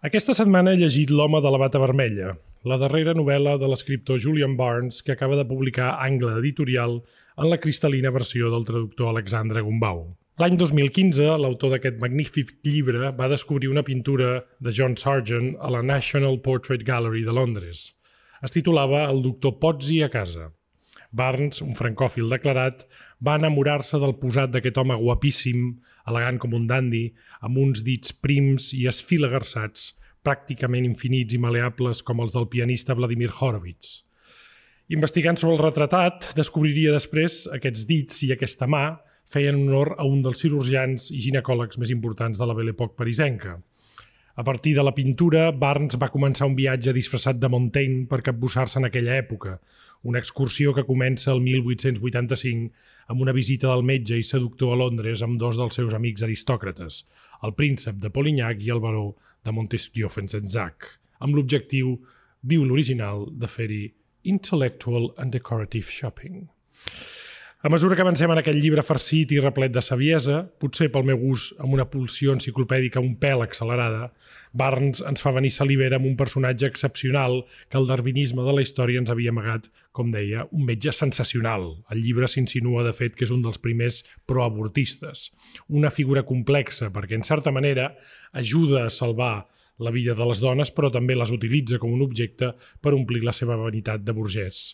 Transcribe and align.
Aquesta 0.00 0.32
setmana 0.32 0.72
he 0.72 0.78
llegit 0.80 1.10
L'home 1.12 1.42
de 1.44 1.50
la 1.52 1.58
bata 1.60 1.76
vermella, 1.76 2.30
la 2.64 2.78
darrera 2.80 3.12
novel·la 3.12 3.58
de 3.60 3.68
l'escriptor 3.68 4.16
Julian 4.24 4.54
Barnes 4.56 5.02
que 5.04 5.12
acaba 5.12 5.36
de 5.36 5.44
publicar 5.44 5.90
Angle 6.00 6.38
Editorial 6.38 6.94
en 7.36 7.50
la 7.50 7.58
cristal·lina 7.60 8.08
versió 8.14 8.48
del 8.48 8.64
traductor 8.64 9.10
Alexandre 9.10 9.60
Gumbau. 9.66 10.00
L'any 10.40 10.56
2015, 10.56 11.26
l'autor 11.42 11.74
d'aquest 11.74 12.00
magnífic 12.00 12.54
llibre 12.64 13.10
va 13.18 13.28
descobrir 13.28 13.68
una 13.68 13.84
pintura 13.84 14.38
de 14.56 14.72
John 14.72 14.96
Sargent 14.96 15.52
a 15.60 15.68
la 15.76 15.82
National 15.84 16.40
Portrait 16.40 16.80
Gallery 16.80 17.26
de 17.28 17.36
Londres. 17.36 17.90
Es 18.40 18.56
titulava 18.56 19.04
El 19.04 19.20
doctor 19.28 19.58
Pozzi 19.60 20.00
a 20.00 20.08
casa. 20.08 20.48
Barnes, 21.10 21.60
un 21.64 21.74
francòfil 21.74 22.28
declarat, 22.30 22.84
va 23.18 23.36
enamorar-se 23.40 23.98
del 23.98 24.14
posat 24.20 24.52
d'aquest 24.54 24.78
home 24.78 24.96
guapíssim, 25.00 25.64
elegant 26.10 26.38
com 26.42 26.54
un 26.54 26.68
dandi, 26.70 27.08
amb 27.42 27.58
uns 27.58 27.82
dits 27.86 28.14
prims 28.14 28.70
i 28.78 28.86
esfilagarçats, 28.90 29.94
pràcticament 30.22 30.86
infinits 30.86 31.34
i 31.34 31.40
maleables 31.42 32.04
com 32.06 32.20
els 32.22 32.36
del 32.36 32.46
pianista 32.52 32.94
Vladimir 32.94 33.32
Horowitz. 33.32 34.04
Investigant 34.90 35.38
sobre 35.38 35.56
el 35.56 35.62
retratat, 35.62 36.32
descobriria 36.38 36.94
després 36.94 37.44
aquests 37.54 37.86
dits 37.86 38.22
i 38.26 38.32
aquesta 38.34 38.66
mà 38.66 38.84
feien 39.30 39.58
honor 39.60 39.94
a 39.98 40.06
un 40.06 40.22
dels 40.24 40.40
cirurgians 40.42 41.10
i 41.14 41.20
ginecòlegs 41.22 41.78
més 41.78 41.92
importants 41.94 42.38
de 42.38 42.46
la 42.46 42.56
Belle 42.58 42.74
Époque 42.74 42.98
parisenca. 42.98 43.60
A 44.34 44.44
partir 44.44 44.74
de 44.74 44.82
la 44.82 44.94
pintura, 44.94 45.50
Barnes 45.50 45.98
va 46.00 46.10
començar 46.10 46.46
un 46.48 46.56
viatge 46.58 46.94
disfressat 46.96 47.38
de 47.38 47.50
Montaigne 47.50 48.06
per 48.10 48.22
capbussar-se 48.26 48.78
en 48.80 48.88
aquella 48.88 49.18
època, 49.18 49.58
una 50.02 50.18
excursió 50.18 50.72
que 50.74 50.86
comença 50.88 51.30
el 51.32 51.42
1885 51.44 52.70
amb 53.12 53.20
una 53.24 53.34
visita 53.36 53.68
del 53.68 53.84
metge 53.84 54.16
i 54.16 54.24
seductor 54.26 54.72
a 54.72 54.78
Londres 54.80 55.22
amb 55.26 55.38
dos 55.40 55.58
dels 55.60 55.76
seus 55.76 55.94
amics 55.96 56.24
aristòcrates, 56.26 57.04
el 57.44 57.54
príncep 57.58 58.00
de 58.00 58.10
Polignac 58.10 58.62
i 58.64 58.72
el 58.72 58.80
baró 58.80 59.06
de 59.44 59.52
Montesquieu-Fenzenzac, 59.56 60.88
amb 61.20 61.36
l'objectiu, 61.36 61.96
diu 62.40 62.64
l'original, 62.64 63.26
de 63.30 63.48
fer-hi 63.48 63.82
intellectual 64.24 65.10
and 65.18 65.32
decorative 65.32 65.90
shopping. 65.90 66.48
A 67.62 67.68
mesura 67.68 67.92
que 67.92 68.00
avancem 68.00 68.30
en 68.32 68.38
aquest 68.40 68.56
llibre 68.56 68.80
farcit 68.80 69.34
i 69.34 69.40
replet 69.42 69.72
de 69.74 69.82
saviesa, 69.84 70.38
potser 70.62 70.86
pel 70.94 71.04
meu 71.04 71.18
gust 71.20 71.58
amb 71.60 71.74
una 71.76 71.84
pulsió 71.92 72.32
enciclopèdica 72.32 73.02
un 73.04 73.18
pèl 73.20 73.44
accelerada, 73.44 74.06
Barnes 74.56 75.02
ens 75.04 75.20
fa 75.20 75.34
venir 75.36 75.50
salivera 75.52 75.98
amb 76.00 76.08
un 76.08 76.16
personatge 76.16 76.70
excepcional 76.72 77.42
que 77.68 77.76
el 77.76 77.90
darwinisme 77.92 78.48
de 78.48 78.56
la 78.56 78.64
història 78.64 79.04
ens 79.04 79.12
havia 79.12 79.36
amagat, 79.36 79.68
com 79.92 80.08
deia, 80.08 80.48
un 80.56 80.64
metge 80.72 80.96
sensacional. 80.96 81.68
El 81.92 82.00
llibre 82.00 82.32
s'insinua, 82.32 82.80
de 82.88 82.96
fet, 82.96 83.12
que 83.12 83.28
és 83.28 83.36
un 83.36 83.44
dels 83.44 83.60
primers 83.60 84.02
proabortistes. 84.24 85.28
Una 85.68 85.92
figura 85.92 86.24
complexa, 86.24 86.88
perquè, 86.88 87.20
en 87.20 87.28
certa 87.28 87.52
manera, 87.52 87.90
ajuda 88.32 88.86
a 88.86 88.98
salvar 89.02 89.34
la 89.76 89.92
vida 89.92 90.16
de 90.16 90.32
les 90.32 90.40
dones, 90.40 90.72
però 90.72 90.88
també 90.88 91.12
les 91.12 91.36
utilitza 91.36 91.76
com 91.76 91.92
un 91.92 92.08
objecte 92.08 92.54
per 92.80 92.96
omplir 92.96 93.20
la 93.28 93.36
seva 93.36 93.60
vanitat 93.60 94.00
de 94.00 94.16
burgès 94.16 94.70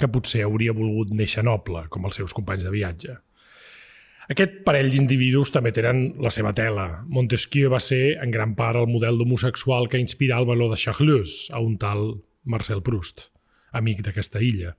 que 0.00 0.10
potser 0.10 0.46
hauria 0.46 0.74
volgut 0.76 1.12
néixer 1.14 1.44
noble, 1.46 1.86
com 1.92 2.08
els 2.08 2.18
seus 2.20 2.34
companys 2.36 2.64
de 2.66 2.72
viatge. 2.74 3.16
Aquest 4.30 4.60
parell 4.62 4.92
d'individus 4.92 5.50
també 5.50 5.72
tenen 5.74 6.04
la 6.22 6.30
seva 6.30 6.52
tela. 6.54 7.02
Montesquieu 7.10 7.72
va 7.72 7.80
ser, 7.82 8.14
en 8.22 8.30
gran 8.30 8.54
part, 8.58 8.78
el 8.78 8.86
model 8.86 9.18
d'homosexual 9.18 9.88
que 9.90 9.98
inspirà 9.98 10.38
el 10.38 10.46
valor 10.46 10.70
de 10.70 10.78
Charleuse, 10.78 11.50
a 11.50 11.58
un 11.58 11.74
tal 11.82 12.04
Marcel 12.46 12.78
Proust, 12.86 13.24
amic 13.74 14.04
d'aquesta 14.06 14.38
illa. 14.46 14.76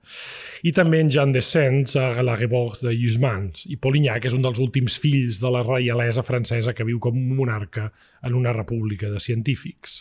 I 0.64 0.72
també 0.72 1.02
en 1.04 1.12
Jean 1.12 1.34
de 1.36 1.42
Sens 1.44 1.98
a 2.00 2.24
la 2.24 2.38
Revolte 2.40 2.86
de 2.86 2.94
Huysmans. 2.96 3.66
I 3.68 3.76
Polignac 3.76 4.24
és 4.28 4.36
un 4.36 4.46
dels 4.46 4.60
últims 4.62 4.96
fills 5.02 5.42
de 5.42 5.52
la 5.52 5.64
reialesa 5.68 6.24
francesa 6.24 6.72
que 6.72 6.88
viu 6.88 7.00
com 7.00 7.20
un 7.20 7.36
monarca 7.36 7.90
en 8.22 8.38
una 8.38 8.56
república 8.56 9.12
de 9.12 9.20
científics. 9.20 10.00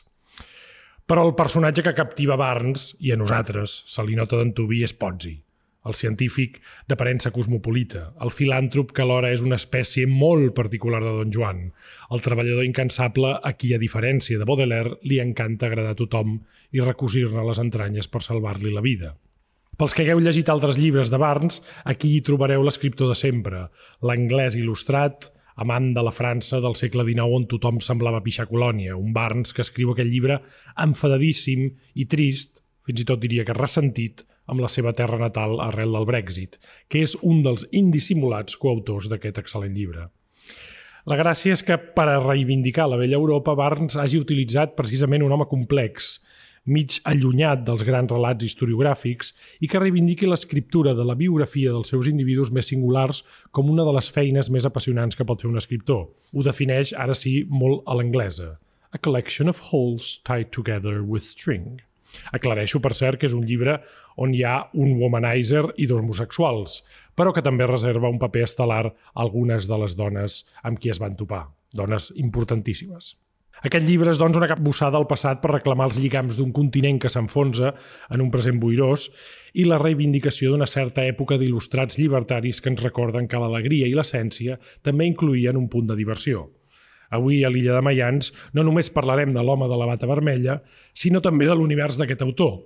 Però 1.09 1.23
el 1.27 1.35
personatge 1.35 1.83
que 1.85 1.95
captiva 1.97 2.37
Barnes, 2.39 2.91
i 2.99 3.11
a 3.11 3.17
nosaltres, 3.19 3.81
se 3.87 4.03
li 4.05 4.17
nota 4.19 4.39
d'entubí, 4.39 4.83
és 4.85 4.93
Pozzi, 4.93 5.33
el 5.85 5.95
científic 5.97 6.59
d'aparença 6.89 7.31
cosmopolita, 7.33 8.11
el 8.21 8.33
filàntrop 8.35 8.91
que 8.93 9.01
alhora 9.03 9.31
és 9.33 9.41
una 9.41 9.57
espècie 9.57 10.05
molt 10.07 10.53
particular 10.57 11.01
de 11.01 11.15
Don 11.17 11.33
Joan, 11.33 11.63
el 12.13 12.21
treballador 12.21 12.67
incansable 12.67 13.33
a 13.41 13.53
qui, 13.57 13.73
a 13.73 13.81
diferència 13.81 14.37
de 14.37 14.47
Baudelaire, 14.47 14.97
li 15.01 15.19
encanta 15.23 15.67
agradar 15.67 15.95
a 15.95 15.99
tothom 16.03 16.37
i 16.71 16.85
recosir-ne 16.85 17.45
les 17.47 17.61
entranyes 17.63 18.07
per 18.07 18.23
salvar-li 18.27 18.73
la 18.75 18.85
vida. 18.85 19.15
Pels 19.81 19.95
que 19.97 20.05
hagueu 20.05 20.19
llegit 20.21 20.49
altres 20.53 20.77
llibres 20.77 21.09
de 21.09 21.17
Barnes, 21.17 21.61
aquí 21.89 22.11
hi 22.13 22.21
trobareu 22.21 22.61
l'escriptor 22.61 23.09
de 23.09 23.17
sempre, 23.17 23.69
l'anglès 24.05 24.53
il·lustrat, 24.59 25.31
amant 25.61 25.91
de 25.95 26.03
la 26.03 26.13
França 26.15 26.59
del 26.63 26.75
segle 26.79 27.05
XIX 27.07 27.37
on 27.37 27.47
tothom 27.49 27.79
semblava 27.83 28.23
pixar 28.25 28.47
colònia, 28.49 28.97
un 28.97 29.13
Barnes 29.13 29.53
que 29.53 29.63
escriu 29.65 29.93
aquest 29.93 30.09
llibre 30.09 30.41
enfadadíssim 30.85 31.67
i 31.95 32.07
trist, 32.09 32.63
fins 32.85 33.03
i 33.03 33.07
tot 33.07 33.21
diria 33.21 33.45
que 33.47 33.57
ressentit, 33.57 34.25
amb 34.51 34.63
la 34.63 34.69
seva 34.71 34.91
terra 34.97 35.19
natal 35.21 35.59
arrel 35.63 35.93
del 35.95 36.07
Brexit, 36.09 36.57
que 36.89 37.03
és 37.05 37.13
un 37.21 37.43
dels 37.45 37.63
indissimulats 37.71 38.57
coautors 38.59 39.07
d'aquest 39.11 39.39
excel·lent 39.39 39.77
llibre. 39.77 40.09
La 41.09 41.17
gràcia 41.17 41.55
és 41.55 41.63
que, 41.65 41.77
per 41.77 42.07
a 42.09 42.19
reivindicar 42.21 42.87
la 42.89 42.99
vella 42.99 43.17
Europa, 43.17 43.55
Barnes 43.57 43.97
hagi 43.97 44.19
utilitzat 44.21 44.75
precisament 44.77 45.23
un 45.25 45.33
home 45.33 45.47
complex, 45.49 46.19
mig 46.65 46.99
allunyat 47.09 47.63
dels 47.65 47.81
grans 47.87 48.11
relats 48.11 48.45
historiogràfics 48.45 49.31
i 49.61 49.69
que 49.71 49.79
reivindiqui 49.81 50.29
l'escriptura 50.29 50.93
de 50.93 51.05
la 51.07 51.15
biografia 51.17 51.73
dels 51.73 51.89
seus 51.89 52.09
individus 52.11 52.51
més 52.53 52.69
singulars 52.69 53.23
com 53.51 53.69
una 53.73 53.85
de 53.87 53.93
les 53.97 54.09
feines 54.13 54.49
més 54.53 54.67
apassionants 54.69 55.17
que 55.17 55.25
pot 55.25 55.41
fer 55.41 55.49
un 55.49 55.57
escriptor. 55.57 56.07
Ho 56.33 56.43
defineix, 56.45 56.93
ara 56.93 57.17
sí, 57.17 57.41
molt 57.49 57.81
a 57.87 57.97
l'anglesa. 57.97 58.57
A 58.91 58.99
collection 58.99 59.49
of 59.49 59.61
wholes 59.71 60.19
tied 60.27 60.51
together 60.51 61.01
with 61.01 61.23
string. 61.23 61.81
Aclareixo, 62.35 62.81
per 62.83 62.93
cert, 62.93 63.17
que 63.17 63.29
és 63.29 63.33
un 63.33 63.45
llibre 63.47 63.77
on 64.19 64.35
hi 64.35 64.43
ha 64.43 64.57
un 64.75 64.97
womanizer 64.99 65.63
i 65.77 65.87
dos 65.87 66.03
homosexuals, 66.03 66.81
però 67.15 67.31
que 67.33 67.43
també 67.45 67.65
reserva 67.69 68.11
un 68.11 68.19
paper 68.19 68.45
estel·lar 68.49 68.83
a 68.91 68.93
algunes 69.25 69.71
de 69.71 69.79
les 69.81 69.95
dones 69.95 70.41
amb 70.61 70.79
qui 70.79 70.91
es 70.91 70.99
van 71.01 71.15
topar, 71.15 71.45
dones 71.73 72.11
importantíssimes. 72.19 73.15
Aquest 73.61 73.85
llibre 73.85 74.09
és, 74.09 74.17
doncs, 74.17 74.39
una 74.39 74.49
capbussada 74.49 74.97
al 74.97 75.05
passat 75.09 75.41
per 75.41 75.51
reclamar 75.51 75.85
els 75.91 75.99
lligams 76.01 76.37
d'un 76.39 76.49
continent 76.55 76.97
que 77.01 77.11
s'enfonsa 77.13 77.75
en 78.09 78.23
un 78.23 78.31
present 78.33 78.57
boirós 78.61 79.09
i 79.53 79.67
la 79.69 79.77
reivindicació 79.77 80.49
d'una 80.49 80.69
certa 80.69 81.05
època 81.05 81.37
d'il·lustrats 81.37 81.99
llibertaris 82.01 82.61
que 82.61 82.73
ens 82.73 82.81
recorden 82.81 83.27
que 83.29 83.41
l'alegria 83.41 83.85
i 83.85 83.93
l'essència 83.93 84.57
també 84.81 85.05
incluïen 85.05 85.59
un 85.59 85.69
punt 85.69 85.91
de 85.91 85.99
diversió. 85.99 86.47
Avui, 87.11 87.43
a 87.43 87.51
l'illa 87.51 87.75
de 87.75 87.85
Mayans, 87.85 88.31
no 88.57 88.63
només 88.65 88.89
parlarem 88.89 89.35
de 89.35 89.43
l'home 89.45 89.67
de 89.69 89.77
la 89.77 89.89
bata 89.89 90.09
vermella, 90.09 90.61
sinó 90.95 91.21
també 91.21 91.45
de 91.45 91.57
l'univers 91.59 91.99
d'aquest 91.99 92.23
autor, 92.25 92.61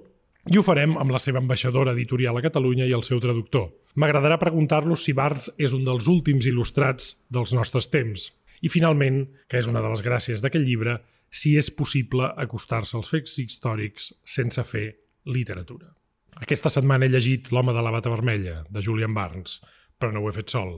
i 0.45 0.59
ho 0.59 0.63
farem 0.63 0.93
amb 1.01 1.11
la 1.11 1.19
seva 1.19 1.41
ambaixadora 1.41 1.95
editorial 1.97 2.37
a 2.37 2.45
Catalunya 2.45 2.85
i 2.85 2.93
el 2.93 3.03
seu 3.03 3.19
traductor. 3.19 3.71
M'agradarà 3.97 4.37
preguntar-los 4.37 5.03
si 5.03 5.15
Barts 5.17 5.49
és 5.57 5.73
un 5.73 5.83
dels 5.83 6.07
últims 6.07 6.45
il·lustrats 6.45 7.15
dels 7.33 7.55
nostres 7.57 7.89
temps. 7.89 8.29
I 8.61 8.71
finalment, 8.71 9.23
que 9.49 9.59
és 9.59 9.67
una 9.67 9.81
de 9.83 9.91
les 9.91 10.03
gràcies 10.05 10.43
d'aquest 10.43 10.65
llibre, 10.65 10.99
si 11.29 11.55
és 11.59 11.71
possible 11.73 12.29
acostar-se 12.39 12.95
als 12.97 13.11
fets 13.11 13.37
històrics 13.41 14.13
sense 14.23 14.63
fer 14.63 14.87
literatura. 15.25 15.91
Aquesta 16.35 16.71
setmana 16.71 17.07
he 17.07 17.11
llegit 17.11 17.51
L'home 17.51 17.73
de 17.75 17.83
la 17.83 17.91
bata 17.91 18.11
vermella, 18.11 18.63
de 18.69 18.83
Julian 18.83 19.13
Barnes, 19.15 19.59
però 19.99 20.11
no 20.11 20.23
ho 20.23 20.29
he 20.29 20.35
fet 20.35 20.51
sol. 20.51 20.77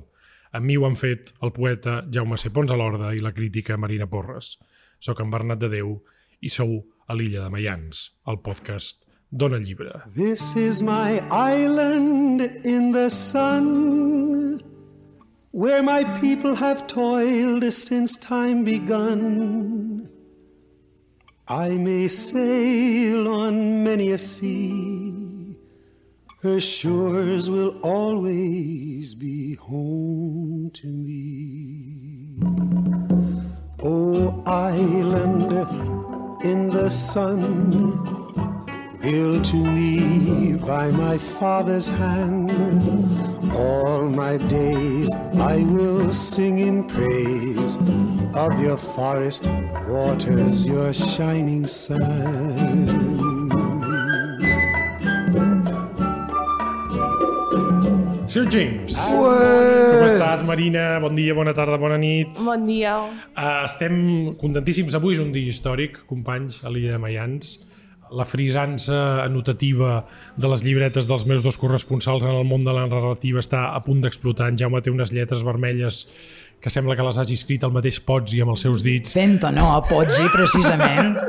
Amb 0.53 0.65
mi 0.65 0.77
ho 0.77 0.85
han 0.87 0.95
fet 0.97 1.33
el 1.43 1.51
poeta 1.53 2.03
Jaume 2.13 2.37
C. 2.37 2.51
Pons 2.53 2.71
a 2.71 2.77
l'Horda 2.77 3.11
i 3.13 3.23
la 3.23 3.33
crítica 3.35 3.77
Marina 3.77 4.07
Porres. 4.07 4.55
Soc 4.99 5.21
en 5.21 5.33
Bernat 5.33 5.61
de 5.61 5.69
Déu 5.73 5.97
i 6.41 6.53
sou 6.53 6.79
a 7.07 7.17
l'illa 7.17 7.43
de 7.43 7.51
Mayans, 7.53 8.07
el 8.27 8.39
podcast 8.45 9.03
Dona 9.29 9.59
Llibre. 9.59 10.03
This 10.15 10.55
is 10.55 10.81
my 10.81 11.19
island 11.31 12.41
in 12.63 12.93
the 12.93 13.09
sun 13.09 14.16
where 15.57 15.81
my 15.81 16.03
people 16.19 16.53
have 16.53 16.85
toiled 16.85 17.63
since 17.73 18.15
time 18.15 18.63
begun. 18.63 20.07
I 21.47 21.69
may 21.69 22.07
sail 22.09 23.27
on 23.27 23.83
many 23.83 24.11
a 24.11 24.19
sea, 24.19 25.57
her 26.43 26.59
shores 26.59 27.49
will 27.49 27.75
always 27.81 29.15
be 29.15 29.55
home 29.55 30.69
to 30.75 30.85
me. 30.85 32.37
Oh, 33.81 34.43
island 34.45 35.51
in 36.45 36.69
the 36.69 36.89
sun, 36.91 38.16
Ill 39.07 39.39
to 39.41 39.55
me 39.55 40.59
by 40.59 40.91
my 40.91 41.17
father's 41.17 41.87
hand. 41.87 42.51
All 43.55 44.09
my 44.09 44.35
days 44.51 45.07
I 45.39 45.63
will 45.63 46.11
sing 46.11 46.57
in 46.57 46.83
praise 46.83 47.77
of 48.35 48.59
your 48.59 48.75
forest 48.75 49.47
waters, 49.87 50.67
your 50.67 50.91
shining 50.91 51.65
sun. 51.65 53.07
Sir 58.27 58.43
James. 58.51 58.99
Ué! 59.07 59.39
Com 59.95 60.03
estàs, 60.09 60.43
Marina? 60.43 60.99
Bon 60.99 61.15
dia, 61.15 61.31
bona 61.31 61.55
tarda, 61.55 61.79
bona 61.79 61.95
nit. 61.95 62.35
Bon 62.43 62.59
dia. 62.67 62.99
Uh, 63.31 63.63
estem 63.63 64.35
contentíssims. 64.35 64.99
Avui 64.99 65.15
és 65.15 65.23
un 65.23 65.31
dia 65.31 65.47
històric, 65.47 66.03
companys, 66.11 66.59
a 66.67 66.75
l'illa 66.75 66.99
de 66.99 67.01
Mayans. 67.07 67.55
La 68.15 68.25
frisança 68.25 69.23
anotativa 69.23 70.01
de 70.37 70.51
les 70.51 70.63
llibretes 70.63 71.09
dels 71.09 71.25
meus 71.27 71.43
dos 71.43 71.57
corresponsals 71.59 72.23
en 72.23 72.35
el 72.35 72.45
món 72.47 72.63
de 72.67 72.75
la 72.75 72.85
narrativa 72.87 73.41
està 73.43 73.69
a 73.75 73.81
punt 73.85 74.03
d'explotar. 74.03 74.51
En 74.51 74.59
Jaume 74.59 74.81
té 74.81 74.93
unes 74.93 75.11
lletres 75.15 75.43
vermelles 75.47 76.05
que 76.61 76.71
sembla 76.73 76.95
que 76.97 77.05
les 77.05 77.17
hagi 77.21 77.35
escrit 77.37 77.65
el 77.67 77.73
mateix 77.75 77.99
Pozzi 78.01 78.41
amb 78.41 78.55
els 78.55 78.63
seus 78.65 78.83
dits. 78.85 79.13
Fent 79.17 79.37
o 79.45 79.51
no 79.53 79.69
a 79.75 79.81
Pozzi, 79.85 80.29
precisament. 80.33 81.17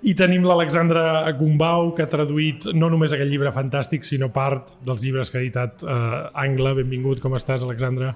I 0.00 0.14
tenim 0.16 0.46
l'Alexandra 0.48 1.28
Gumbau, 1.36 1.90
que 1.96 2.06
ha 2.06 2.08
traduït 2.08 2.70
no 2.72 2.88
només 2.88 3.12
aquest 3.12 3.28
llibre 3.28 3.52
fantàstic, 3.52 4.06
sinó 4.08 4.30
part 4.32 4.70
dels 4.86 5.02
llibres 5.04 5.28
que 5.28 5.36
ha 5.36 5.42
editat 5.42 5.84
eh, 5.84 6.44
Angle. 6.44 6.72
Benvingut, 6.78 7.20
com 7.20 7.36
estàs, 7.36 7.66
Alexandra? 7.66 8.14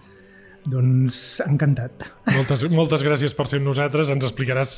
Doncs 0.64 1.43
encantat. 1.44 2.06
Moltes, 2.32 2.62
moltes 2.72 3.02
gràcies 3.05 3.34
per 3.37 3.44
ser 3.50 3.58
amb 3.61 3.69
nosaltres. 3.69 4.08
Ens 4.14 4.25
explicaràs 4.25 4.70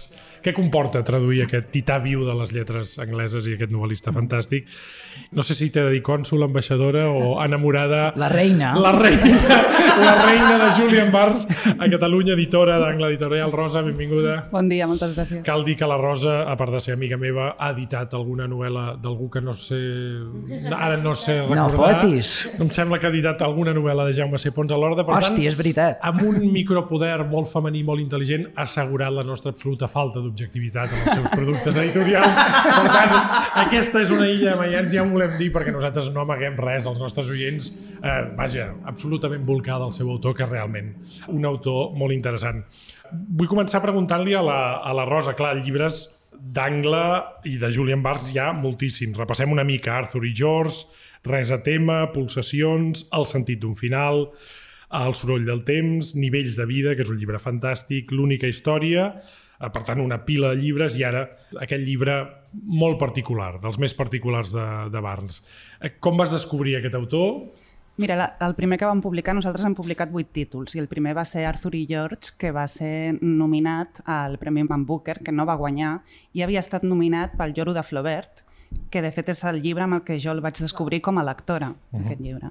què 0.42 0.50
comporta 0.54 1.02
traduir 1.06 1.44
aquest 1.44 1.68
tità 1.74 2.00
viu 2.02 2.24
de 2.26 2.34
les 2.40 2.50
lletres 2.54 2.96
angleses 3.02 3.46
i 3.46 3.54
aquest 3.54 3.70
novel·lista 3.70 4.10
fantàstic. 4.14 4.66
No 5.36 5.44
sé 5.46 5.54
si 5.54 5.68
t'he 5.70 5.84
de 5.86 5.92
dir 5.94 6.02
cònsul, 6.06 6.42
ambaixadora 6.46 7.04
o 7.10 7.36
enamorada... 7.44 8.08
La 8.18 8.28
reina. 8.32 8.72
La 8.82 8.90
reina, 8.98 9.30
la 10.02 10.14
reina 10.24 10.56
de 10.64 10.70
Julian 10.80 11.12
Bars 11.14 11.46
a 11.76 11.86
Catalunya, 11.92 12.34
editora 12.34 12.80
d'Angle 12.82 13.12
Editorial. 13.14 13.54
Rosa, 13.54 13.82
benvinguda. 13.86 14.36
Bon 14.50 14.66
dia, 14.68 14.88
moltes 14.90 15.14
gràcies. 15.14 15.44
Cal 15.46 15.62
dir 15.66 15.76
que 15.78 15.86
la 15.88 16.00
Rosa, 16.02 16.40
a 16.50 16.56
part 16.58 16.74
de 16.74 16.82
ser 16.82 16.96
amiga 16.98 17.16
meva, 17.20 17.52
ha 17.58 17.70
editat 17.76 18.14
alguna 18.18 18.48
novel·la 18.50 18.96
d'algú 19.02 19.30
que 19.30 19.40
no 19.44 19.54
sé... 19.54 19.78
Ara 20.74 20.96
no 20.98 21.14
sé 21.14 21.38
No 21.46 21.68
recordar. 21.70 22.00
fotis. 22.02 22.34
Em 22.58 22.70
sembla 22.74 22.98
que 22.98 23.06
ha 23.06 23.14
editat 23.14 23.46
alguna 23.46 23.74
novel·la 23.76 24.10
de 24.10 24.18
Jaume 24.18 24.38
C. 24.42 24.50
Pons 24.56 24.74
a 24.74 24.78
l'Horda. 24.82 25.06
Per 25.06 25.14
tant, 25.14 25.30
Hòstia, 25.30 25.50
és 25.54 25.56
veritat. 25.58 25.75
Amb 25.76 26.22
un 26.24 26.38
micropoder 26.52 27.26
molt 27.28 27.50
femení, 27.50 27.82
molt 27.86 28.02
intel·ligent, 28.02 28.48
ha 28.54 28.64
assegurat 28.64 29.12
la 29.12 29.24
nostra 29.26 29.52
absoluta 29.54 29.88
falta 29.92 30.22
d'objectivitat 30.24 30.92
en 30.92 31.04
els 31.04 31.18
seus 31.18 31.30
productes 31.34 31.78
editorials. 31.82 32.40
Per 32.66 32.90
tant, 32.90 33.14
aquesta 33.66 34.02
és 34.04 34.12
una 34.14 34.28
illa 34.30 34.54
de 34.54 34.56
Mayans, 34.60 34.94
ja 34.96 35.04
ho 35.04 35.10
volem 35.12 35.36
dir, 35.40 35.50
perquè 35.54 35.74
nosaltres 35.74 36.10
no 36.14 36.24
amaguem 36.24 36.58
res 36.60 36.88
als 36.88 37.00
nostres 37.02 37.30
oients. 37.32 37.70
Eh, 38.00 38.18
vaja, 38.38 38.70
absolutament 38.88 39.46
volcada 39.46 39.84
al 39.84 39.94
seu 39.96 40.10
autor, 40.12 40.36
que 40.36 40.46
és 40.46 40.52
realment 40.52 40.92
un 41.32 41.48
autor 41.48 41.94
molt 41.96 42.16
interessant. 42.16 42.62
Vull 43.12 43.50
començar 43.50 43.82
preguntant-li 43.84 44.34
a, 44.34 44.44
la, 44.44 44.60
a 44.82 44.94
la 44.96 45.06
Rosa, 45.08 45.36
clar, 45.38 45.54
llibres 45.60 46.04
d'Angle 46.36 47.06
i 47.48 47.56
de 47.60 47.70
Julian 47.72 48.02
Bars 48.04 48.28
hi 48.30 48.38
ha 48.40 48.52
moltíssims. 48.56 49.16
Repassem 49.18 49.52
una 49.52 49.64
mica 49.64 49.96
Arthur 49.96 50.24
i 50.28 50.34
George, 50.36 50.86
Res 51.26 51.50
a 51.50 51.58
tema, 51.58 52.04
Pulsacions, 52.12 53.08
El 53.16 53.26
sentit 53.26 53.58
d'un 53.58 53.74
final, 53.74 54.28
El 54.94 55.14
soroll 55.18 55.46
del 55.46 55.64
temps, 55.66 56.14
Nivells 56.14 56.56
de 56.56 56.66
vida, 56.66 56.94
que 56.94 57.02
és 57.02 57.10
un 57.10 57.18
llibre 57.18 57.40
fantàstic, 57.42 58.12
L'única 58.14 58.46
història, 58.46 59.08
eh, 59.58 59.70
per 59.70 59.82
tant, 59.84 60.00
una 60.00 60.22
pila 60.24 60.52
de 60.54 60.60
llibres 60.62 60.96
i 60.98 61.04
ara 61.04 61.26
aquest 61.60 61.82
llibre 61.82 62.20
molt 62.52 62.98
particular, 62.98 63.56
dels 63.62 63.78
més 63.82 63.94
particulars 63.94 64.52
de, 64.54 64.66
de 64.92 65.02
Barnes. 65.02 65.42
Eh, 65.80 65.96
Com 66.00 66.16
vas 66.16 66.30
descobrir 66.30 66.76
aquest 66.78 66.94
autor? 66.94 67.48
Mira, 67.96 68.16
la, 68.16 68.26
el 68.44 68.54
primer 68.54 68.76
que 68.78 68.84
vam 68.84 69.00
publicar, 69.00 69.32
nosaltres 69.34 69.64
hem 69.64 69.74
publicat 69.74 70.10
vuit 70.12 70.28
títols 70.28 70.74
i 70.76 70.80
el 70.82 70.88
primer 70.88 71.14
va 71.16 71.24
ser 71.24 71.46
Arthur 71.48 71.72
i 71.78 71.86
George, 71.88 72.34
que 72.36 72.50
va 72.52 72.66
ser 72.68 73.16
nominat 73.22 74.02
al 74.04 74.36
Premi 74.38 74.66
Man 74.68 74.84
Booker, 74.84 75.22
que 75.24 75.32
no 75.32 75.48
va 75.48 75.56
guanyar, 75.56 76.02
i 76.36 76.44
havia 76.44 76.60
estat 76.60 76.84
nominat 76.84 77.38
pel 77.40 77.56
Lloro 77.56 77.72
de 77.72 77.82
Flaubert, 77.82 78.44
que 78.92 79.00
de 79.00 79.10
fet 79.14 79.32
és 79.32 79.42
el 79.48 79.62
llibre 79.64 79.86
amb 79.86 79.96
el 79.96 80.04
que 80.04 80.18
jo 80.20 80.34
el 80.36 80.44
vaig 80.44 80.60
descobrir 80.60 81.00
com 81.00 81.16
a 81.16 81.24
lectora, 81.24 81.70
uh 81.70 81.76
-huh. 81.96 82.04
aquest 82.04 82.20
llibre. 82.20 82.50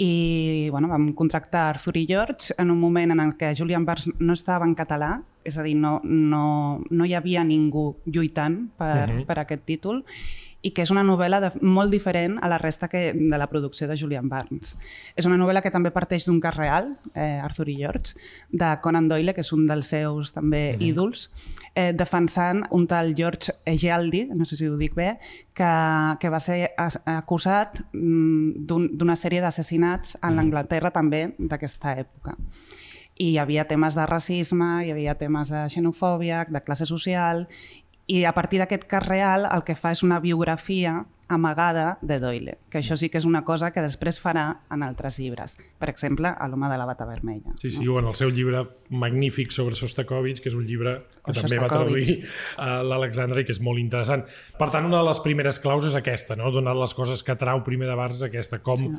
I 0.00 0.68
bueno, 0.72 0.88
vam 0.88 1.10
contractar 1.12 1.66
Arthur 1.74 1.98
i 2.00 2.06
George 2.08 2.54
en 2.56 2.70
un 2.72 2.78
moment 2.80 3.12
en 3.12 3.20
el 3.20 3.34
què 3.36 3.52
Julian 3.56 3.84
Bars 3.84 4.06
no 4.18 4.32
estava 4.32 4.64
en 4.64 4.72
català, 4.74 5.18
és 5.44 5.58
a 5.60 5.64
dir, 5.64 5.74
no, 5.76 5.98
no, 6.04 6.80
no 6.88 7.04
hi 7.04 7.12
havia 7.16 7.42
ningú 7.44 7.98
lluitant 8.06 8.70
per, 8.80 9.08
uh 9.08 9.14
-huh. 9.14 9.26
per 9.26 9.38
aquest 9.38 9.64
títol, 9.64 10.04
i 10.62 10.72
que 10.76 10.82
és 10.84 10.90
una 10.92 11.02
novel·la 11.06 11.40
de, 11.40 11.50
molt 11.64 11.90
diferent 11.92 12.36
a 12.42 12.48
la 12.52 12.58
resta 12.60 12.88
que, 12.88 13.12
de 13.16 13.38
la 13.38 13.46
producció 13.48 13.88
de 13.88 13.96
Julian 13.96 14.28
Barnes. 14.28 14.74
És 15.16 15.26
una 15.26 15.38
novel·la 15.40 15.62
que 15.64 15.72
també 15.72 15.90
parteix 15.90 16.26
d'un 16.28 16.40
cas 16.40 16.56
real, 16.56 16.90
eh, 17.14 17.40
Arthur 17.40 17.68
i 17.72 17.76
George, 17.78 18.14
de 18.52 18.68
Conan 18.82 19.08
Doyle, 19.08 19.32
que 19.34 19.40
és 19.40 19.52
un 19.56 19.66
dels 19.66 19.86
seus 19.86 20.32
també 20.32 20.74
uh 20.74 20.78
-huh. 20.78 20.88
ídols, 20.90 21.30
eh, 21.74 21.92
defensant 21.92 22.66
un 22.70 22.86
tal 22.86 23.14
George 23.16 23.52
Egialdi, 23.64 24.26
no 24.34 24.44
sé 24.44 24.56
si 24.56 24.68
ho 24.68 24.76
dic 24.76 24.94
bé, 24.94 25.18
que, 25.54 26.16
que 26.20 26.28
va 26.28 26.40
ser 26.40 26.70
acusat 26.76 27.80
mm, 27.92 28.66
d'un- 28.66 28.90
d'una 28.92 29.16
sèrie 29.16 29.40
d'assassinats 29.40 30.18
en 30.22 30.36
l'Anglaterra 30.36 30.90
també 30.90 31.34
d'aquesta 31.38 31.96
època 31.98 32.36
i 33.20 33.32
hi 33.32 33.38
havia 33.38 33.66
temes 33.68 33.94
de 33.94 34.06
racisme, 34.06 34.86
hi 34.86 34.90
havia 34.90 35.14
temes 35.14 35.50
de 35.50 35.68
xenofòbia, 35.68 36.46
de 36.48 36.62
classe 36.64 36.86
social, 36.86 37.48
i 38.10 38.24
a 38.26 38.34
partir 38.34 38.58
d'aquest 38.58 38.88
cas 38.90 39.06
real 39.06 39.46
el 39.46 39.64
que 39.66 39.78
fa 39.78 39.94
és 39.94 40.02
una 40.02 40.18
biografia 40.22 41.04
amagada 41.30 41.96
de 42.02 42.18
Doyle, 42.18 42.56
que 42.68 42.80
això 42.80 42.96
sí 42.98 43.06
que 43.08 43.20
és 43.20 43.24
una 43.24 43.44
cosa 43.46 43.68
que 43.70 43.84
després 43.84 44.18
farà 44.18 44.64
en 44.74 44.82
altres 44.82 45.20
llibres. 45.22 45.54
Per 45.78 45.86
exemple, 45.92 46.26
a 46.26 46.48
l'home 46.50 46.66
de 46.72 46.78
la 46.80 46.88
bata 46.88 47.06
vermella. 47.06 47.54
Sí, 47.62 47.70
sí, 47.70 47.86
o 47.86 48.00
en 48.00 48.08
el 48.10 48.16
seu 48.18 48.32
llibre 48.34 48.64
magnífic 48.90 49.54
sobre 49.54 49.78
Sostakovich, 49.78 50.42
que 50.42 50.50
és 50.50 50.58
un 50.58 50.66
llibre 50.66 50.96
que 51.22 51.30
O 51.30 51.36
també 51.38 51.60
va 51.62 51.70
traduir 51.70 52.16
l'Alexandra 52.58 53.44
i 53.44 53.46
que 53.46 53.54
és 53.54 53.62
molt 53.62 53.78
interessant. 53.78 54.26
Per 54.58 54.72
tant, 54.74 54.90
una 54.90 54.98
de 54.98 55.06
les 55.06 55.22
primeres 55.22 55.62
claus 55.62 55.86
és 55.86 55.94
aquesta, 55.94 56.34
no? 56.34 56.50
Donar 56.50 56.74
les 56.80 56.96
coses 56.98 57.22
que 57.22 57.38
trau 57.38 57.62
primer 57.62 57.86
de 57.86 57.94
Barnes 57.94 58.26
aquesta, 58.26 58.58
com 58.58 58.82
sí. 58.82 58.90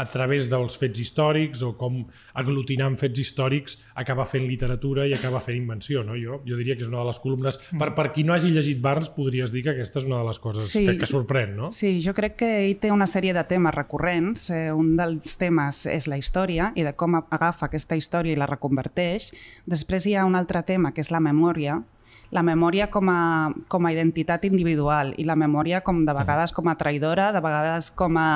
A 0.00 0.06
través 0.08 0.48
dels 0.48 0.76
fets 0.80 1.02
històrics 1.02 1.60
o 1.66 1.74
com 1.78 2.00
aglutinant 2.40 2.96
fets 3.00 3.20
històrics 3.20 3.76
acaba 4.00 4.24
fent 4.28 4.46
literatura 4.48 5.04
i 5.08 5.12
acaba 5.16 5.42
fent 5.44 5.58
invenció, 5.58 6.02
no? 6.06 6.16
Jo, 6.16 6.40
jo 6.46 6.56
diria 6.56 6.76
que 6.78 6.86
és 6.86 6.90
una 6.90 7.02
de 7.02 7.10
les 7.10 7.20
columnes... 7.20 7.60
Per, 7.78 7.90
per 7.96 8.06
qui 8.14 8.24
no 8.24 8.34
hagi 8.34 8.52
llegit 8.54 8.80
Barnes, 8.80 9.10
podries 9.12 9.52
dir 9.52 9.64
que 9.66 9.74
aquesta 9.74 10.00
és 10.00 10.08
una 10.08 10.22
de 10.22 10.30
les 10.30 10.40
coses 10.40 10.70
Sí. 10.70 10.84
que, 10.86 10.96
que 11.02 11.08
sorprèn, 11.10 11.54
no? 11.58 11.70
Sí, 11.74 11.98
jo 12.04 12.14
crec 12.16 12.38
que 12.40 12.50
ell 12.64 12.76
té 12.80 12.92
una 12.94 13.08
sèrie 13.10 13.34
de 13.36 13.44
temes 13.50 13.74
recurrents. 13.74 14.48
Eh, 14.54 14.70
un 14.72 14.94
dels 14.96 15.36
temes 15.40 15.84
és 15.90 16.08
la 16.08 16.18
història 16.20 16.72
i 16.78 16.86
de 16.86 16.94
com 16.96 17.18
agafa 17.20 17.68
aquesta 17.68 17.98
història 17.98 18.32
i 18.32 18.40
la 18.40 18.48
reconverteix. 18.48 19.30
Després 19.68 20.06
hi 20.06 20.16
ha 20.16 20.26
un 20.28 20.38
altre 20.38 20.62
tema, 20.66 20.94
que 20.94 21.04
és 21.04 21.10
la 21.12 21.20
memòria, 21.20 21.80
la 22.30 22.42
memòria 22.46 22.88
com 22.94 23.10
a, 23.10 23.50
com 23.68 23.86
a 23.86 23.92
identitat 23.92 24.44
individual 24.46 25.14
i 25.18 25.26
la 25.26 25.36
memòria 25.36 25.82
com 25.82 26.04
de 26.06 26.14
vegades 26.14 26.54
com 26.54 26.70
a 26.70 26.76
traïdora, 26.78 27.32
de 27.34 27.42
vegades 27.42 27.90
com 27.90 28.16
a 28.16 28.30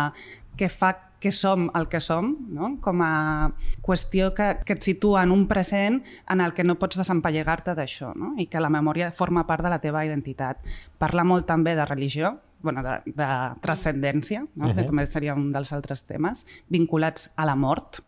que 0.58 0.68
fa 0.70 0.92
que 1.24 1.32
som 1.32 1.70
el 1.72 1.88
que 1.88 2.02
som, 2.04 2.34
no? 2.52 2.74
com 2.84 3.00
a 3.00 3.48
qüestió 3.84 4.34
que, 4.36 4.50
que 4.66 4.76
et 4.76 4.84
situa 4.84 5.22
en 5.24 5.32
un 5.32 5.46
present 5.48 6.02
en 6.28 6.42
el 6.44 6.52
que 6.52 6.66
no 6.68 6.76
pots 6.76 7.00
desempallegar-te 7.00 7.72
d'això 7.78 8.12
no? 8.12 8.34
i 8.36 8.44
que 8.52 8.60
la 8.60 8.72
memòria 8.72 9.08
forma 9.16 9.46
part 9.48 9.64
de 9.64 9.72
la 9.72 9.80
teva 9.80 10.04
identitat. 10.04 10.60
Parla 11.00 11.24
molt 11.24 11.48
també 11.48 11.72
de 11.78 11.86
religió, 11.88 12.34
bueno, 12.64 12.84
de, 12.84 12.98
de 13.16 13.28
transcendència, 13.64 14.44
no? 14.54 14.66
uh 14.66 14.70
-huh. 14.70 14.74
que 14.76 14.84
també 14.84 15.06
seria 15.06 15.34
un 15.34 15.50
dels 15.52 15.72
altres 15.72 16.04
temes, 16.04 16.44
vinculats 16.68 17.32
a 17.36 17.46
la 17.46 17.56
mort, 17.56 18.04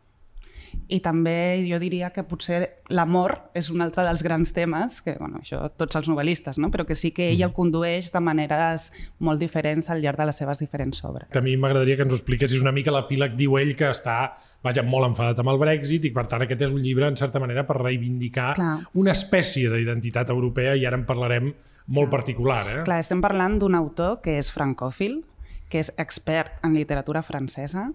i 0.88 1.00
també 1.02 1.64
jo 1.66 1.78
diria 1.82 2.12
que 2.14 2.22
potser 2.26 2.60
l'amor 2.94 3.34
és 3.58 3.70
un 3.74 3.82
altre 3.82 4.04
dels 4.06 4.22
grans 4.22 4.52
temes, 4.54 5.00
que 5.02 5.16
bueno, 5.18 5.40
això 5.42 5.64
tots 5.74 5.98
els 5.98 6.08
novel·listes, 6.10 6.60
no? 6.62 6.70
però 6.70 6.86
que 6.86 6.94
sí 6.94 7.10
que 7.14 7.30
ell 7.32 7.42
el 7.42 7.54
condueix 7.56 8.12
de 8.14 8.22
maneres 8.22 8.92
molt 9.18 9.42
diferents 9.42 9.90
al 9.90 10.02
llarg 10.04 10.20
de 10.20 10.28
les 10.30 10.38
seves 10.38 10.62
diferents 10.62 11.02
obres. 11.04 11.30
A 11.34 11.42
mi 11.42 11.56
m'agradaria 11.58 11.98
que 11.98 12.06
ens 12.06 12.14
ho 12.14 12.20
expliquessis 12.20 12.62
una 12.62 12.74
mica. 12.74 12.94
L'epíleg 12.94 13.34
diu 13.38 13.58
ell 13.58 13.74
que 13.78 13.90
està 13.90 14.36
vaja, 14.66 14.82
molt 14.86 15.10
enfadat 15.10 15.40
amb 15.42 15.52
el 15.52 15.60
Brexit 15.60 16.06
i 16.08 16.12
per 16.14 16.26
tant 16.30 16.44
aquest 16.44 16.66
és 16.68 16.74
un 16.74 16.82
llibre, 16.82 17.08
en 17.08 17.18
certa 17.18 17.42
manera, 17.42 17.66
per 17.66 17.78
reivindicar 17.80 18.52
Clar. 18.58 18.74
una 18.98 19.14
espècie 19.14 19.70
d'identitat 19.72 20.30
europea 20.34 20.74
i 20.76 20.86
ara 20.86 20.98
en 20.98 21.06
parlarem 21.08 21.52
molt 21.86 22.10
particular. 22.10 22.62
Eh? 22.72 22.82
Clar, 22.86 23.00
estem 23.02 23.22
parlant 23.22 23.60
d'un 23.62 23.78
autor 23.78 24.20
que 24.24 24.38
és 24.40 24.50
francòfil, 24.54 25.22
que 25.70 25.80
és 25.82 25.90
expert 25.98 26.60
en 26.66 26.76
literatura 26.78 27.24
francesa 27.26 27.88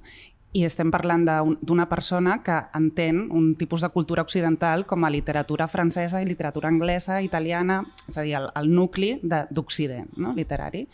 i 0.53 0.65
estem 0.67 0.89
parlant 0.91 1.24
d'un- 1.25 1.58
d'una 1.62 1.88
persona 1.88 2.39
que 2.43 2.58
entén 2.75 3.29
un 3.31 3.55
tipus 3.55 3.81
de 3.81 3.89
cultura 3.89 4.22
occidental 4.22 4.86
com 4.86 5.05
a 5.05 5.10
literatura 5.10 5.67
francesa 5.67 6.22
i 6.22 6.25
literatura 6.25 6.67
anglesa, 6.67 7.22
italiana, 7.22 7.86
és 8.10 8.17
a 8.17 8.22
dir, 8.22 8.36
el, 8.36 8.50
el 8.55 8.70
nucli 8.75 9.20
de- 9.24 9.46
d'Occident 9.50 10.10
no? 10.17 10.34
literari. 10.34 10.88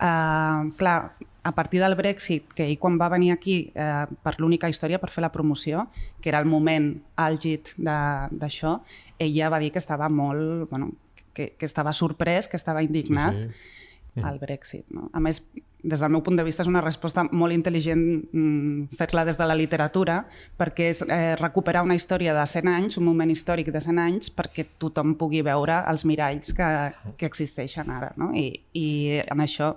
Uh, 0.00 0.72
clar, 0.76 1.14
a 1.44 1.52
partir 1.54 1.80
del 1.80 1.94
Brexit, 1.94 2.48
que 2.56 2.64
ell 2.64 2.78
quan 2.80 2.96
va 2.98 3.10
venir 3.12 3.30
aquí 3.32 3.70
eh, 3.74 4.06
per 4.24 4.32
l'única 4.40 4.68
història, 4.72 4.98
per 4.98 5.10
fer 5.12 5.20
la 5.20 5.30
promoció, 5.30 5.86
que 6.20 6.30
era 6.32 6.40
el 6.40 6.46
moment 6.48 7.02
àlgid 7.20 7.74
d'això, 7.76 8.78
ell 9.20 9.34
ja 9.36 9.50
va 9.52 9.60
dir 9.60 9.70
que 9.70 9.78
estava 9.78 10.08
molt... 10.08 10.70
Bueno, 10.70 10.92
que, 11.34 11.50
que 11.58 11.66
estava 11.66 11.92
sorprès, 11.92 12.48
que 12.48 12.56
estava 12.56 12.82
indignat, 12.82 13.34
Sí, 13.34 13.93
al 14.22 14.38
Brexit. 14.38 14.86
No? 14.90 15.08
A 15.12 15.20
més, 15.20 15.42
des 15.84 16.00
del 16.00 16.10
meu 16.10 16.22
punt 16.24 16.38
de 16.38 16.44
vista, 16.46 16.62
és 16.64 16.68
una 16.70 16.80
resposta 16.80 17.26
molt 17.36 17.52
intel·ligent 17.52 18.00
mm, 18.32 18.96
fer-la 18.96 19.24
des 19.28 19.36
de 19.36 19.46
la 19.46 19.56
literatura, 19.58 20.22
perquè 20.56 20.88
és 20.92 21.02
eh, 21.04 21.34
recuperar 21.36 21.82
una 21.84 21.96
història 21.98 22.32
de 22.36 22.44
100 22.48 22.70
anys, 22.72 22.96
un 23.00 23.04
moment 23.04 23.30
històric 23.30 23.68
de 23.74 23.82
100 23.84 24.00
anys, 24.00 24.30
perquè 24.32 24.64
tothom 24.80 25.12
pugui 25.20 25.42
veure 25.44 25.82
els 25.90 26.06
miralls 26.08 26.54
que, 26.56 26.68
que 27.20 27.28
existeixen 27.28 27.90
ara. 27.92 28.14
No? 28.16 28.30
I, 28.32 28.46
I 28.72 28.86
en 29.26 29.44
això 29.44 29.74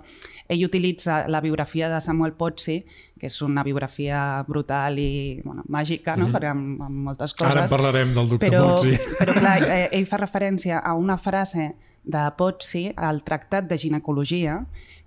ell 0.48 0.64
utilitza 0.64 1.26
la 1.28 1.42
biografia 1.44 1.90
de 1.92 2.00
Samuel 2.00 2.32
Pozzi, 2.38 2.78
que 3.18 3.28
és 3.28 3.36
una 3.42 3.64
biografia 3.66 4.42
brutal 4.48 4.96
i 5.02 5.42
bueno, 5.44 5.66
màgica, 5.68 6.16
no? 6.16 6.28
mm 6.28 6.30
-hmm. 6.30 6.34
perquè 6.38 6.50
amb, 6.50 6.82
amb 6.82 7.04
moltes 7.10 7.34
coses. 7.34 7.52
Ara 7.52 7.64
en 7.64 7.70
parlarem 7.70 8.14
del 8.14 8.28
doctor 8.28 8.48
però, 8.48 8.70
Pozzi. 8.70 8.96
Però 9.18 9.34
clar, 9.34 9.62
eh, 9.62 9.88
ell 9.92 10.06
fa 10.06 10.16
referència 10.16 10.78
a 10.78 10.94
una 10.94 11.18
frase 11.18 11.74
de 12.08 12.24
Pozzi 12.38 12.88
al 12.96 13.22
Tractat 13.22 13.68
de 13.68 13.78
Ginecologia, 13.78 14.62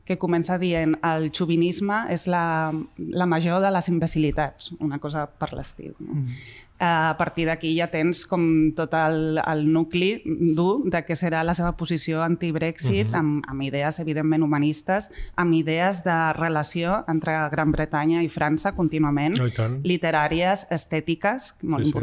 que 0.05 0.17
comença 0.17 0.57
dient 0.61 0.95
el 1.05 1.29
xovinisme 1.35 2.05
és 2.13 2.25
la, 2.29 2.71
la 2.97 3.29
major 3.29 3.61
de 3.63 3.69
les 3.73 3.87
imbecilitats, 3.91 4.73
una 4.79 4.99
cosa 4.99 5.27
per 5.27 5.51
l'estil. 5.53 5.95
No? 5.99 6.21
Mm. 6.21 6.43
A 6.81 7.13
partir 7.13 7.43
d'aquí 7.45 7.75
ja 7.75 7.91
tens 7.93 8.23
com 8.25 8.41
tot 8.73 8.95
el, 8.97 9.37
el 9.37 9.59
nucli 9.69 10.15
dur 10.57 10.89
de 10.89 11.03
què 11.05 11.13
serà 11.13 11.43
la 11.45 11.53
seva 11.53 11.75
posició 11.77 12.23
anti-Brexit, 12.25 13.05
mm 13.05 13.13
-hmm. 13.13 13.19
amb, 13.19 13.43
amb 13.53 13.61
idees 13.61 13.99
evidentment 13.99 14.41
humanistes, 14.41 15.11
amb 15.35 15.53
idees 15.53 16.03
de 16.03 16.33
relació 16.33 17.03
entre 17.07 17.37
Gran 17.51 17.71
Bretanya 17.71 18.23
i 18.23 18.29
França 18.29 18.73
contínuament, 18.73 19.37
Oh, 19.39 19.45
i 19.45 19.53
literàries, 19.83 20.65
estètiques, 20.71 21.53
molt 21.61 21.85
Sí, 21.85 21.91
sí. 21.91 21.97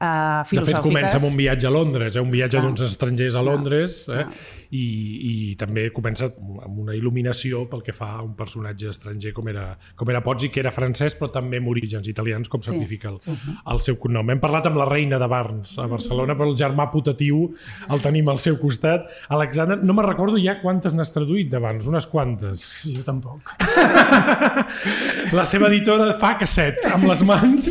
Uh, 0.00 0.44
De 0.50 0.62
fet, 0.64 0.78
comença 0.84 1.16
amb 1.18 1.26
un 1.30 1.36
viatge 1.38 1.66
a 1.66 1.70
Londres, 1.74 2.16
eh? 2.16 2.20
un 2.22 2.30
viatge 2.30 2.56
Clar. 2.58 2.64
d'uns 2.68 2.80
estrangers 2.86 3.34
a 3.36 3.42
Londres, 3.42 4.04
eh? 4.08 4.24
clar. 4.24 4.54
I, 4.68 4.82
i 5.24 5.54
també 5.56 5.86
comença 5.96 6.26
amb 6.28 6.80
una 6.82 6.92
il·luminació 6.92 7.62
pel 7.70 7.80
que 7.86 7.94
fa 7.96 8.10
a 8.18 8.22
un 8.22 8.34
personatge 8.36 8.90
estranger 8.90 9.30
com 9.32 9.46
era, 9.48 9.70
com 9.96 10.10
era 10.12 10.20
Pozzi, 10.20 10.50
que 10.52 10.60
era 10.60 10.68
francès, 10.70 11.14
però 11.16 11.30
també 11.32 11.56
amb 11.56 11.70
orígens 11.72 12.04
italians, 12.12 12.50
com 12.52 12.60
Sí, 12.60 12.68
certifica 12.74 13.08
el, 13.08 13.16
sí, 13.24 13.32
sí. 13.40 13.54
el 13.72 13.80
seu 13.80 13.96
cognom. 13.96 14.28
Hem 14.28 14.42
parlat 14.42 14.66
amb 14.68 14.76
la 14.76 14.84
reina 14.84 15.16
de 15.18 15.26
Barnes 15.30 15.72
a 15.80 15.86
Barcelona, 15.88 16.36
però 16.36 16.50
el 16.52 16.58
germà 16.60 16.90
putatiu 16.92 17.46
el 17.88 18.02
tenim 18.04 18.28
al 18.28 18.42
seu 18.44 18.58
costat. 18.60 19.08
Alexandre, 19.32 19.78
no 19.82 19.94
me 19.96 20.04
recordo 20.04 20.36
ja 20.42 20.58
quantes 20.60 20.92
n'has 20.92 21.14
traduït 21.16 21.48
de 21.48 21.62
Barnes, 21.64 21.86
unes 21.88 22.04
quantes. 22.06 22.66
Jo 22.92 23.06
tampoc. 23.08 23.54
La 25.38 25.44
seva 25.48 25.68
editora 25.72 26.12
fa 26.20 26.34
que 26.40 26.46
set 26.48 26.84
amb 26.92 27.08
les 27.08 27.22
mans, 27.26 27.70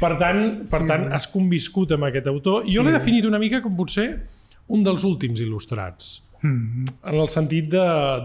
per 0.00 0.12
tant, 0.20 0.44
per 0.68 0.82
Sí, 0.84 0.88
tant 0.90 1.06
sí. 1.08 1.12
has 1.16 1.26
conviscut 1.64 1.92
amb 1.92 2.04
aquest 2.04 2.26
autor. 2.26 2.62
I 2.66 2.72
jo 2.74 2.82
Sí. 2.82 2.86
l'he 2.86 2.92
definit 2.92 3.24
una 3.24 3.38
mica 3.38 3.62
com 3.62 3.76
potser 3.76 4.26
un 4.68 4.82
dels 4.82 5.04
últims 5.04 5.40
il·lustrats, 5.40 6.20
Mm. 6.42 6.84
en 7.06 7.14
el 7.14 7.28
sentit 7.28 7.70
de, 7.70 7.78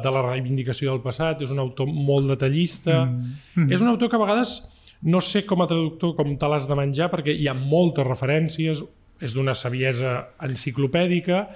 de 0.03 0.12
la 0.12 0.22
reivindicació 0.22 0.91
del 0.91 1.01
passat. 1.01 1.41
És 1.41 1.51
un 1.51 1.60
autor 1.60 1.88
molt 1.88 2.27
detallista. 2.27 3.05
Mm. 3.05 3.72
És 3.72 3.81
un 3.81 3.88
autor 3.88 4.10
que 4.10 4.15
a 4.17 4.19
vegades 4.19 4.72
no 5.03 5.22
sé 5.22 5.46
com 5.46 5.62
a 5.62 5.67
traductor 5.67 6.15
com 6.17 6.38
te 6.38 6.46
l'has 6.48 6.67
de 6.67 6.75
menjar 6.75 7.10
perquè 7.10 7.31
hi 7.34 7.48
ha 7.48 7.53
moltes 7.53 8.05
referències, 8.05 8.84
és 9.22 9.34
d'una 9.34 9.55
saviesa 9.55 10.27
enciclopèdica, 10.41 11.48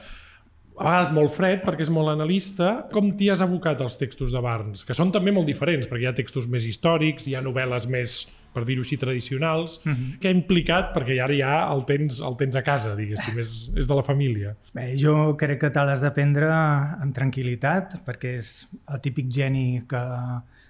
a 0.80 0.84
vegades 0.84 1.12
molt 1.14 1.32
fred 1.32 1.62
perquè 1.66 1.82
és 1.82 1.90
molt 1.90 2.10
analista. 2.10 2.88
Com 2.92 3.12
t'hi 3.18 3.30
has 3.30 3.42
abocat 3.42 3.82
als 3.82 3.98
textos 4.00 4.32
de 4.32 4.40
Barnes? 4.42 4.84
Que 4.84 4.94
són 4.94 5.12
també 5.12 5.32
molt 5.32 5.46
diferents, 5.48 5.86
perquè 5.88 6.02
hi 6.04 6.06
ha 6.08 6.16
textos 6.16 6.48
més 6.48 6.66
històrics, 6.66 7.28
hi 7.28 7.36
ha 7.36 7.42
novel·les 7.42 7.88
més, 7.90 8.22
per 8.54 8.64
dir-ho 8.68 8.82
així, 8.86 8.98
tradicionals. 9.02 9.80
Què 10.22 10.30
ha 10.30 10.36
implicat? 10.36 10.92
Perquè 10.96 11.18
ara 11.24 11.34
ja 11.36 11.54
el 11.74 11.84
tens, 11.90 12.20
el 12.22 12.36
tens 12.40 12.56
a 12.56 12.64
casa, 12.64 12.94
diguéssim, 12.96 13.38
és, 13.42 13.54
és 13.76 13.88
de 13.90 13.96
la 13.98 14.04
família. 14.06 14.56
Bé, 14.74 14.92
jo 15.00 15.36
crec 15.40 15.60
que 15.66 15.70
te 15.74 15.84
l'has 15.86 16.02
de 16.04 16.12
prendre 16.16 16.50
amb 16.54 17.14
tranquil·litat, 17.16 18.00
perquè 18.06 18.38
és 18.40 18.54
el 18.90 19.02
típic 19.02 19.30
geni 19.34 19.82
que 19.90 20.04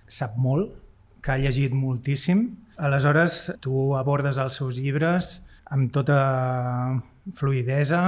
sap 0.07 0.35
molt, 0.37 0.73
que 1.23 1.31
ha 1.31 1.37
llegit 1.39 1.71
moltíssim. 1.73 2.47
Aleshores, 2.77 3.51
tu 3.61 3.93
abordes 3.95 4.37
els 4.41 4.55
seus 4.59 4.75
llibres 4.81 5.41
amb 5.71 5.91
tota 5.93 7.01
fluidesa. 7.33 8.01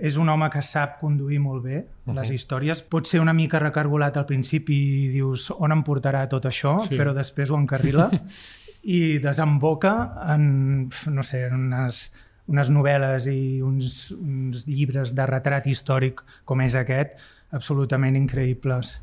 És 0.00 0.16
un 0.16 0.30
home 0.32 0.48
que 0.50 0.62
sap 0.64 0.98
conduir 1.02 1.38
molt 1.42 1.64
bé 1.66 1.82
les 2.16 2.30
històries. 2.32 2.80
Pot 2.88 3.06
ser 3.10 3.20
una 3.20 3.34
mica 3.36 3.60
recargolat 3.60 4.16
al 4.16 4.26
principi 4.26 4.78
i 5.04 5.08
dius 5.12 5.50
on 5.58 5.74
em 5.74 5.82
portarà 5.84 6.24
tot 6.30 6.46
això, 6.48 6.78
Sí. 6.88 6.96
però 6.96 7.12
després 7.14 7.50
ho 7.52 7.58
encarrila 7.60 8.08
i 8.82 9.18
desemboca 9.22 9.92
en, 10.34 10.88
no 11.14 11.22
sé, 11.22 11.44
en 11.46 11.54
unes, 11.68 12.02
unes 12.50 12.70
novel·les 12.74 13.28
i 13.30 13.60
uns, 13.62 14.10
uns 14.16 14.64
llibres 14.66 15.12
de 15.14 15.26
retrat 15.30 15.66
històric 15.70 16.22
com 16.44 16.60
és 16.64 16.74
aquest, 16.74 17.14
absolutament 17.54 18.16
increïbles, 18.18 18.96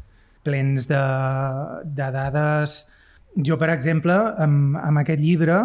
plens 0.43 0.87
de, 0.89 0.99
de 1.85 2.07
dades. 2.11 2.81
Jo, 3.45 3.57
per 3.61 3.69
exemple, 3.75 4.15
amb, 4.41 4.75
amb 4.81 5.01
aquest 5.03 5.21
llibre 5.21 5.59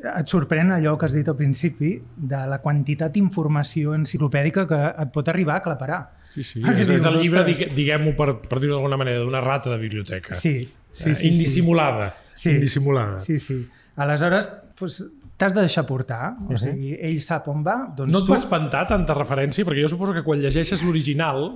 et 0.00 0.30
sorprèn 0.32 0.70
allò 0.72 0.94
que 0.96 1.04
has 1.06 1.12
dit 1.14 1.28
al 1.28 1.36
principi 1.36 1.90
de 2.16 2.38
la 2.48 2.58
quantitat 2.64 3.12
d'informació 3.12 3.92
enciclopèdica 3.98 4.64
que 4.66 4.78
et 5.04 5.10
pot 5.12 5.28
arribar 5.28 5.58
a 5.60 5.64
claparar. 5.66 5.98
Sí, 6.32 6.42
sí. 6.46 6.62
Perquè 6.64 6.86
És, 6.86 6.92
és 6.94 7.06
el 7.10 7.18
llibre, 7.20 7.42
digue- 7.44 7.68
diguem-ho 7.76 8.14
per, 8.16 8.30
per 8.48 8.60
dir-ho 8.62 8.78
d'alguna 8.78 8.96
manera, 8.96 9.20
d'una 9.20 9.42
rata 9.44 9.70
de 9.74 9.78
biblioteca. 9.82 10.32
Sí, 10.38 10.54
sí, 10.90 11.14
sí. 11.14 11.28
Indissimulada. 11.28 12.14
Sí. 12.32 12.50
Indissimulada. 12.50 13.18
Sí, 13.18 13.38
sí. 13.38 13.62
Aleshores, 13.96 14.48
doncs, 14.78 15.02
t'has 15.40 15.54
de 15.54 15.64
deixar 15.64 15.86
portar. 15.88 16.34
O 16.48 16.56
sigui, 16.60 16.94
ell 17.00 17.20
sap 17.24 17.48
on 17.52 17.62
va, 17.66 17.76
doncs 17.96 18.12
No 18.12 18.22
et 18.22 18.28
tu... 18.28 18.34
va 18.34 18.40
espantar 18.40 18.86
tanta 18.90 19.16
referència? 19.16 19.64
Perquè 19.68 19.84
jo 19.84 19.92
suposo 19.92 20.16
que 20.16 20.24
quan 20.26 20.42
llegeixes 20.42 20.84
l'original, 20.84 21.48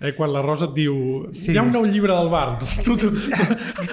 eh, 0.00 0.12
quan 0.14 0.32
la 0.32 0.42
Rosa 0.42 0.66
et 0.68 0.74
diu 0.76 1.26
Sí. 1.32 1.52
hi 1.52 1.56
ha 1.58 1.62
un 1.62 1.72
nou 1.72 1.84
llibre 1.84 2.12
del 2.14 2.28
Barnes, 2.30 2.76
tu, 2.86 2.96
tu, 2.96 3.08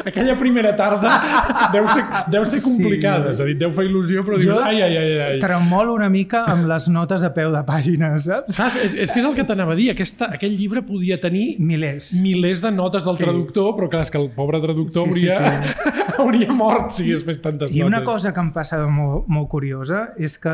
aquella 0.05 0.35
primera 0.37 0.75
tarda 0.77 1.15
deu 1.73 1.87
ser, 1.89 2.03
deu 2.31 2.45
ser 2.45 2.61
complicada, 2.61 3.25
Sí. 3.33 3.35
és 3.35 3.39
a 3.41 3.45
dir, 3.49 3.55
deu 3.57 3.71
fer 3.73 3.85
il·lusió, 3.87 4.23
però 4.25 4.37
dius, 4.39 4.53
Jo 4.55 4.61
ai, 4.63 4.81
ai, 4.81 4.97
ai, 4.97 5.11
ai. 5.27 5.39
Tremolo 5.41 5.93
una 5.95 6.09
mica 6.09 6.43
amb 6.51 6.67
les 6.69 6.87
notes 6.93 7.23
a 7.25 7.31
peu 7.33 7.51
de 7.53 7.63
pàgina, 7.67 8.13
saps? 8.19 8.53
Saps? 8.55 8.77
És, 8.83 8.95
és 9.05 9.11
que 9.11 9.19
és 9.23 9.25
el 9.25 9.35
que 9.37 9.43
t'anava 9.47 9.73
a 9.73 9.79
dir, 9.79 9.89
Aquesta, 9.95 10.29
aquell 10.35 10.55
llibre 10.57 10.81
podia 10.85 11.19
tenir 11.21 11.55
Milers. 11.59 12.13
milers 12.21 12.61
de 12.61 12.71
notes 12.71 13.05
del 13.05 13.15
Sí. 13.17 13.23
traductor, 13.23 13.73
però 13.77 13.89
clar, 13.89 14.01
és 14.03 14.11
que 14.11 14.17
el 14.21 14.29
pobre 14.35 14.59
traductor 14.61 15.11
Sí, 15.13 15.21
sí, 15.21 15.29
hauria, 15.29 15.75
hauria 16.19 16.51
mort 16.53 16.91
si 16.91 17.03
hagués 17.03 17.23
fet 17.25 17.41
tantes 17.41 17.71
I 17.73 17.79
notes. 17.79 17.87
una 17.87 18.03
cosa 18.03 18.33
que 18.33 18.39
em 18.39 18.51
passa 18.53 18.85
molt, 18.87 19.27
molt 19.27 19.49
curiosa 19.49 20.09
és 20.17 20.37
que 20.39 20.49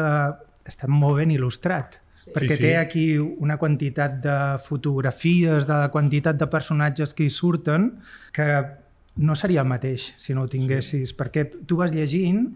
està 0.68 0.88
molt 0.88 1.18
ben 1.18 1.32
il·lustrat. 1.34 2.01
Perquè 2.36 2.56
sí. 2.58 2.62
té 2.62 2.76
aquí 2.78 3.06
una 3.18 3.58
quantitat 3.58 4.20
de 4.22 4.36
fotografies, 4.66 5.66
de 5.68 5.74
la 5.74 5.90
quantitat 5.92 6.38
de 6.38 6.48
personatges 6.48 7.14
que 7.18 7.26
hi 7.26 7.30
surten, 7.34 7.96
que 8.34 8.50
no 9.22 9.36
seria 9.36 9.62
el 9.66 9.68
mateix 9.68 10.14
si 10.22 10.34
no 10.38 10.44
ho 10.46 10.52
tinguessis, 10.52 11.16
perquè 11.18 11.48
tu 11.68 11.78
vas 11.82 11.92
llegint 11.92 12.52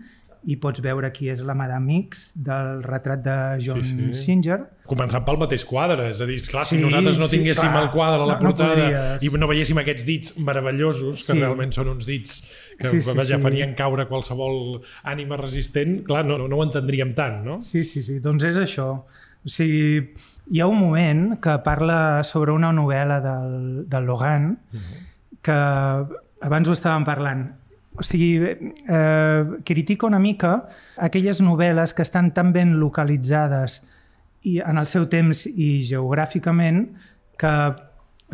i 0.45 0.59
pots 0.61 0.77
veure 0.85 1.09
qui 1.11 1.25
és 1.33 1.39
la 1.41 1.55
Madame 1.57 1.95
X 2.03 2.27
del 2.37 2.83
retrat 2.85 3.23
de 3.25 3.35
John 3.65 3.81
Sí, 3.81 3.95
sí. 3.97 4.13
Singer. 4.13 4.59
Començant 4.85 5.23
pel 5.25 5.39
mateix 5.41 5.63
quadre, 5.65 6.11
és 6.11 6.21
a 6.21 6.27
dir, 6.29 6.37
clar, 6.45 6.61
si 6.69 6.75
Sí, 6.77 6.81
nosaltres 6.83 7.17
no 7.17 7.25
sí, 7.25 7.39
tinguéssim 7.39 7.71
clar. 7.71 7.81
el 7.83 7.89
quadre 7.89 8.21
a 8.21 8.27
la 8.27 8.35
No- 8.35 8.39
no 8.39 8.49
portada 8.51 8.75
podries. 8.75 9.23
i 9.23 9.37
no 9.41 9.47
veiéssim 9.49 9.77
aquests 9.81 10.05
dits 10.05 10.35
meravellosos, 10.37 11.25
que 11.25 11.33
Sí. 11.33 11.39
realment 11.39 11.73
són 11.73 11.89
uns 11.89 12.05
dits 12.05 12.43
que 12.77 12.87
Sí, 12.89 13.01
sí, 13.01 13.11
ja 13.17 13.25
sí. 13.25 13.41
farien 13.41 13.73
caure 13.73 14.05
qualsevol 14.07 14.81
ànima 15.03 15.35
resistent, 15.35 16.03
clar, 16.05 16.23
no, 16.25 16.37
no, 16.37 16.47
no 16.47 16.57
ho 16.57 16.63
entendríem 16.63 17.15
tant, 17.15 17.43
no? 17.43 17.59
Sí, 17.59 17.83
sí, 17.83 18.03
sí, 18.03 18.19
doncs 18.19 18.43
és 18.43 18.55
això. 18.55 19.03
O 19.45 19.49
sigui, 19.49 20.13
hi 20.51 20.61
ha 20.61 20.67
un 20.67 20.79
moment 20.79 21.39
que 21.41 21.57
parla 21.63 22.23
sobre 22.23 22.51
una 22.51 22.71
novel·la 22.73 23.19
del, 23.21 23.85
del 23.89 24.05
Logan 24.05 24.57
que 25.45 25.55
abans 26.41 26.67
ho 26.67 26.73
estàvem 26.73 27.05
parlant. 27.05 27.45
O 27.95 28.03
sigui, 28.03 28.41
eh, 28.43 29.43
critica 29.63 30.07
una 30.07 30.19
mica 30.19 30.67
aquelles 30.97 31.41
novel·les 31.41 31.93
que 31.93 32.01
estan 32.03 32.33
tan 32.33 32.51
ben 32.51 32.79
localitzades 32.79 33.83
i 34.43 34.59
en 34.59 34.77
el 34.77 34.87
seu 34.87 35.07
temps 35.09 35.45
i 35.47 35.81
geogràficament 35.81 36.87
que 37.37 37.53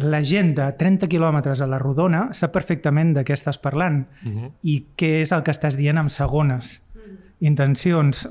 la 0.02 0.22
gent 0.24 0.56
de 0.56 0.72
30 0.80 1.08
quilòmetres 1.12 1.62
a 1.62 1.68
la 1.68 1.78
rodona 1.80 2.30
sap 2.34 2.54
perfectament 2.56 3.14
de 3.14 3.26
què 3.28 3.34
estàs 3.34 3.60
parlant 3.60 4.06
Uh 4.26 4.30
-huh. 4.30 4.52
i 4.64 4.86
què 4.98 5.22
és 5.22 5.32
el 5.32 5.44
que 5.44 5.52
estàs 5.52 5.76
dient 5.76 5.98
amb 5.98 6.10
segones 6.10 6.82
intencions. 7.40 8.28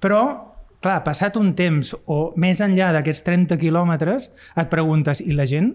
Però, 0.00 0.49
clar, 0.80 1.00
passat 1.04 1.36
un 1.40 1.52
temps 1.56 1.92
o 2.10 2.32
més 2.40 2.60
enllà 2.64 2.90
d'aquests 2.96 3.24
30 3.26 3.58
quilòmetres, 3.60 4.30
et 4.56 4.70
preguntes, 4.72 5.20
i 5.20 5.36
la 5.36 5.46
gent 5.48 5.74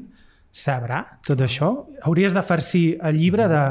sabrà 0.55 1.03
tot 1.27 1.41
això? 1.45 1.71
Hauries 2.07 2.35
de 2.35 2.43
farcir 2.45 2.85
el 3.03 3.19
llibre 3.19 3.47
de, 3.51 3.63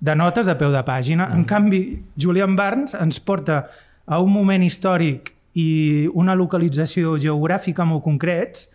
de 0.00 0.14
notes 0.18 0.48
a 0.48 0.56
peu 0.58 0.72
de 0.74 0.82
pàgina. 0.86 1.30
En 1.34 1.46
canvi, 1.48 1.82
Julian 2.20 2.56
Barnes 2.58 2.94
ens 2.98 3.20
porta 3.20 3.64
a 4.06 4.20
un 4.22 4.30
moment 4.32 4.62
històric 4.62 5.32
i 5.56 6.06
una 6.14 6.36
localització 6.36 7.16
geogràfica 7.20 7.86
molt 7.88 8.04
concrets, 8.04 8.68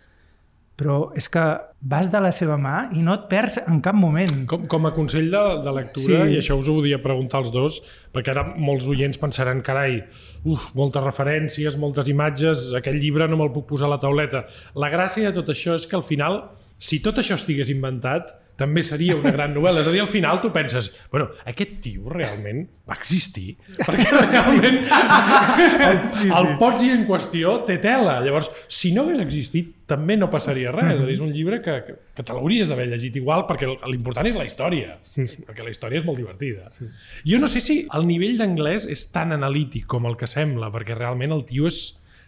però 0.76 1.12
és 1.18 1.28
que 1.28 1.42
vas 1.82 2.08
de 2.10 2.20
la 2.22 2.30
seva 2.32 2.56
mà 2.58 2.88
i 2.96 3.02
no 3.04 3.12
et 3.14 3.26
perds 3.30 3.58
en 3.66 3.80
cap 3.84 3.94
moment. 3.94 4.46
Com, 4.50 4.64
com 4.70 4.86
a 4.88 4.92
consell 4.96 5.28
de, 5.30 5.42
de 5.62 5.74
lectura, 5.76 6.24
Sí. 6.24 6.32
i 6.34 6.38
això 6.40 6.56
us 6.58 6.68
ho 6.70 6.74
volia 6.78 6.98
preguntar 7.02 7.42
als 7.42 7.52
dos, 7.54 7.80
perquè 8.14 8.32
ara 8.32 8.44
molts 8.56 8.86
oients 8.88 9.18
pensaran, 9.20 9.60
carai, 9.62 10.00
uf, 10.44 10.70
moltes 10.74 11.04
referències, 11.04 11.76
moltes 11.78 12.08
imatges, 12.08 12.70
aquell 12.78 12.98
llibre 12.98 13.28
no 13.28 13.36
me'l 13.36 13.52
puc 13.52 13.66
posar 13.74 13.86
a 13.90 13.94
la 13.96 14.00
tauleta. 14.02 14.46
La 14.74 14.90
gràcia 14.90 15.28
de 15.30 15.36
tot 15.40 15.52
això 15.54 15.76
és 15.76 15.86
que 15.86 15.96
al 15.96 16.02
final 16.06 16.42
si 16.82 16.98
tot 16.98 17.20
això 17.20 17.36
estigués 17.38 17.68
inventat, 17.70 18.32
també 18.58 18.82
seria 18.84 19.16
una 19.16 19.32
gran 19.34 19.54
novel·la. 19.54 19.80
És 19.82 19.88
a 19.88 19.92
dir, 19.94 20.00
al 20.02 20.10
final 20.10 20.40
tu 20.42 20.50
penses, 20.54 20.90
bueno, 21.10 21.30
aquest 21.48 21.78
tio 21.84 22.10
realment 22.12 22.60
va 22.88 22.96
existir? 22.98 23.54
Perquè 23.78 24.08
realment 24.12 24.80
el, 24.82 26.02
Sí, 26.12 26.18
sí. 26.24 26.28
el 26.28 26.52
Poggi 26.60 26.90
en 26.92 27.06
qüestió 27.08 27.56
té 27.68 27.78
tela. 27.82 28.18
Llavors, 28.24 28.50
si 28.68 28.92
no 28.94 29.06
hagués 29.06 29.22
existit, 29.24 29.72
també 29.88 30.16
no 30.16 30.28
passaria 30.32 30.72
res. 30.74 30.92
És 30.94 31.00
a 31.02 31.06
dir, 31.08 31.16
és 31.16 31.24
un 31.24 31.32
llibre 31.34 31.60
que, 31.64 31.78
que, 31.86 31.96
que 32.16 32.26
te 32.26 32.36
l'hauries 32.36 32.70
d'haver 32.70 32.86
llegit 32.92 33.16
igual, 33.20 33.46
perquè 33.48 33.70
l'important 33.90 34.28
és 34.30 34.38
la 34.38 34.46
història. 34.48 34.98
Sí, 35.06 35.26
sí. 35.30 35.42
Perquè 35.48 35.64
la 35.66 35.72
història 35.74 36.02
és 36.02 36.06
molt 36.06 36.20
divertida. 36.20 36.68
Sí. 36.72 36.88
Jo 37.28 37.40
no 37.42 37.48
sé 37.50 37.64
si 37.64 37.80
el 37.96 38.06
nivell 38.08 38.38
d'anglès 38.40 38.86
és 38.90 39.08
tan 39.14 39.34
analític 39.36 39.88
com 39.90 40.06
el 40.10 40.16
que 40.20 40.28
sembla, 40.30 40.70
perquè 40.74 40.96
realment 40.98 41.34
el 41.34 41.44
tio 41.48 41.66
és, 41.70 41.80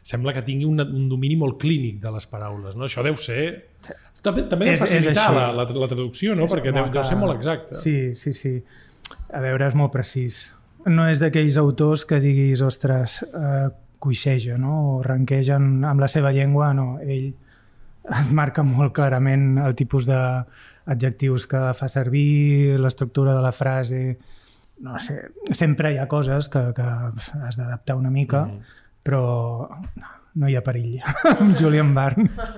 sembla 0.04 0.34
que 0.36 0.42
tingui 0.44 0.66
un, 0.68 0.80
un 0.84 1.06
domini 1.08 1.36
molt 1.40 1.60
clínic 1.62 2.00
de 2.02 2.10
les 2.16 2.26
paraules. 2.30 2.74
No? 2.76 2.88
Això 2.88 3.04
deu 3.06 3.16
ser... 3.20 3.44
També, 4.24 4.46
també 4.48 4.70
És- 4.72 4.78
és 4.78 4.80
facilitar 4.80 5.28
així. 5.28 5.36
la, 5.36 5.46
la, 5.52 5.64
la 5.84 5.88
traducció, 5.90 6.34
no? 6.34 6.48
perquè 6.48 6.72
deu, 6.72 6.90
deu 6.92 7.04
ser 7.04 7.18
molt 7.20 7.36
exacte. 7.36 7.76
Sí, 7.76 8.14
sí, 8.16 8.32
sí. 8.32 8.54
A 9.34 9.40
veure, 9.44 9.66
és 9.68 9.76
molt 9.76 9.92
precís. 9.92 10.46
No 10.88 11.06
és 11.08 11.20
d'aquells 11.20 11.58
autors 11.60 12.04
que 12.08 12.20
diguis, 12.20 12.62
ostres, 12.64 13.22
eh, 13.24 13.68
coixeja, 14.04 14.56
no? 14.60 14.74
o 14.96 15.02
ranquegen 15.04 15.84
amb 15.84 16.00
la 16.00 16.08
seva 16.08 16.32
llengua, 16.32 16.72
no. 16.76 16.98
Ell 17.00 17.34
es 18.04 18.30
marca 18.36 18.62
molt 18.64 18.92
clarament 18.96 19.58
el 19.64 19.76
tipus 19.76 20.04
d'adjectius 20.08 21.46
que 21.48 21.62
fa 21.76 21.88
servir, 21.88 22.78
l'estructura 22.80 23.36
de 23.36 23.44
la 23.44 23.52
frase... 23.52 24.18
No 24.84 24.98
sé, 24.98 25.20
sempre 25.54 25.92
hi 25.94 25.98
ha 26.02 26.08
coses 26.10 26.48
que, 26.50 26.60
que 26.74 26.82
has 26.82 27.56
d'adaptar 27.56 27.94
una 27.94 28.10
mica, 28.10 28.40
mm. 28.42 28.80
però 29.06 29.20
no, 29.70 30.08
no 30.42 30.48
hi 30.50 30.56
ha 30.58 30.64
perill 30.66 30.96
amb 31.30 31.54
Julian 31.60 31.92
Barnes. 31.94 32.50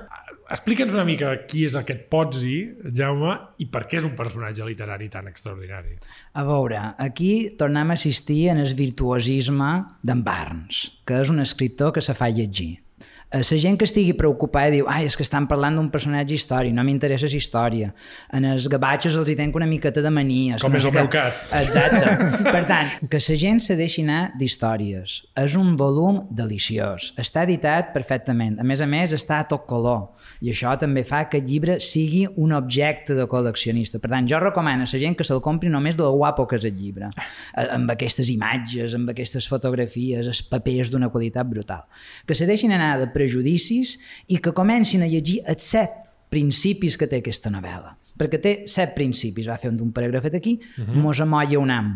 Explica'ns 0.47 0.95
una 0.95 1.03
mica 1.07 1.33
qui 1.50 1.65
és 1.67 1.75
aquest 1.75 2.05
Pozzi, 2.12 2.61
Jaume, 2.95 3.33
i 3.59 3.67
per 3.67 3.83
què 3.91 3.99
és 3.99 4.07
un 4.07 4.15
personatge 4.19 4.67
literari 4.69 5.09
tan 5.11 5.26
extraordinari. 5.26 5.97
A 6.38 6.47
veure, 6.47 6.83
aquí 7.03 7.33
tornem 7.59 7.91
a 7.91 7.99
assistir 7.99 8.45
en 8.55 8.62
el 8.62 8.75
virtuosisme 8.79 9.73
d'en 10.07 10.23
Barnes, 10.23 10.85
que 11.03 11.19
és 11.25 11.35
un 11.35 11.43
escriptor 11.43 11.91
que 11.97 12.05
se 12.05 12.15
fa 12.15 12.31
llegir. 12.31 12.86
Eh, 13.33 13.38
La 13.42 13.59
gent 13.59 13.76
que 13.78 13.85
estigui 13.88 14.12
preocupada 14.14 14.71
diu 14.71 14.87
ai, 14.88 15.04
és 15.09 15.16
que 15.18 15.25
estan 15.26 15.49
parlant 15.50 15.75
d'un 15.76 15.88
personatge 15.90 16.35
històric, 16.37 16.73
no 16.73 16.85
m'interessa 16.87 17.26
la 17.26 17.37
història. 17.40 17.88
En 18.33 18.45
els 18.45 18.68
gabatxos 18.71 19.16
els 19.18 19.28
hi 19.28 19.35
tenc 19.37 19.56
una 19.59 19.66
miqueta 19.66 20.00
de 20.02 20.11
mania. 20.11 20.56
Com 20.62 20.71
no 20.73 20.78
és 20.78 20.85
el 20.87 20.92
què. 20.92 21.00
meu 21.00 21.09
cas. 21.11 21.40
Exacte. 21.50 22.12
Per 22.54 22.62
tant, 22.68 22.92
que 23.11 23.18
la 23.18 23.37
gent 23.40 23.61
se 23.64 23.75
deixi 23.76 24.04
anar 24.06 24.33
d'històries. 24.38 25.16
És 25.42 25.56
un 25.59 25.75
volum 25.76 26.23
deliciós. 26.30 27.12
Està 27.18 27.42
editat 27.42 27.90
perfectament. 27.92 28.61
A 28.61 28.64
més 28.64 28.80
a 28.80 28.87
més, 28.87 29.12
està 29.12 29.40
a 29.42 29.49
tot 29.50 29.66
color. 29.66 30.12
I 30.40 30.52
això 30.52 30.76
també 30.78 31.02
fa 31.04 31.25
que 31.28 31.40
el 31.42 31.47
llibre 31.50 31.80
sigui 31.80 32.26
un 32.37 32.52
objecte 32.54 33.14
de 33.18 33.26
col·leccionista. 33.26 33.99
Per 33.99 34.11
tant, 34.12 34.28
jo 34.30 34.38
recomano 34.42 34.87
a 34.87 34.90
la 34.92 35.02
gent 35.02 35.16
que 35.18 35.25
se'l 35.26 35.42
compri 35.42 35.68
només 35.73 35.97
de 35.99 36.04
lo 36.06 36.12
guapo 36.14 36.47
que 36.47 36.56
és 36.61 36.64
el 36.71 36.76
llibre. 36.78 37.11
Eh, 37.56 37.66
Amb 37.76 37.90
aquestes 37.90 38.30
imatges, 38.30 38.95
amb 38.95 39.11
aquestes 39.11 39.49
fotografies, 39.50 40.26
els 40.30 40.42
papers 40.47 40.90
d'una 40.95 41.11
qualitat 41.11 41.47
brutal. 41.50 41.85
Que 42.26 42.35
se 42.38 42.47
deixin 42.47 42.73
anar 42.73 42.95
de 43.00 43.11
prejudicis 43.16 43.96
i 44.28 44.40
que 44.42 44.54
comencin 44.56 45.02
a 45.02 45.11
llegir 45.11 45.40
els 45.49 45.64
set 45.64 46.12
principis 46.32 46.99
que 47.00 47.08
té 47.08 47.23
aquesta 47.23 47.52
novel·la. 47.52 47.96
Perquè 48.16 48.40
té 48.40 48.52
set 48.70 48.94
principis. 48.96 49.49
Va 49.49 49.58
fer 49.61 49.73
un 49.73 49.92
paràgrafet 49.92 50.37
aquí, 50.38 50.58
uh 50.61 50.85
-huh. 50.85 51.02
mos 51.02 51.20
amolla 51.20 51.58
un 51.58 51.70
am. 51.70 51.90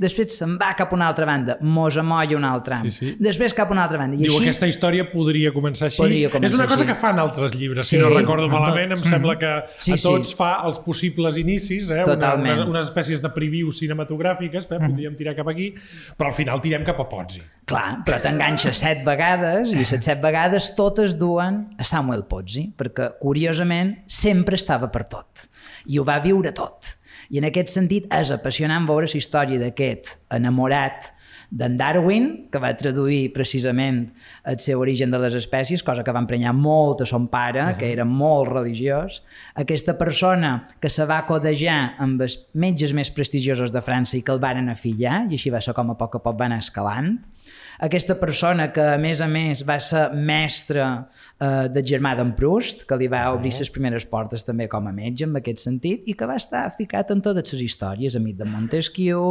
Després 0.00 0.32
se'n 0.38 0.54
va 0.58 0.70
cap 0.74 0.90
a 0.90 0.96
una 0.96 1.06
altra 1.06 1.26
banda, 1.28 1.58
mos 1.60 1.98
amolla 2.00 2.34
un 2.38 2.44
altre 2.48 2.74
am. 2.78 2.86
Sí, 2.88 2.90
sí. 2.96 3.10
Després 3.20 3.52
cap 3.54 3.68
a 3.68 3.74
una 3.76 3.82
altra 3.84 3.98
banda. 4.00 4.16
I 4.16 4.22
Diu, 4.24 4.32
així, 4.38 4.46
aquesta 4.48 4.66
història 4.66 5.04
podria 5.10 5.52
començar 5.52 5.90
així. 5.90 6.00
Podria 6.00 6.30
començar 6.32 6.48
és 6.48 6.54
una 6.56 6.64
cosa 6.66 6.82
així. 6.82 6.88
que 6.88 6.96
fan 6.98 7.18
altres 7.20 7.52
llibres, 7.54 7.86
si 7.86 7.96
Sí, 7.98 8.00
no 8.02 8.08
recordo 8.08 8.46
en 8.48 8.52
malament, 8.52 8.94
tot. 8.94 9.04
em 9.04 9.10
sembla 9.12 9.36
que 9.38 9.50
Sí, 9.76 9.92
a 9.92 9.98
sí. 9.98 10.08
tots 10.08 10.32
fa 10.34 10.62
els 10.64 10.78
possibles 10.80 11.36
inicis, 11.36 11.90
eh? 11.90 12.02
Una, 12.08 12.34
unes, 12.40 12.60
unes 12.64 12.86
espècies 12.88 13.20
de 13.22 13.28
previews 13.36 13.78
cinematogràfiques, 13.82 14.64
eh? 14.72 14.78
podríem 14.80 15.14
tirar 15.14 15.36
cap 15.36 15.48
aquí, 15.52 15.74
però 16.16 16.28
al 16.32 16.34
final 16.40 16.60
tirem 16.64 16.84
cap 16.88 16.98
a 16.98 17.06
Pozzi. 17.12 17.42
Clar, 17.68 17.98
però 18.06 18.18
t'enganxa 18.24 18.72
set 18.72 19.04
vegades 19.04 19.70
i 19.70 19.76
les 19.76 19.88
set 19.92 20.20
vegades 20.24 20.72
totes 20.74 21.18
duen 21.20 21.66
a 21.78 21.84
Samuel 21.84 22.24
Pozzi, 22.24 22.72
perquè, 22.76 23.12
curiosament, 23.20 23.98
sempre 24.08 24.56
estava 24.56 24.88
per 24.90 25.04
tot. 25.04 25.46
I 25.86 25.98
ho 26.00 26.04
va 26.04 26.18
viure 26.18 26.50
tot. 26.56 26.96
I 27.32 27.40
en 27.40 27.48
aquest 27.48 27.72
sentit 27.72 28.10
és 28.12 28.30
apassionant 28.34 28.84
veure 28.84 29.08
la 29.08 29.18
història 29.18 29.60
d'aquest 29.60 30.18
enamorat 30.36 31.14
d'en 31.52 31.76
Darwin, 31.76 32.26
que 32.52 32.60
va 32.60 32.70
traduir 32.76 33.32
precisament 33.32 34.02
el 34.48 34.58
seu 34.60 34.80
origen 34.80 35.12
de 35.12 35.20
les 35.20 35.34
espècies, 35.36 35.84
cosa 35.84 36.04
que 36.04 36.12
va 36.12 36.20
emprenyar 36.20 36.52
molt 36.56 37.02
a 37.04 37.06
son 37.08 37.26
pare, 37.28 37.60
uh 37.60 37.66
-huh. 37.68 37.76
que 37.78 37.92
era 37.92 38.04
molt 38.04 38.48
religiós. 38.48 39.22
Aquesta 39.54 39.96
persona 39.98 40.66
que 40.80 40.88
se 40.88 41.04
va 41.04 41.26
codejar 41.26 41.94
amb 41.98 42.20
els 42.20 42.48
metges 42.54 42.92
més 42.92 43.10
prestigiosos 43.10 43.72
de 43.72 43.82
França 43.82 44.16
i 44.16 44.22
que 44.22 44.32
el 44.32 44.40
varen 44.40 44.68
afillar, 44.68 45.26
i 45.30 45.34
així 45.34 45.50
va 45.50 45.60
ser 45.60 45.74
com 45.74 45.90
a 45.90 45.94
poc 45.94 46.14
a 46.16 46.18
poc 46.18 46.38
va 46.38 46.46
anar 46.46 46.58
escalant. 46.58 47.18
Aquesta 47.82 48.14
persona 48.14 48.68
que, 48.70 48.82
a 48.94 48.98
més 49.00 49.18
a 49.24 49.26
més, 49.26 49.64
va 49.66 49.74
ser 49.82 50.04
mestre 50.14 50.84
eh, 50.86 51.66
de 51.74 51.82
germà 51.82 52.12
d'en 52.14 52.30
Proust, 52.38 52.84
que 52.86 52.98
li 53.00 53.08
va 53.10 53.24
obrir 53.34 53.50
les 53.56 53.72
primeres 53.74 54.06
portes 54.06 54.46
també 54.46 54.68
com 54.70 54.86
a 54.86 54.92
metge, 54.94 55.26
en 55.26 55.34
aquest 55.40 55.64
sentit, 55.64 56.04
i 56.06 56.14
que 56.14 56.28
va 56.30 56.36
estar 56.38 56.62
ficat 56.76 57.10
en 57.10 57.24
totes 57.24 57.50
les 57.56 57.64
històries, 57.66 58.14
amic 58.14 58.38
de 58.38 58.46
Montesquieu, 58.46 59.24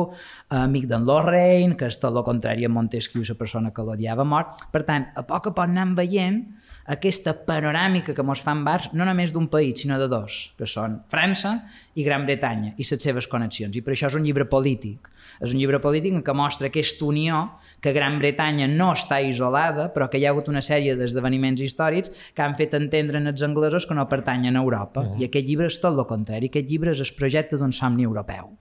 amic 0.60 0.90
d'en 0.92 1.08
Lorraine, 1.08 1.78
que 1.80 1.88
és 1.88 2.00
tot 2.02 2.12
el 2.12 2.28
contrari 2.28 2.68
a 2.68 2.74
Montesquieu, 2.74 3.24
la 3.24 3.40
persona 3.40 3.72
que 3.72 3.88
l'odiava 3.88 4.28
mort. 4.28 4.68
Per 4.76 4.84
tant, 4.84 5.08
a 5.16 5.24
poc 5.24 5.48
a 5.48 5.56
poc 5.56 5.64
anem 5.70 5.96
veient 5.96 6.44
aquesta 6.86 7.34
panoràmica 7.46 8.16
que 8.18 8.24
mos 8.26 8.42
fan 8.42 8.64
bars, 8.66 8.90
no 8.94 9.06
només 9.06 9.34
d'un 9.34 9.48
país, 9.52 9.82
sinó 9.82 10.00
de 10.02 10.08
dos, 10.12 10.54
que 10.58 10.68
són 10.70 11.02
França 11.12 11.58
i 11.96 12.06
Gran 12.08 12.26
Bretanya, 12.26 12.74
i 12.78 12.86
les 12.86 13.04
seves 13.04 13.28
connexions. 13.28 13.76
I 13.76 13.84
per 13.86 13.94
això 13.94 14.10
és 14.10 14.18
un 14.18 14.26
llibre 14.26 14.48
polític. 14.50 15.10
És 15.42 15.54
un 15.54 15.60
llibre 15.60 15.80
polític 15.82 16.16
en 16.18 16.24
què 16.26 16.34
mostra 16.36 16.72
aquesta 16.72 17.06
unió 17.06 17.42
que 17.82 17.94
Gran 17.94 18.18
Bretanya 18.20 18.68
no 18.68 18.92
està 18.96 19.22
isolada, 19.22 19.90
però 19.94 20.10
que 20.10 20.20
hi 20.20 20.26
ha 20.26 20.34
hagut 20.34 20.50
una 20.50 20.64
sèrie 20.66 20.96
d'esdeveniments 20.98 21.62
històrics 21.62 22.12
que 22.36 22.46
han 22.46 22.58
fet 22.58 22.74
entendre 22.78 23.22
als 23.22 23.46
anglesos 23.46 23.86
que 23.86 23.98
no 23.98 24.10
pertanyen 24.10 24.58
a 24.58 24.64
Europa. 24.66 25.02
-huh. 25.02 25.22
I 25.22 25.26
aquest 25.26 25.48
llibre 25.48 25.68
és 25.68 25.80
tot 25.80 25.98
el 25.98 26.06
contrari. 26.06 26.48
Aquest 26.48 26.70
llibre 26.70 26.92
és 26.92 27.00
el 27.00 27.16
projecte 27.18 27.58
d'un 27.58 27.72
somni 27.72 28.04
europeu 28.04 28.58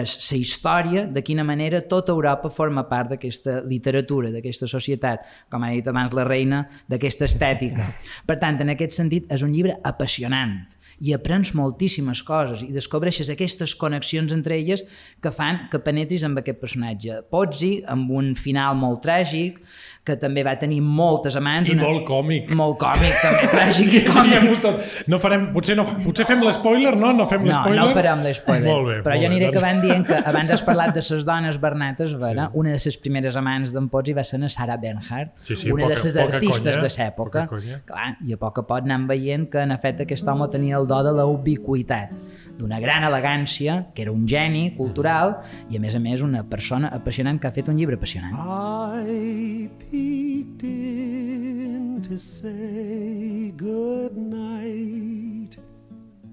és 0.00 0.16
la 0.30 0.38
història 0.38 1.06
de 1.06 1.22
quina 1.24 1.44
manera 1.44 1.82
tota 1.88 2.12
Europa 2.14 2.50
forma 2.50 2.86
part 2.88 3.12
d'aquesta 3.12 3.60
literatura, 3.68 4.32
d'aquesta 4.32 4.68
societat, 4.70 5.26
com 5.52 5.64
ha 5.64 5.72
dit 5.74 5.88
abans 5.88 6.14
la 6.16 6.24
reina, 6.28 6.64
d'aquesta 6.88 7.28
estètica. 7.28 7.90
Per 8.26 8.38
tant, 8.40 8.60
en 8.62 8.72
aquest 8.72 8.96
sentit, 8.96 9.28
és 9.32 9.44
un 9.44 9.52
llibre 9.52 9.76
apassionant 9.84 10.62
i 11.02 11.12
aprens 11.16 11.50
moltíssimes 11.58 12.20
coses 12.22 12.62
i 12.62 12.70
descobreixes 12.74 13.30
aquestes 13.32 13.74
connexions 13.78 14.32
entre 14.34 14.54
elles 14.58 14.84
que 15.22 15.32
fan 15.34 15.64
que 15.72 15.80
penetris 15.82 16.22
amb 16.26 16.38
aquest 16.38 16.60
personatge. 16.62 17.22
Pozzi, 17.32 17.72
amb 17.90 18.12
un 18.14 18.32
final 18.38 18.78
molt 18.78 19.02
tràgic, 19.02 19.58
que 20.04 20.16
també 20.18 20.42
va 20.42 20.56
tenir 20.58 20.80
moltes 20.82 21.36
amants. 21.38 21.68
I 21.70 21.76
molt 21.78 22.02
còmic. 22.08 22.48
Molt 22.58 22.74
còmic, 22.80 23.12
també 23.22 23.44
tràgic 23.54 23.92
i 23.94 24.00
còmic. 24.06 25.06
No 25.06 25.18
farem, 25.22 25.44
potser, 25.54 25.76
no, 25.78 25.84
potser 26.02 26.26
fem 26.26 26.40
l'espoiler, 26.42 26.96
no? 26.98 27.12
No 27.14 27.26
fem 27.30 27.44
No, 27.44 27.52
l'espoiler? 27.52 27.78
no 27.78 27.94
farem 27.94 28.24
l'espoiler. 28.26 28.66
Molt 28.66 28.88
bé. 28.88 28.96
Però 29.04 29.14
molt 29.14 29.22
jo 29.22 29.28
bé, 29.28 29.30
aniré 29.30 29.46
doncs. 29.46 29.56
acabant 29.58 29.82
dient 29.84 30.06
que 30.08 30.18
abans 30.32 30.50
has 30.56 30.64
parlat 30.66 30.94
de 30.96 31.04
les 31.06 31.24
dones 31.28 31.60
bernates, 31.62 32.16
vera? 32.18 32.48
Sí. 32.50 32.58
una 32.58 32.70
de 32.74 32.80
les 32.84 32.96
primeres 32.98 33.36
amants 33.36 33.72
d'en 33.72 33.86
Pozzi 33.88 34.12
va 34.12 34.24
ser 34.24 34.40
na 34.42 34.48
Sarah 34.50 34.76
Bernhardt, 34.76 35.32
Sí, 35.46 35.54
sí, 35.56 35.70
una 35.70 35.84
poca- 35.86 35.94
de 36.02 36.10
poca 36.12 36.34
artistes 36.34 36.78
conya, 36.78 36.82
de 36.82 36.90
l'època. 36.98 37.46
Clar, 37.86 38.16
I 38.26 38.32
a 38.34 38.36
poc 38.42 38.58
a 38.58 38.66
poc 38.66 38.82
anem 38.82 39.06
veient 39.06 39.48
que 39.50 39.62
en 39.62 39.70
efecte 39.70 40.02
aquest 40.02 40.26
home 40.26 40.48
tenia 40.50 40.76
el 40.82 40.86
do 40.90 41.02
de 41.06 41.12
la 41.12 41.26
ubiquitat, 41.30 42.10
d'una 42.58 42.80
gran 42.80 43.04
elegància, 43.08 43.78
que 43.94 44.04
era 44.04 44.12
un 44.12 44.26
geni 44.28 44.74
cultural 44.76 45.38
i 45.70 45.78
a 45.78 45.82
més 45.82 45.96
a 45.96 46.02
més 46.02 46.22
una 46.22 46.44
persona 46.48 46.92
apassionant 46.92 47.40
que 47.40 47.48
ha 47.48 47.54
fet 47.54 47.68
un 47.72 47.78
llibre 47.80 47.98
apassionant. 47.98 48.36
I 48.36 49.68
peeked 49.90 50.62
in 50.68 52.02
to 52.08 52.18
say 52.18 53.52
good 53.56 54.16
night. 54.16 55.21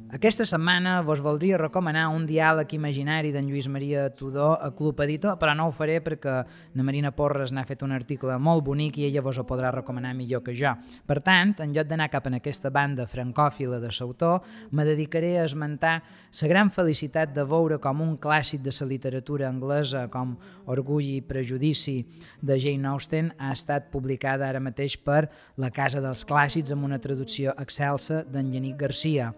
Aquesta 0.09 0.41
setmana 0.41 1.03
vos 1.05 1.19
voldria 1.21 1.59
recomanar 1.61 2.07
un 2.09 2.23
diàleg 2.25 2.71
imaginari 2.73 3.29
d'en 3.29 3.45
Lluís 3.45 3.67
Maria 3.69 4.07
Tudor 4.09 4.55
a 4.65 4.71
Club 4.73 5.03
Editor, 5.05 5.35
però 5.37 5.53
no 5.53 5.67
ho 5.69 5.73
faré 5.75 5.99
perquè 6.01 6.33
na 6.73 6.85
Marina 6.87 7.11
Porres 7.13 7.51
n'ha 7.53 7.61
fet 7.61 7.83
un 7.85 7.93
article 7.93 8.39
molt 8.41 8.63
bonic 8.65 8.97
i 8.97 9.05
ella 9.05 9.21
vos 9.21 9.37
ho 9.37 9.45
podrà 9.45 9.69
recomanar 9.69 10.15
millor 10.17 10.41
que 10.41 10.55
jo. 10.57 10.71
Per 11.05 11.19
tant, 11.21 11.53
en 11.61 11.75
lloc 11.75 11.85
d'anar 11.91 12.07
cap 12.09 12.25
en 12.25 12.39
aquesta 12.39 12.71
banda 12.73 13.05
francòfila 13.05 13.77
de 13.77 13.91
l'autor, 13.99 14.41
me 14.71 14.87
dedicaré 14.87 15.37
a 15.37 15.43
esmentar 15.45 16.01
la 16.41 16.49
gran 16.49 16.73
felicitat 16.73 17.35
de 17.35 17.45
veure 17.45 17.77
com 17.77 18.01
un 18.01 18.17
clàssic 18.17 18.65
de 18.65 18.73
la 18.79 18.89
literatura 18.89 19.47
anglesa 19.47 20.07
com 20.09 20.33
Orgull 20.65 21.05
i 21.05 21.21
Prejudici 21.21 21.99
de 22.41 22.57
Jane 22.57 22.87
Austen 22.87 23.29
ha 23.37 23.53
estat 23.53 23.91
publicada 23.93 24.49
ara 24.49 24.59
mateix 24.59 24.97
per 24.97 25.29
La 25.57 25.69
Casa 25.69 26.01
dels 26.01 26.25
Clàssics 26.25 26.73
amb 26.73 26.89
una 26.89 26.97
traducció 26.97 27.53
excelsa 27.61 28.23
d'en 28.25 28.49
Yannick 28.49 28.81
Garcia. 28.81 29.35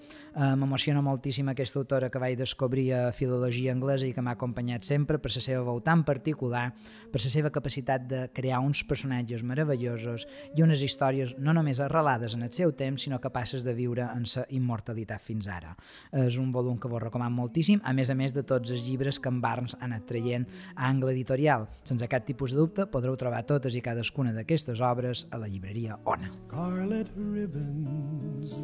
M'emociona 0.61 1.01
moltíssim 1.01 1.49
aquesta 1.49 1.79
autora 1.81 2.09
que 2.13 2.19
vaig 2.21 2.37
descobrir 2.37 2.91
a 2.93 3.11
filologia 3.15 3.73
anglesa 3.73 4.05
i 4.05 4.13
que 4.13 4.21
m'ha 4.21 4.35
acompanyat 4.37 4.85
sempre 4.85 5.17
per 5.19 5.31
la 5.33 5.41
seva 5.41 5.63
veu 5.65 5.79
tan 5.81 6.03
particular, 6.05 6.69
per 7.11 7.21
la 7.23 7.31
seva 7.33 7.51
capacitat 7.53 8.05
de 8.07 8.21
crear 8.35 8.61
uns 8.61 8.83
personatges 8.85 9.41
meravellosos 9.43 10.27
i 10.55 10.61
unes 10.61 10.83
històries 10.85 11.33
no 11.39 11.55
només 11.57 11.81
arrelades 11.81 12.35
en 12.37 12.45
el 12.45 12.51
seu 12.53 12.75
temps, 12.77 13.01
sinó 13.01 13.19
capaces 13.19 13.65
de 13.65 13.73
viure 13.73 14.05
en 14.05 14.27
sa 14.29 14.45
immortalitat 14.49 15.21
fins 15.21 15.49
ara. 15.49 15.73
És 16.11 16.37
un 16.37 16.51
volum 16.53 16.77
que 16.77 16.91
vos 16.91 17.01
recomano 17.01 17.35
moltíssim, 17.41 17.81
a 17.83 17.93
més 17.97 18.11
a 18.13 18.15
més 18.15 18.35
de 18.35 18.43
tots 18.43 18.71
els 18.71 18.85
llibres 18.85 19.19
que 19.19 19.31
en 19.31 19.41
Barnes 19.41 19.75
ha 19.79 19.85
anat 19.89 20.05
traient 20.07 20.45
a 20.75 20.89
Angle 20.89 21.15
Editorial. 21.15 21.67
Sense 21.83 22.07
cap 22.11 22.27
tipus 22.27 22.53
de 22.53 22.61
dubte, 22.61 22.85
podreu 22.85 23.17
trobar 23.17 23.43
totes 23.49 23.75
i 23.75 23.81
cadascuna 23.81 24.35
d'aquestes 24.35 24.81
obres 24.81 25.25
a 25.31 25.41
la 25.41 25.49
llibreria 25.49 25.97
Ona. 26.05 26.29
scarlet 26.31 27.09
ribbons 27.17 28.61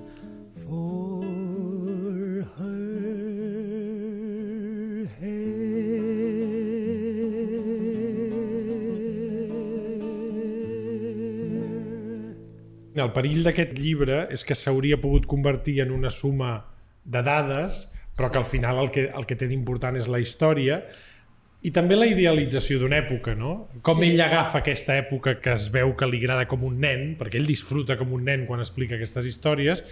for. 0.67 1.86
El 13.07 13.13
perill 13.15 13.45
d'aquest 13.45 13.77
llibre 13.77 14.25
és 14.33 14.43
que 14.43 14.55
s'hauria 14.57 14.97
pogut 14.99 15.25
convertir 15.29 15.79
en 15.83 15.91
una 15.95 16.09
suma 16.11 16.65
de 17.05 17.21
dades, 17.23 17.85
però 18.17 18.31
que 18.31 18.37
al 18.41 18.45
final 18.45 18.81
el 18.81 18.89
que, 18.91 19.07
el 19.15 19.25
que 19.29 19.37
té 19.39 19.47
d'important 19.47 19.95
és 19.95 20.09
la 20.11 20.19
història 20.19 20.81
i 21.65 21.71
també 21.73 21.97
la 21.97 22.05
idealització 22.09 22.77
d'una 22.81 22.99
època, 22.99 23.33
no? 23.35 23.69
Com 23.85 24.01
sí. 24.01 24.11
ell 24.11 24.21
agafa 24.21 24.61
aquesta 24.61 24.97
època 24.99 25.37
que 25.41 25.55
es 25.57 25.69
veu 25.73 25.95
que 25.97 26.09
li 26.09 26.19
agrada 26.21 26.47
com 26.49 26.63
un 26.67 26.77
nen, 26.83 27.15
perquè 27.17 27.39
ell 27.39 27.49
disfruta 27.49 27.97
com 27.97 28.13
un 28.13 28.25
nen 28.27 28.45
quan 28.49 28.61
explica 28.61 28.97
aquestes 28.97 29.25
històries, 29.25 29.83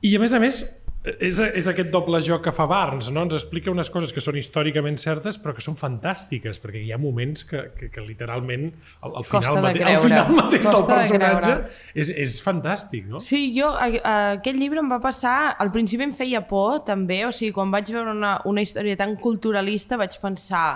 i 0.00 0.14
a 0.16 0.20
més 0.22 0.32
a 0.32 0.40
més 0.40 0.62
és, 1.04 1.38
és 1.40 1.68
aquest 1.70 1.88
doble 1.92 2.18
joc 2.20 2.42
que 2.44 2.52
fa 2.52 2.66
Barnes, 2.68 3.08
no? 3.14 3.22
Ens 3.24 3.32
explica 3.38 3.70
unes 3.72 3.88
coses 3.92 4.12
que 4.12 4.20
són 4.20 4.36
històricament 4.36 4.98
certes 5.00 5.38
però 5.40 5.54
que 5.56 5.64
són 5.64 5.78
fantàstiques, 5.80 6.60
perquè 6.60 6.82
hi 6.84 6.90
ha 6.92 6.98
moments 7.00 7.46
que, 7.48 7.62
que, 7.76 7.88
que 7.92 8.04
literalment 8.04 8.66
al, 9.00 9.14
al 9.22 9.24
final, 9.24 9.56
de 9.56 9.62
mate, 9.64 9.84
al 9.84 10.02
final 10.04 10.32
mateix 10.36 10.66
del 10.66 10.74
Costa 10.74 10.82
de 10.82 10.98
personatge 10.98 11.54
creure. 11.54 11.78
és, 12.04 12.10
és 12.26 12.34
fantàstic, 12.44 13.06
no? 13.08 13.22
Sí, 13.24 13.46
jo, 13.56 13.70
a, 13.72 13.86
a, 13.88 14.16
aquest 14.36 14.60
llibre 14.60 14.82
em 14.84 14.90
va 14.92 15.00
passar, 15.00 15.54
al 15.56 15.72
principi 15.72 16.04
em 16.04 16.12
feia 16.16 16.42
por 16.48 16.82
també, 16.88 17.22
o 17.24 17.32
sigui, 17.32 17.54
quan 17.56 17.72
vaig 17.72 17.88
veure 17.94 18.12
una, 18.12 18.34
una 18.50 18.64
història 18.64 18.98
tan 19.00 19.16
culturalista 19.22 19.96
vaig 20.00 20.18
pensar 20.20 20.66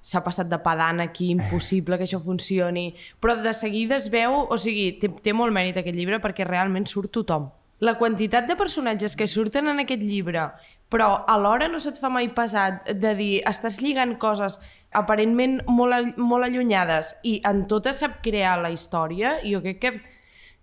s'ha 0.00 0.20
passat 0.24 0.48
de 0.48 0.56
pedant 0.64 1.00
aquí, 1.04 1.28
impossible 1.32 1.98
que 2.00 2.06
això 2.08 2.20
funcioni, 2.20 2.86
però 3.20 3.36
de 3.36 3.52
seguida 3.56 3.98
es 4.00 4.08
veu, 4.12 4.42
o 4.48 4.60
sigui, 4.60 4.94
té, 5.00 5.08
té 5.24 5.34
molt 5.36 5.52
mèrit 5.52 5.80
aquest 5.80 5.96
llibre 5.96 6.20
perquè 6.20 6.44
realment 6.48 6.88
surt 6.88 7.12
tothom. 7.16 7.50
La 7.80 7.96
quantitat 7.96 8.44
de 8.48 8.58
personatges 8.60 9.16
que 9.16 9.28
surten 9.30 9.70
en 9.70 9.80
aquest 9.80 10.02
llibre, 10.04 10.50
però 10.92 11.24
alhora 11.32 11.68
no 11.72 11.78
se't 11.80 12.00
fa 12.02 12.10
mai 12.12 12.28
pesat 12.36 12.90
de 13.00 13.14
dir, 13.16 13.34
estàs 13.48 13.78
lligant 13.80 14.18
coses 14.20 14.58
aparentment 14.92 15.60
molt, 15.70 16.18
molt 16.18 16.44
allunyades 16.44 17.14
i 17.24 17.38
en 17.46 17.64
totes 17.70 18.02
sap 18.02 18.18
crear 18.24 18.58
la 18.60 18.72
història, 18.74 19.38
jo 19.46 19.62
crec 19.64 19.80
que 19.80 19.94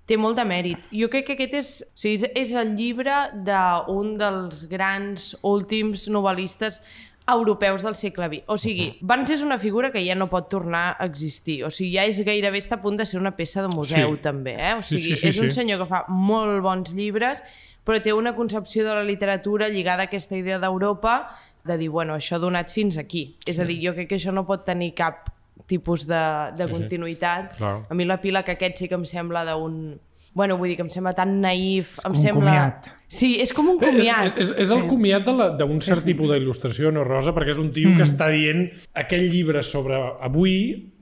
té 0.07 0.15
molt 0.19 0.37
de 0.39 0.45
mèrit. 0.47 0.85
Jo 0.93 1.09
crec 1.11 1.27
que 1.27 1.35
aquest 1.35 1.57
és, 1.57 1.71
o 1.83 2.01
sigui, 2.03 2.19
és, 2.19 2.27
és 2.43 2.53
el 2.59 2.75
llibre 2.77 3.17
d'un 3.47 4.13
dels 4.19 4.67
grans 4.69 5.33
últims 5.41 6.07
novel·listes 6.13 6.81
europeus 7.27 7.83
del 7.83 7.95
segle 7.95 8.27
XX. 8.29 8.43
O 8.47 8.57
sigui, 8.57 8.97
Barnes 9.01 9.31
és 9.35 9.41
una 9.43 9.57
figura 9.59 9.91
que 9.91 9.99
ja 10.05 10.15
no 10.15 10.29
pot 10.31 10.47
tornar 10.49 10.95
a 10.99 11.05
existir. 11.05 11.63
O 11.67 11.69
sigui, 11.69 11.91
ja 11.97 12.05
és 12.07 12.21
gairebé 12.23 12.57
està 12.61 12.77
a 12.77 12.81
punt 12.81 12.97
de 12.97 13.05
ser 13.05 13.19
una 13.19 13.35
peça 13.35 13.61
de 13.61 13.67
museu, 13.75 14.15
Sí. 14.15 14.21
també. 14.21 14.55
Eh? 14.57 14.73
O 14.77 14.81
Sí, 14.81 14.97
sigui, 14.97 15.15
sí, 15.15 15.21
sí, 15.21 15.27
és 15.27 15.39
un 15.39 15.51
sí. 15.51 15.59
senyor 15.59 15.79
que 15.83 15.89
fa 15.89 16.05
molt 16.07 16.61
bons 16.63 16.93
llibres, 16.95 17.43
però 17.85 18.01
té 18.01 18.13
una 18.13 18.35
concepció 18.35 18.83
de 18.85 18.93
la 18.95 19.03
literatura 19.03 19.67
lligada 19.69 20.03
a 20.03 20.05
aquesta 20.05 20.35
idea 20.37 20.59
d'Europa 20.59 21.29
de 21.65 21.77
dir, 21.77 21.89
bueno, 21.89 22.15
això 22.15 22.35
ha 22.35 22.39
donat 22.39 22.69
fins 22.71 22.97
aquí. 22.97 23.35
És 23.45 23.59
a 23.59 23.65
dir, 23.65 23.79
jo 23.85 23.93
crec 23.93 24.07
que 24.09 24.15
això 24.15 24.31
no 24.31 24.45
pot 24.47 24.63
tenir 24.65 24.93
cap 24.95 25.29
tipus 25.67 26.05
de, 26.07 26.15
de 26.55 26.63
Sí, 26.63 26.67
sí. 26.67 26.71
continuïtat. 26.71 27.57
Clar. 27.57 27.85
A 27.89 27.93
mi 27.93 28.05
l'epíleg 28.05 28.47
aquest 28.49 28.77
sí 28.77 28.87
que 28.87 28.95
em 28.95 29.03
sembla 29.05 29.43
d'un... 29.43 29.99
Bueno, 30.37 30.59
vull 30.59 30.69
dir 30.69 30.77
que 30.77 30.85
em 30.85 30.93
sembla 30.93 31.15
tan 31.17 31.39
naïf. 31.41 31.95
És 31.97 32.05
em 32.05 32.15
sembla... 32.21 32.53
comiat. 32.53 32.93
Sí, 33.07 33.37
és 33.39 33.53
com 33.55 33.69
un 33.71 33.77
comiat. 33.79 34.25
És, 34.27 34.33
és, 34.35 34.49
és 34.65 34.71
el 34.75 34.81
comiat 34.89 35.23
de 35.23 35.31
la- 35.33 35.47
d'un 35.55 35.77
cert 35.81 36.03
tipus 36.03 36.27
d'il·lustració, 36.27 36.91
no, 36.91 37.05
Rosa? 37.07 37.31
Perquè 37.33 37.53
és 37.55 37.61
un 37.61 37.69
tio 37.71 37.93
que 37.95 38.03
està 38.03 38.27
dient 38.33 38.65
aquell 38.99 39.29
llibre 39.31 39.61
sobre 39.63 39.95
avui 40.27 40.57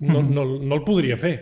no, 0.06 0.22
no, 0.22 0.44
no 0.62 0.78
el 0.78 0.84
podria 0.86 1.18
fer. 1.18 1.34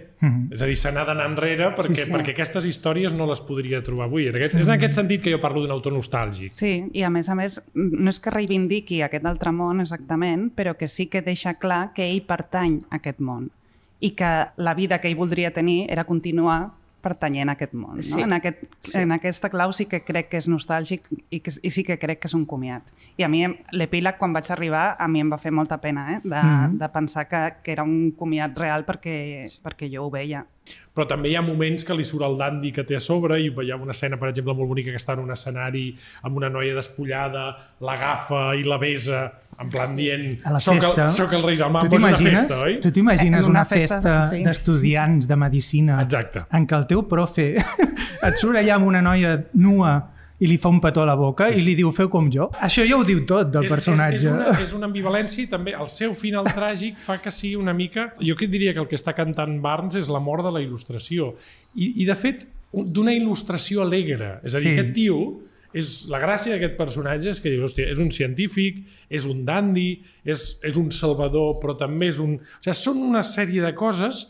És 0.56 0.62
a 0.64 0.70
dir, 0.70 0.78
se 0.80 0.94
n'ha 0.96 1.04
d'anar 1.04 1.26
enrere 1.28 1.74
perquè, 1.76 2.06
sí. 2.06 2.12
perquè 2.14 2.32
aquestes 2.32 2.64
històries 2.70 3.12
no 3.12 3.28
les 3.28 3.42
podria 3.44 3.82
trobar 3.84 4.08
avui. 4.08 4.30
En 4.32 4.38
aquest, 4.40 4.56
És 4.56 4.70
en 4.70 4.78
aquest 4.78 4.96
sentit 4.96 5.22
que 5.26 5.34
jo 5.34 5.42
parlo 5.44 5.66
d'un 5.66 5.74
autor 5.76 5.92
nostàlgic. 5.98 6.54
Sí, 6.56 6.72
i 6.96 7.04
a 7.04 7.10
més 7.12 7.28
a 7.28 7.36
més, 7.36 7.60
no 7.76 8.14
és 8.14 8.22
que 8.24 8.32
reivindiqui 8.32 9.02
aquest 9.04 9.28
altre 9.28 9.52
món 9.52 9.84
exactament, 9.84 10.48
però 10.56 10.78
que 10.80 10.88
sí 10.88 11.10
que 11.12 11.22
deixa 11.26 11.58
clar 11.60 11.90
que 11.92 12.08
ell 12.08 12.24
pertany 12.24 12.80
a 12.90 13.02
aquest 13.02 13.20
món 13.20 13.52
i 14.04 14.14
que 14.16 14.32
la 14.64 14.74
vida 14.80 15.00
que 15.00 15.12
ell 15.12 15.20
voldria 15.20 15.52
tenir 15.56 15.86
era 15.92 16.04
continuar 16.08 16.72
pertanyent 17.04 17.52
a 17.52 17.58
aquest 17.58 17.76
món. 17.76 17.98
No? 18.00 18.06
Sí. 18.06 18.22
En, 18.24 18.34
aquest, 18.36 18.64
sí. 18.88 18.98
en 19.02 19.12
aquesta 19.16 19.52
clau 19.54 19.74
sí 19.76 19.88
que 19.92 20.02
crec 20.06 20.32
que 20.32 20.40
és 20.42 20.48
nostàlgic 20.52 21.10
i, 21.30 21.42
que, 21.44 21.54
i 21.62 21.72
sí 21.74 21.84
que 21.88 22.00
crec 22.02 22.24
que 22.24 22.32
és 22.32 22.38
un 22.38 22.48
comiat. 22.50 22.90
I 23.20 23.28
a 23.28 23.30
mi 23.30 23.44
l'epíleg, 23.76 24.18
quan 24.22 24.34
vaig 24.36 24.50
arribar, 24.56 24.94
a 24.98 25.10
mi 25.12 25.24
em 25.24 25.32
va 25.34 25.40
fer 25.42 25.54
molta 25.54 25.80
pena 25.84 26.08
eh? 26.16 26.20
de, 26.24 26.30
mm 26.30 26.56
-hmm. 26.56 26.78
de 26.80 26.90
pensar 26.90 27.28
que, 27.28 27.44
que 27.64 27.72
era 27.72 27.84
un 27.84 28.12
comiat 28.12 28.58
real 28.58 28.86
perquè, 28.86 29.46
perquè 29.64 29.92
jo 29.94 30.06
ho 30.06 30.12
veia. 30.12 30.46
Però 30.94 31.08
també 31.10 31.32
hi 31.32 31.36
ha 31.36 31.42
moments 31.42 31.84
que 31.84 31.96
li 31.98 32.06
surt 32.06 32.26
el 32.28 32.36
dandi 32.38 32.70
que 32.72 32.84
té 32.86 32.96
a 32.96 33.02
sobre 33.02 33.40
i 33.42 33.50
hi 33.50 33.72
ha 33.74 33.78
una 33.82 33.96
escena, 33.96 34.20
per 34.22 34.30
exemple, 34.30 34.54
molt 34.54 34.70
bonica 34.70 34.94
que 34.94 35.02
està 35.02 35.16
en 35.18 35.24
un 35.24 35.34
escenari 35.34 35.88
amb 36.22 36.38
una 36.38 36.52
noia 36.54 36.76
despullada, 36.78 37.48
l'agafa 37.82 38.52
i 38.60 38.64
la 38.68 38.78
besa, 38.78 39.24
en 39.60 39.70
plan 39.74 39.96
dient 39.98 40.46
A 40.46 40.54
la 40.54 40.62
soc 40.62 40.80
festa. 40.80 41.08
el, 41.08 41.12
soc 41.18 41.34
el 41.34 41.44
rei 41.46 41.58
del 41.58 41.74
mambo, 41.74 41.98
és 41.98 42.04
una 42.04 42.14
festa, 42.38 42.62
oi? 42.68 42.80
tu 42.82 42.92
t'imagines 42.94 43.50
una, 43.50 43.64
una 43.64 43.66
festa, 43.66 44.00
festa, 44.00 44.16
sí. 44.32 44.44
d'estudiants 44.46 45.28
de 45.30 45.38
medicina 45.38 46.00
Exacte. 46.04 46.46
en 46.54 46.70
què 46.70 46.78
el 46.78 46.88
teu 46.90 47.04
profe 47.10 47.48
et 48.28 48.40
surt 48.42 48.62
allà 48.62 48.78
amb 48.78 48.90
una 48.90 49.02
noia 49.06 49.36
nua 49.54 49.96
i 50.44 50.48
li 50.50 50.58
fa 50.60 50.68
un 50.74 50.82
petó 50.84 51.04
a 51.04 51.08
la 51.08 51.16
boca 51.16 51.48
i 51.54 51.62
li 51.64 51.74
diu 51.80 51.92
feu 51.96 52.10
com 52.12 52.28
jo. 52.34 52.50
Això 52.60 52.84
ja 52.84 52.98
ho 53.00 53.04
diu 53.08 53.22
tot 53.30 53.52
del 53.54 53.68
personatge. 53.72 54.18
És, 54.18 54.26
és, 54.26 54.32
una, 54.34 54.58
és 54.68 54.74
una 54.76 54.90
ambivalència 54.90 55.46
i 55.46 55.48
també 55.52 55.72
el 55.78 55.88
seu 55.92 56.12
final 56.20 56.46
tràgic 56.52 57.00
fa 57.00 57.18
que 57.24 57.32
sigui 57.32 57.56
una 57.62 57.74
mica... 57.78 58.10
Jo 58.20 58.36
que 58.36 58.50
diria 58.52 58.74
que 58.76 58.84
el 58.84 58.90
que 58.92 59.00
està 59.00 59.16
cantant 59.16 59.56
Barnes 59.64 59.96
és 60.02 60.12
la 60.12 60.20
mort 60.20 60.44
de 60.44 60.52
la 60.52 60.60
il·lustració. 60.66 61.32
I, 61.80 61.94
i 62.04 62.06
de 62.10 62.16
fet, 62.20 62.44
un- 62.76 62.92
d'una 62.94 63.14
il·lustració 63.16 63.82
alegre. 63.88 64.40
És 64.44 64.54
a 64.54 64.60
dir, 64.60 64.70
Sí. 64.70 64.76
sí. 64.76 64.80
aquest 64.80 64.94
tio 64.98 65.18
és 65.74 65.88
la 66.12 66.20
gràcia 66.22 66.54
d'aquest 66.54 66.76
personatge 66.78 67.32
és 67.32 67.40
que 67.42 67.50
dius, 67.50 67.72
hòstia, 67.72 67.88
és 67.90 67.98
un 68.04 68.12
científic, 68.14 68.84
és 69.10 69.24
un 69.26 69.40
dandy, 69.48 70.02
és, 70.26 70.60
és 70.70 70.76
un 70.78 70.92
salvador, 70.94 71.56
però 71.64 71.74
també 71.80 72.12
és 72.12 72.20
un... 72.22 72.36
O 72.38 72.62
sigui, 72.62 72.76
són 72.78 73.00
una 73.08 73.24
sèrie 73.26 73.64
de 73.64 73.72
coses 73.74 74.28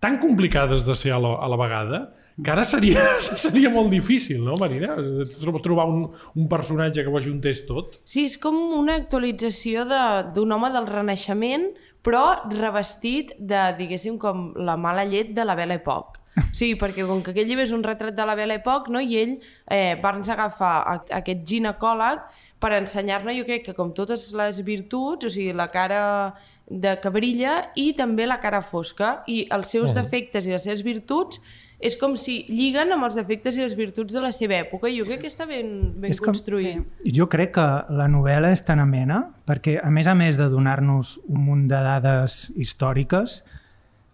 tan 0.00 0.16
complicades 0.18 0.84
de 0.86 0.94
ser 0.96 1.12
a 1.12 1.18
la, 1.20 1.34
a 1.44 1.48
la 1.52 1.56
vegada 1.60 1.98
que 2.42 2.50
ara 2.50 2.64
seria, 2.64 3.02
seria 3.20 3.68
molt 3.68 3.90
difícil, 3.92 4.38
no, 4.44 4.54
Marina? 4.56 4.94
Tro- 5.42 5.60
Trobar 5.60 5.84
un, 5.92 6.06
un 6.34 6.46
personatge 6.48 7.02
que 7.04 7.10
ho 7.12 7.18
ajuntés 7.18 7.66
tot. 7.68 7.98
Sí, 8.08 8.24
és 8.30 8.38
com 8.40 8.56
una 8.78 8.94
actualització 8.96 9.84
de- 9.84 10.30
d'un 10.34 10.52
home 10.56 10.70
del 10.72 10.86
Renaixement, 10.88 11.66
però 12.00 12.22
revestit 12.48 13.34
de, 13.36 13.60
diguéssim, 13.76 14.16
com 14.18 14.54
la 14.56 14.78
mala 14.80 15.04
llet 15.04 15.34
de 15.36 15.44
la 15.44 15.54
Belle 15.58 15.76
Époque. 15.82 16.16
Sí, 16.56 16.70
perquè 16.80 17.04
com 17.04 17.20
que 17.20 17.34
aquest 17.34 17.48
llibre 17.50 17.66
és 17.66 17.72
un 17.76 17.82
retrat 17.84 18.14
de 18.16 18.24
la 18.24 18.36
Belle 18.38 18.56
Époque, 18.56 18.88
no? 18.94 19.00
i 19.04 19.18
ell, 19.20 19.34
eh, 19.68 19.98
Barnes 20.00 20.30
agafa 20.32 20.70
aquest 21.18 21.42
ginecòleg 21.44 22.22
per 22.62 22.70
ensenyar-ne, 22.78 23.34
jo 23.36 23.44
crec 23.44 23.66
que 23.66 23.74
com 23.76 23.92
totes 23.92 24.30
les 24.38 24.62
virtuts, 24.64 25.26
o 25.26 25.32
sigui, 25.32 25.52
la 25.52 25.68
cara 25.74 26.00
de 26.70 26.92
que 27.02 27.10
brilla 27.10 27.56
i 27.74 27.88
també 27.98 28.28
la 28.30 28.38
cara 28.40 28.60
fosca, 28.62 29.24
i 29.26 29.42
els 29.50 29.68
seus 29.74 29.90
defectes 29.94 30.46
i 30.46 30.52
les 30.54 30.62
seves 30.62 30.84
virtuts 30.86 31.40
és 31.80 31.96
com 31.96 32.12
si 32.20 32.44
lliguen 32.52 32.92
amb 32.92 33.06
els 33.08 33.14
defectes 33.16 33.56
i 33.56 33.62
les 33.64 33.74
virtuts 33.74 34.12
de 34.14 34.20
la 34.20 34.30
seva 34.36 34.54
època, 34.60 34.86
i 34.92 34.98
jo 35.00 35.06
crec 35.08 35.22
que 35.24 35.30
està 35.32 35.46
ben, 35.48 35.94
ben 35.98 36.10
És 36.12 36.20
com- 36.20 36.28
construït. 36.34 36.76
sí. 37.02 37.12
Jo 37.16 37.26
crec 37.32 37.54
que 37.56 37.64
la 37.96 38.06
novel·la 38.06 38.50
és 38.52 38.62
tan 38.64 38.78
amena 38.84 39.30
perquè, 39.48 39.78
a 39.82 39.88
més 39.90 40.06
a 40.06 40.14
més 40.14 40.36
de 40.36 40.46
donar-nos 40.52 41.18
un 41.26 41.40
munt 41.46 41.66
de 41.72 41.80
dades 41.80 42.52
històriques, 42.54 43.42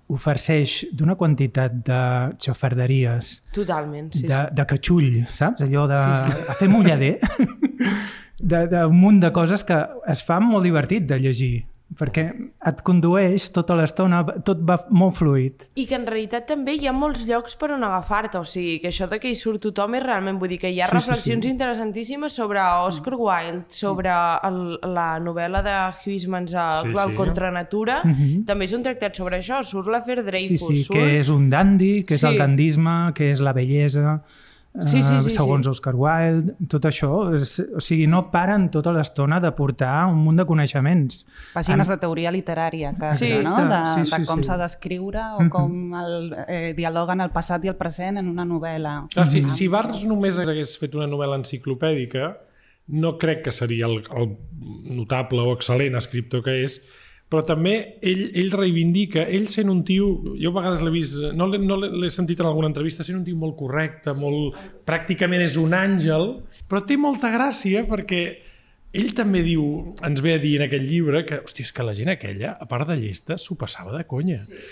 ofereix 0.09 0.85
d'una 0.95 1.17
quantitat 1.19 1.73
de 1.85 2.01
xafarderies, 2.39 3.43
Totalment, 3.53 4.13
sí, 4.15 4.23
de, 4.31 4.45
de 4.55 4.65
catxull, 4.71 5.25
saps? 5.35 5.65
Allò 5.67 5.89
de 5.91 5.99
Sí, 5.99 6.31
sí. 6.31 6.45
a 6.49 6.55
fer 6.55 6.69
mullader, 6.71 7.19
de, 8.41 8.67
de 8.71 8.85
un 8.87 9.01
munt 9.01 9.19
de 9.21 9.33
coses 9.35 9.65
que 9.67 9.81
es 10.07 10.23
fa 10.23 10.39
molt 10.41 10.63
divertit 10.65 11.09
de 11.11 11.19
llegir, 11.19 11.65
perquè 11.99 12.25
et 12.69 12.83
condueix 12.85 13.49
tota 13.55 13.75
l'estona, 13.79 14.23
tot 14.45 14.59
va 14.69 14.77
molt 14.91 15.17
fluid. 15.17 15.65
I 15.77 15.87
que 15.87 15.95
en 15.97 16.07
realitat 16.07 16.47
també 16.47 16.75
hi 16.77 16.87
ha 16.87 16.93
molts 16.93 17.25
llocs 17.27 17.57
per 17.57 17.71
on 17.73 17.85
agafar-te, 17.85 18.39
o 18.39 18.45
sigui, 18.45 18.79
que 18.83 18.89
això 18.89 19.09
de 19.09 19.19
que 19.19 19.31
hi 19.31 19.35
surt 19.35 19.63
tothom 19.63 19.95
és 19.97 20.03
realment, 20.05 20.39
vull 20.39 20.49
dir 20.49 20.59
que 20.59 20.71
hi 20.71 20.81
ha 20.81 20.87
Sí, 20.87 20.93
sí, 20.93 20.97
reflexions 20.99 21.45
sí. 21.45 21.51
interessantíssimes 21.51 22.33
sobre 22.33 22.61
Oscar 22.61 23.15
Wilde, 23.19 23.65
sobre 23.69 24.11
el, 24.11 24.79
la 24.95 25.19
novel·la 25.21 25.63
de 25.63 25.77
Huysmans, 26.05 26.51
Sí, 26.51 26.57
el, 26.57 26.97
el 26.99 27.11
sí. 27.11 27.15
Contra 27.17 27.51
Natura, 27.51 28.03
Mhm. 28.05 28.45
també 28.47 28.65
és 28.67 28.73
un 28.73 28.83
tractat 28.83 29.15
sobre 29.17 29.39
això, 29.39 29.63
surt 29.65 29.89
l'Afer 29.89 30.19
Sí, 30.19 30.27
Dreyfus, 30.27 30.67
sí, 30.69 30.83
surt... 30.85 30.97
que 30.99 31.19
és 31.19 31.29
un 31.31 31.49
dandy, 31.51 32.05
que 32.05 32.15
és 32.15 32.21
Sí. 32.21 32.27
el 32.27 32.37
dandisme, 32.39 33.13
que 33.15 33.31
és 33.33 33.41
la 33.41 33.53
bellesa, 33.53 34.23
Sí, 34.83 35.03
sí, 35.03 35.15
eh, 35.15 35.21
sí, 35.25 35.31
segons 35.31 35.65
sí. 35.65 35.71
Oscar 35.71 35.95
Wilde, 35.97 36.55
tot 36.69 36.85
això. 36.85 37.11
És, 37.35 37.55
o 37.75 37.81
sigui, 37.81 38.05
no 38.11 38.27
paren 38.31 38.69
tota 38.71 38.93
l'estona 38.93 39.39
de 39.41 39.51
portar 39.57 40.07
un 40.11 40.19
munt 40.25 40.37
de 40.43 40.45
coneixements. 40.45 41.23
Pàgines 41.55 41.89
de 41.89 41.97
teoria 42.03 42.33
literària, 42.35 42.93
quasi, 42.99 43.27
Sí. 43.27 43.39
no? 43.45 43.55
De, 43.57 43.81
Sí, 43.95 44.05
sí, 44.05 44.21
de 44.21 44.27
com 44.29 44.43
sí. 44.43 44.51
s'ha 44.51 44.59
d'escriure 44.61 45.23
o 45.39 45.49
com 45.49 45.95
el, 45.95 46.35
eh, 46.47 46.75
dialoguen 46.77 47.21
el 47.25 47.31
passat 47.31 47.65
i 47.65 47.69
el 47.73 47.77
present 47.77 48.19
en 48.19 48.29
una 48.29 48.45
novel·la. 48.45 49.09
Clar, 49.15 49.27
si, 49.27 49.47
si 49.49 49.69
Barnes 49.69 50.05
només 50.05 50.37
hagués 50.39 50.77
fet 50.79 50.95
una 50.95 51.07
novel·la 51.07 51.41
enciclopèdica, 51.41 52.37
no 52.89 53.17
crec 53.19 53.43
que 53.45 53.53
seria 53.53 53.87
el, 53.87 54.03
el 54.15 54.37
notable 54.97 55.41
o 55.43 55.57
excel·lent 55.57 55.97
escriptor 55.99 56.43
que 56.45 56.63
és, 56.65 56.83
però 57.27 57.43
també 57.43 57.75
ell, 58.07 58.29
ell 58.39 58.53
reivindica, 58.55 59.25
ell 59.27 59.49
sent 59.51 59.71
un 59.73 59.83
tio, 59.87 60.09
jo 60.39 60.53
a 60.53 60.57
vegades 60.61 60.83
l'he 60.85 60.93
vist, 60.95 61.17
no 61.35 61.49
l'he 61.51 61.59
no 61.59 62.11
sentit 62.13 62.41
en 62.43 62.51
alguna 62.51 62.71
entrevista, 62.71 63.07
sent 63.07 63.19
un 63.19 63.25
tio 63.27 63.39
molt 63.41 63.57
correcte, 63.59 64.15
molt, 64.15 64.59
pràcticament 64.87 65.43
és 65.43 65.59
un 65.59 65.75
àngel, 65.75 66.29
però 66.71 66.85
té 66.87 66.99
molta 67.01 67.33
gràcia 67.35 67.83
perquè 67.89 68.23
ell 68.97 69.11
també 69.17 69.43
diu, 69.45 69.65
ens 70.07 70.23
ve 70.25 70.37
a 70.37 70.41
dir 70.41 70.55
en 70.61 70.69
aquell 70.69 70.87
llibre 70.87 71.25
que, 71.27 71.43
hòstia, 71.45 71.67
és 71.67 71.75
que 71.75 71.85
la 71.85 71.95
gent 71.99 72.13
aquella, 72.15 72.55
a 72.63 72.69
part 72.71 72.87
de 72.89 72.97
llesta, 73.01 73.37
s'ho 73.43 73.59
passava 73.59 73.97
de 73.97 74.07
conya. 74.09 74.39
Sí. 74.47 74.63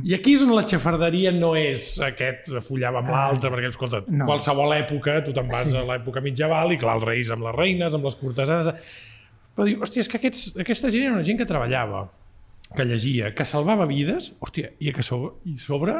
I 0.00 0.14
aquí 0.16 0.32
és 0.38 0.42
on 0.42 0.54
la 0.56 0.64
xafarderia 0.64 1.34
no 1.36 1.50
és 1.58 1.86
aquest 2.00 2.48
follava 2.64 3.02
amb 3.02 3.12
l'altre, 3.12 3.50
perquè, 3.52 3.68
escolta. 3.68 4.00
No. 4.08 4.24
qualsevol 4.28 4.72
època, 4.78 5.18
tu 5.24 5.34
te'n 5.36 5.48
vas 5.50 5.68
sí. 5.68 5.76
a 5.76 5.84
l'època 5.88 6.22
mitjaval 6.24 6.72
i, 6.72 6.78
clar, 6.80 6.96
els 6.98 7.08
reis 7.08 7.32
amb 7.34 7.46
les 7.48 7.58
reines, 7.60 7.96
amb 7.96 8.10
les 8.10 8.20
cortesanes... 8.20 8.92
Però 9.56 9.66
diu, 9.68 9.82
hòstia, 9.84 10.00
és 10.04 10.08
que 10.08 10.16
aquests, 10.20 10.56
aquesta 10.62 10.90
gent 10.92 11.04
era 11.08 11.14
una 11.18 11.24
gent 11.26 11.38
que 11.40 11.46
treballava, 11.48 12.06
que 12.76 12.84
llegia, 12.88 13.34
que 13.36 13.44
salvava 13.44 13.84
vides, 13.90 14.32
hòstia, 14.40 14.70
i 14.80 14.92
que 14.96 15.02
sobre, 15.04 15.34
i 15.44 15.58
sobre 15.60 15.92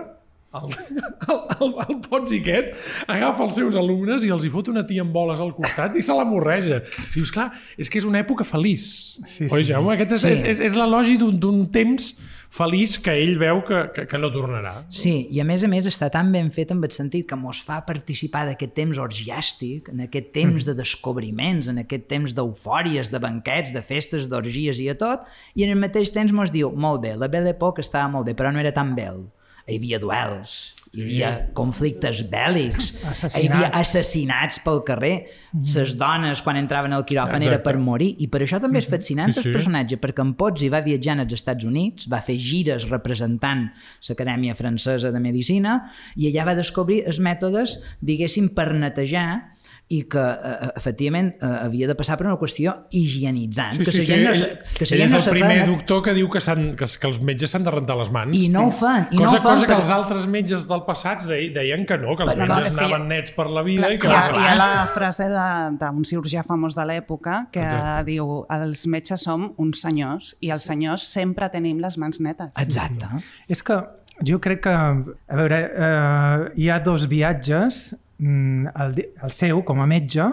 el, 0.61 0.69
el, 0.73 1.38
el, 1.65 1.71
el 1.88 1.95
Pons 2.05 2.33
i 2.37 2.38
aquest 2.43 2.75
agafa 3.09 3.47
els 3.47 3.55
seus 3.57 3.77
alumnes 3.81 4.25
i 4.27 4.29
els 4.35 4.45
hi 4.45 4.51
fot 4.53 4.69
una 4.69 4.83
tia 4.85 5.01
amb 5.01 5.15
boles 5.15 5.41
al 5.41 5.55
costat 5.57 5.95
i 5.97 6.03
se 6.05 6.12
la 6.17 6.27
morreja. 6.29 6.83
Dius, 7.15 7.31
clar, 7.33 7.51
és 7.81 7.88
que 7.88 7.97
és 8.03 8.05
una 8.09 8.21
època 8.21 8.45
feliç. 8.45 8.85
Sí, 9.25 9.47
Oi, 9.49 9.62
sí. 9.62 9.71
Jaume? 9.71 9.95
Aquest 9.97 10.12
és, 10.19 10.25
Sí. 10.27 10.33
és, 10.35 10.43
és, 10.53 10.61
és 10.69 10.77
l'elogi 10.77 11.17
d'un 11.21 11.38
d'un 11.41 11.62
temps 11.73 12.11
feliç 12.53 12.99
que 13.01 13.15
ell 13.17 13.38
veu 13.41 13.62
que, 13.65 13.79
que, 13.95 14.05
que 14.09 14.19
no 14.21 14.29
tornarà. 14.33 14.75
Sí, 14.93 15.15
i 15.33 15.41
a 15.41 15.47
més 15.49 15.65
a 15.65 15.71
més 15.73 15.88
està 15.88 16.11
tan 16.12 16.33
ben 16.35 16.51
fet 16.53 16.75
en 16.75 16.83
el 16.85 16.93
sentit 16.93 17.27
que 17.31 17.38
mos 17.38 17.62
fa 17.65 17.81
participar 17.87 18.45
d'aquest 18.49 18.75
temps 18.77 19.01
orgiàstic, 19.01 19.88
en 19.95 20.05
aquest 20.05 20.33
temps 20.37 20.69
de 20.69 20.77
descobriments, 20.77 21.71
en 21.73 21.81
aquest 21.85 22.09
temps 22.12 22.37
d'eufòries, 22.37 23.09
de 23.12 23.23
banquets, 23.23 23.73
de 23.73 23.85
festes, 23.87 24.29
d'orgies 24.29 24.83
i 24.85 24.91
a 24.93 24.97
tot, 25.01 25.25
i 25.57 25.65
en 25.65 25.73
el 25.73 25.81
mateix 25.81 26.12
temps 26.12 26.35
mos 26.37 26.53
diu, 26.53 26.75
molt 26.77 27.01
bé, 27.07 27.17
la 27.17 27.31
Belle 27.33 27.57
Époque 27.57 27.85
estava 27.85 28.11
molt 28.12 28.29
bé, 28.29 28.37
però 28.37 28.53
no 28.53 28.61
era 28.61 28.75
tan 28.77 28.93
bel. 28.99 29.25
Hi 29.62 29.79
havia 29.79 30.01
duels, 30.03 30.75
hi 30.92 31.00
havia 31.00 31.28
conflictes 31.57 32.18
bèl·lics, 32.28 32.90
Assassinats. 33.09 33.37
hi 33.40 33.46
havia 33.48 33.68
assassinats 33.78 34.59
pel 34.61 34.83
carrer, 34.85 35.12
les 35.55 35.94
dones 35.96 36.42
quan 36.44 36.59
entraven 36.61 36.92
al 36.92 37.07
quiròfan 37.09 37.40
era 37.40 37.57
Exacte. 37.57 37.64
per 37.70 37.78
morir, 37.81 38.11
i 38.20 38.28
per 38.28 38.42
això 38.44 38.61
també 38.61 38.78
és 38.83 38.88
fascinant 38.90 39.33
Sí, 39.33 39.40
el 39.40 39.44
sí. 39.48 39.52
personatge, 39.57 39.96
perquè 40.02 40.20
en 40.20 40.35
Pozzi 40.35 40.68
va 40.68 40.83
viatjar 40.85 41.18
als 41.18 41.33
Estats 41.33 41.64
Units, 41.64 42.09
va 42.12 42.20
fer 42.20 42.37
gires 42.37 42.85
representant 42.90 43.70
l'Acadèmia 44.09 44.55
Francesa 44.55 45.11
de 45.11 45.18
Medicina 45.20 45.78
i 46.16 46.28
allà 46.28 46.44
va 46.50 46.55
descobrir 46.55 47.05
els 47.07 47.18
mètodes, 47.18 47.78
diguéssim, 48.02 48.50
per 48.55 48.74
netejar 48.74 49.52
i 49.92 49.98
que, 50.09 50.22
eh, 50.22 50.70
efectivament, 50.78 51.35
eh, 51.37 51.48
havia 51.66 51.87
de 51.90 51.94
passar 51.98 52.16
per 52.16 52.24
una 52.26 52.38
qüestió 52.40 52.72
higienitzant, 52.90 53.76
que 53.83 53.92
la 53.92 54.05
gent 54.07 54.22
no, 54.24 54.31
ell, 54.33 54.44
que 54.78 54.87
ell 54.88 55.02
és 55.05 55.12
no 55.12 55.18
el 55.18 55.24
se 55.26 55.31
primer 55.35 55.59
fa... 55.61 55.66
doctor 55.68 56.02
que 56.07 56.14
diu 56.16 56.31
que, 56.33 56.40
que, 56.40 56.88
que 57.02 57.07
els 57.11 57.18
metges 57.20 57.52
s'han 57.52 57.66
de 57.66 57.74
rentar 57.74 57.96
les 58.00 58.11
mans. 58.14 58.37
I 58.38 58.48
no 58.55 58.66
ho 58.68 58.72
fan, 58.72 59.07
i 59.12 59.18
no 59.20 59.26
cosa, 59.26 59.37
ho 59.38 59.42
fan 59.44 59.48
cosa 59.59 59.66
que 59.68 59.72
per- 59.74 59.81
els 59.85 59.90
altres 59.98 60.26
metges 60.33 60.66
del 60.70 60.85
passat 60.88 61.26
deien, 61.28 61.85
que 61.87 61.98
no, 62.00 62.16
que 62.16 62.24
els 62.24 62.33
Però 62.33 62.46
no, 62.48 62.57
metges 62.57 62.76
que 62.76 62.85
ha- 62.85 62.88
anaven 62.88 63.09
nets 63.12 63.35
per 63.37 63.48
la 63.52 63.62
vida 63.66 63.83
Clar, 63.85 63.92
i 63.92 64.00
que... 64.00 64.09
hi, 64.09 64.16
ha, 64.16 64.26
clar. 64.33 64.42
hi 64.42 64.48
ha 64.48 64.57
la 64.59 64.87
frase 64.94 65.28
de- 65.28 65.76
d'un 65.83 66.05
cirurgià 66.09 66.44
famós 66.48 66.74
de 66.78 66.87
l'època 66.88 67.42
que 67.52 67.61
Exacte. 67.62 68.05
diu 68.09 68.31
els 68.50 68.87
metges 68.87 69.22
som 69.28 69.50
uns 69.61 69.83
senyors 69.85 70.33
i 70.40 70.50
els 70.55 70.64
senyors 70.64 71.05
sempre 71.12 71.48
tenim 71.52 71.81
les 71.85 71.98
mans 72.00 72.20
netes. 72.24 72.50
Exacte. 72.62 73.09
És 73.52 73.62
que 73.62 73.76
jo 74.24 74.38
crec 74.40 74.61
que, 74.64 74.70
a 74.72 75.37
veure, 75.37 75.59
eh, 75.72 76.48
hi 76.57 76.68
ha 76.70 76.78
dos 76.81 77.09
viatges, 77.11 77.94
el, 78.22 78.94
de- 78.94 79.08
el 79.22 79.30
seu 79.35 79.62
com 79.66 79.80
a 79.82 79.87
metge, 79.87 80.26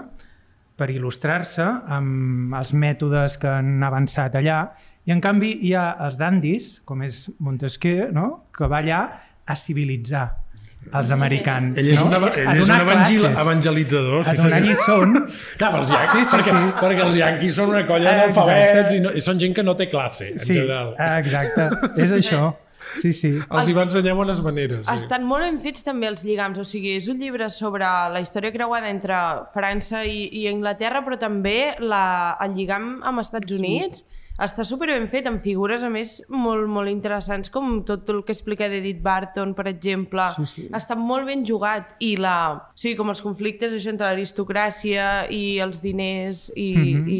per 0.79 0.87
il·lustrar-se 0.93 1.65
amb 1.91 2.53
els 2.55 2.71
mètodes 2.73 3.37
que 3.41 3.49
han 3.51 3.81
avançat 3.83 4.35
allà, 4.39 4.59
i 5.05 5.11
en 5.11 5.19
canvi 5.23 5.55
hi 5.67 5.73
ha 5.75 5.87
els 6.05 6.17
dandis, 6.21 6.81
com 6.85 7.01
és 7.03 7.25
Montesquieu, 7.39 8.11
no? 8.15 8.45
que 8.55 8.67
va 8.69 8.79
allà 8.83 8.99
a 9.49 9.55
civilitzar 9.57 10.27
els 10.95 11.09
americans. 11.11 11.75
Ell 11.81 11.89
és 11.91 11.99
no? 11.99 12.05
un, 12.07 12.13
eva- 12.15 12.29
A 12.31 12.53
ell 12.53 12.61
és 12.61 12.69
un 12.69 12.75
evangel 12.75 13.19
classes, 13.25 13.41
evangelitzador. 13.41 14.21
a 14.29 14.33
donar 14.37 14.61
lliçons. 14.63 15.39
Clar, 15.59 15.73
els 15.81 15.89
yanquis, 15.91 16.11
Sí, 16.13 16.23
sí, 16.23 16.37
perquè, 16.37 16.53
sí. 16.55 16.71
perquè 16.79 17.03
els 17.09 17.17
yanquis 17.19 17.55
són 17.57 17.73
una 17.73 17.83
colla 17.89 18.13
d'alfabets 18.21 18.93
i, 18.95 18.99
no, 19.03 19.11
i 19.11 19.19
són 19.19 19.39
gent 19.41 19.53
que 19.57 19.63
no 19.67 19.75
té 19.75 19.89
classe, 19.91 20.29
en 20.31 20.39
Sí, 20.39 20.53
general. 20.53 20.93
exacte, 21.19 21.67
és 21.99 22.13
això. 22.15 22.53
Sí, 22.97 23.11
sí. 23.13 23.31
Els 23.37 23.69
hi 23.69 23.75
va 23.77 23.85
ensenyar 23.85 24.15
bones 24.17 24.41
maneres. 24.43 24.85
Sí. 24.87 24.95
Estan 24.95 25.25
molt 25.29 25.45
ben 25.45 25.59
fets 25.63 25.85
també 25.85 26.09
els 26.09 26.25
lligams, 26.25 26.57
o 26.59 26.65
sigui, 26.67 26.95
és 26.97 27.09
un 27.11 27.21
llibre 27.21 27.49
sobre 27.53 27.85
la 27.85 28.21
història 28.23 28.51
creuada 28.55 28.89
entre 28.89 29.19
França 29.53 30.03
i, 30.09 30.25
i 30.41 30.47
Anglaterra, 30.51 31.03
però 31.05 31.19
també 31.21 31.75
la, 31.79 32.37
el 32.45 32.57
lligam 32.57 32.97
amb 33.05 33.21
Estats 33.23 33.53
Units 33.59 34.05
està 34.39 34.63
super 34.65 34.87
ben 34.91 35.07
fet, 35.11 35.27
amb 35.27 35.41
figures, 35.43 35.83
a 35.83 35.89
més, 35.89 36.17
molt, 36.29 36.67
molt 36.71 36.89
interessants, 36.91 37.49
com 37.51 37.81
tot 37.87 38.09
el 38.13 38.23
que 38.23 38.31
explica 38.33 38.69
d'Edith 38.71 39.01
Barton, 39.03 39.53
per 39.53 39.67
exemple. 39.67 40.23
Sí, 40.37 40.45
sí. 40.47 40.67
Està 40.75 40.95
molt 40.95 41.25
ben 41.27 41.45
jugat. 41.45 41.95
I 41.99 42.15
la, 42.17 42.35
o 42.55 42.77
sigui, 42.79 42.95
com 42.99 43.09
els 43.11 43.21
conflictes 43.21 43.73
això 43.75 43.91
entre 43.91 44.07
l'aristocràcia 44.09 45.27
i 45.33 45.59
els 45.63 45.81
diners 45.83 46.47
i, 46.55 46.69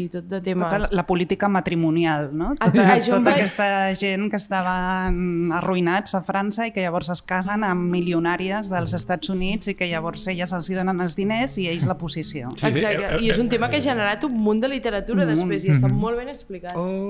tot 0.12 0.26
de 0.30 0.40
temes. 0.44 0.64
Tota 0.66 0.78
la, 0.86 0.88
la 1.02 1.06
política 1.06 1.48
matrimonial, 1.48 2.30
no? 2.32 2.54
Ah, 2.58 2.70
Tota, 2.70 2.96
em 2.96 3.02
tota 3.04 3.20
va- 3.26 3.34
aquesta 3.36 3.68
gent 3.98 4.28
que 4.30 4.38
estaven 4.40 5.50
arruïnats 5.56 6.14
a 6.14 6.22
França 6.26 6.66
i 6.68 6.72
que 6.74 6.82
llavors 6.84 7.10
es 7.12 7.20
casen 7.26 7.64
amb 7.66 7.90
milionàries 7.92 8.70
dels 8.70 8.94
Estats 8.96 9.28
Units 9.32 9.68
i 9.72 9.74
que 9.78 9.88
llavors 9.90 10.26
elles 10.30 10.52
els 10.56 10.70
hi 10.70 10.78
donen 10.78 11.00
els 11.04 11.16
diners 11.18 11.56
i 11.58 11.66
ells 11.70 11.86
la 11.90 11.96
posició. 11.98 12.50
Sí, 12.56 12.60
sí, 12.62 12.70
Exacte, 12.70 13.20
i 13.24 13.30
és 13.32 13.38
un 13.42 13.48
tema 13.52 13.68
que 13.70 13.80
ha 13.80 13.84
generat 13.84 14.24
un 14.28 14.34
munt 14.40 14.60
de 14.62 14.68
literatura 14.72 15.24
Un 15.24 15.28
munt. 15.34 15.38
després 15.38 15.66
i 15.68 15.74
està 15.74 15.90
molt 15.92 16.16
ben 16.20 16.28
explicat. 16.32 16.76
Oh, 16.78 17.09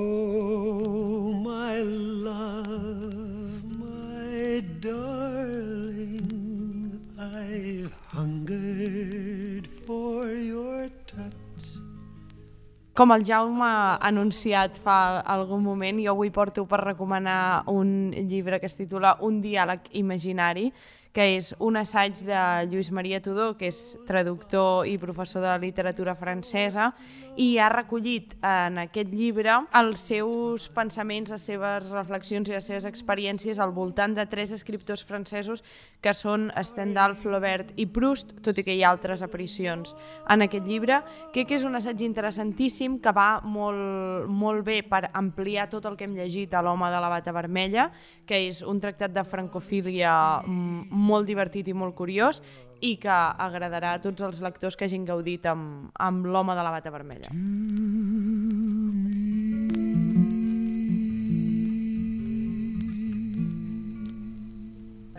my 1.43 1.83
love, 2.27 3.65
my 3.79 4.61
darling, 4.81 6.29
I've 7.19 7.93
hungered 8.13 9.69
for 9.87 10.27
your 10.27 10.89
touch. 11.07 11.41
Com 12.95 13.13
el 13.13 13.25
Jaume 13.25 13.65
ha 13.65 13.99
anunciat 14.05 14.77
fa 14.83 15.21
algun 15.25 15.63
moment, 15.65 16.01
jo 16.05 16.11
avui 16.13 16.31
porto 16.31 16.67
per 16.69 16.81
recomanar 16.85 17.63
un 17.73 18.11
llibre 18.29 18.61
que 18.61 18.67
es 18.67 18.77
titula 18.77 19.17
Un 19.25 19.41
diàleg 19.41 19.81
imaginari, 19.93 20.73
que 21.13 21.27
és 21.37 21.51
un 21.59 21.77
assaig 21.81 22.21
de 22.23 22.41
Lluís 22.71 22.93
Maria 22.95 23.19
Tudor, 23.23 23.57
que 23.59 23.71
és 23.71 23.99
traductor 24.07 24.87
i 24.87 24.99
professor 24.99 25.43
de 25.43 25.57
literatura 25.59 26.15
francesa, 26.15 26.93
i 27.41 27.57
ha 27.59 27.69
recollit 27.71 28.35
en 28.45 28.79
aquest 28.83 29.13
llibre 29.15 29.55
els 29.79 30.03
seus 30.11 30.67
pensaments, 30.75 31.31
les 31.31 31.45
seves 31.47 31.89
reflexions 31.93 32.49
i 32.49 32.57
les 32.57 32.67
seves 32.67 32.87
experiències 32.89 33.59
al 33.59 33.73
voltant 33.73 34.15
de 34.17 34.27
tres 34.29 34.53
escriptors 34.53 35.05
francesos 35.07 35.63
que 36.03 36.13
són 36.17 36.49
Stendhal, 36.65 37.15
Flaubert 37.17 37.73
i 37.81 37.87
Proust, 37.87 38.35
tot 38.45 38.59
i 38.59 38.65
que 38.67 38.75
hi 38.75 38.83
ha 38.83 38.91
altres 38.91 39.23
aparicions 39.23 39.95
en 40.29 40.45
aquest 40.47 40.67
llibre. 40.67 41.01
Crec 41.35 41.51
que 41.51 41.59
és 41.61 41.67
un 41.67 41.79
assaig 41.79 42.03
interessantíssim 42.05 42.99
que 43.01 43.15
va 43.15 43.41
molt, 43.45 44.29
molt 44.29 44.65
bé 44.67 44.81
per 44.87 45.07
ampliar 45.13 45.69
tot 45.71 45.87
el 45.87 45.97
que 45.97 46.09
hem 46.09 46.17
llegit 46.19 46.55
a 46.55 46.65
l'home 46.65 46.91
de 46.93 47.01
la 47.01 47.13
bata 47.13 47.35
vermella, 47.37 47.91
que 48.27 48.43
és 48.49 48.63
un 48.67 48.81
tractat 48.83 49.15
de 49.15 49.25
francofília 49.25 50.13
molt 51.01 51.29
divertit 51.29 51.69
i 51.71 51.77
molt 51.77 51.97
curiós 51.99 52.43
i 52.81 52.95
que 53.01 53.13
agradarà 53.13 53.95
a 53.97 54.01
tots 54.03 54.25
els 54.25 54.41
lectors 54.45 54.77
que 54.77 54.87
hagin 54.87 55.05
gaudit 55.09 55.47
amb, 55.51 55.91
amb 56.01 56.29
l'home 56.29 56.57
de 56.57 56.65
la 56.65 56.75
bata 56.77 56.93
vermella. 56.93 57.33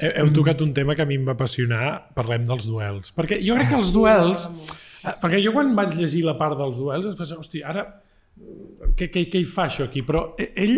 Heu, 0.02 0.32
tocat 0.34 0.62
un 0.65 0.72
tema 0.74 0.96
que 0.98 1.04
a 1.04 1.10
mi 1.10 1.20
em 1.20 1.28
va 1.28 1.36
apassionar, 1.38 1.91
parlem 2.17 2.48
dels 2.50 2.65
duels. 2.65 3.12
Perquè 3.13 3.38
jo 3.46 3.58
crec 3.58 3.70
que 3.70 3.78
els 3.78 3.91
duels... 3.94 4.48
eh, 5.06 5.13
Perquè 5.22 5.41
jo 5.44 5.54
quan 5.54 5.76
vaig 5.78 5.94
llegir 5.98 6.24
la 6.26 6.34
part 6.39 6.58
dels 6.58 6.80
duels, 6.82 7.06
es 7.12 7.20
pensava, 7.20 7.44
hosti, 7.44 7.62
ara 7.62 7.86
què, 8.98 9.08
què, 9.12 9.26
què 9.30 9.41
hi 9.41 9.48
fa 9.50 9.67
això 9.67 9.86
aquí? 9.86 10.02
Però 10.08 10.32
e- 10.41 10.52
ell 10.63 10.76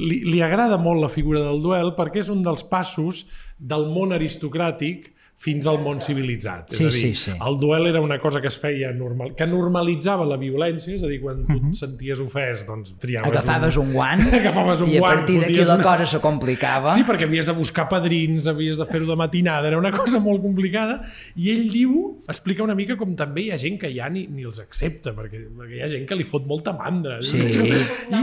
li, 0.00 0.22
li 0.24 0.40
agrada 0.44 0.78
molt 0.80 1.02
la 1.02 1.10
figura 1.12 1.42
del 1.44 1.60
duel 1.64 1.92
perquè 1.98 2.22
és 2.22 2.30
un 2.32 2.42
dels 2.44 2.64
passos 2.68 3.26
del 3.62 3.86
món 3.94 4.14
aristocràtic 4.16 5.12
fins 5.42 5.66
al 5.66 5.80
món 5.82 5.98
civilitzat. 6.04 6.70
Sí, 6.70 6.84
és 6.86 6.92
a 6.92 6.94
dir, 6.94 7.00
sí, 7.16 7.30
sí. 7.32 7.32
el 7.34 7.56
duel 7.58 7.88
era 7.90 8.00
una 8.00 8.20
cosa 8.22 8.40
que 8.40 8.46
es 8.46 8.58
feia 8.60 8.92
normal, 8.94 9.34
que 9.38 9.46
normalitzava 9.46 10.26
la 10.28 10.36
violència, 10.38 10.94
és 10.94 11.02
a 11.02 11.10
dir, 11.10 11.18
quan 11.22 11.42
tu 11.48 11.56
et 11.58 11.78
senties 11.78 12.20
ofès, 12.22 12.66
doncs 12.68 12.94
triaves 13.02 13.28
Mhm. 13.32 13.38
Agafaves 13.38 13.76
un 13.80 13.92
guant 13.96 14.22
Agafaves 14.34 14.80
un 14.84 14.90
i 14.90 14.96
a 14.96 15.00
guant, 15.00 15.16
partir 15.18 15.40
d'aquí 15.40 15.64
la 15.64 15.78
cosa 15.82 16.06
se 16.06 16.20
complicava. 16.22 16.94
Sí, 16.94 17.02
perquè 17.06 17.26
havies 17.26 17.46
de 17.48 17.54
buscar 17.56 17.88
padrins, 17.90 18.46
havies 18.50 18.78
de 18.78 18.86
fer-ho 18.86 19.06
de 19.06 19.16
matinada, 19.16 19.68
era 19.68 19.78
una 19.78 19.90
cosa 19.90 20.20
molt 20.20 20.42
complicada, 20.42 21.00
i 21.36 21.50
ell 21.50 21.68
diu, 21.72 22.22
explica 22.28 22.62
una 22.62 22.74
mica 22.78 22.96
com 23.00 23.16
també 23.18 23.46
hi 23.46 23.50
ha 23.54 23.58
gent 23.58 23.78
que 23.80 23.90
ja 23.94 24.08
ni, 24.12 24.26
ni 24.30 24.46
els 24.46 24.60
accepta, 24.62 25.14
perquè, 25.16 25.42
perquè 25.58 25.78
hi 25.78 25.82
ha 25.82 25.90
gent 25.92 26.06
que 26.08 26.18
li 26.18 26.26
fot 26.28 26.46
molta 26.46 26.74
mandra. 26.76 27.18
Sí. 27.22 27.38
I, 28.12 28.22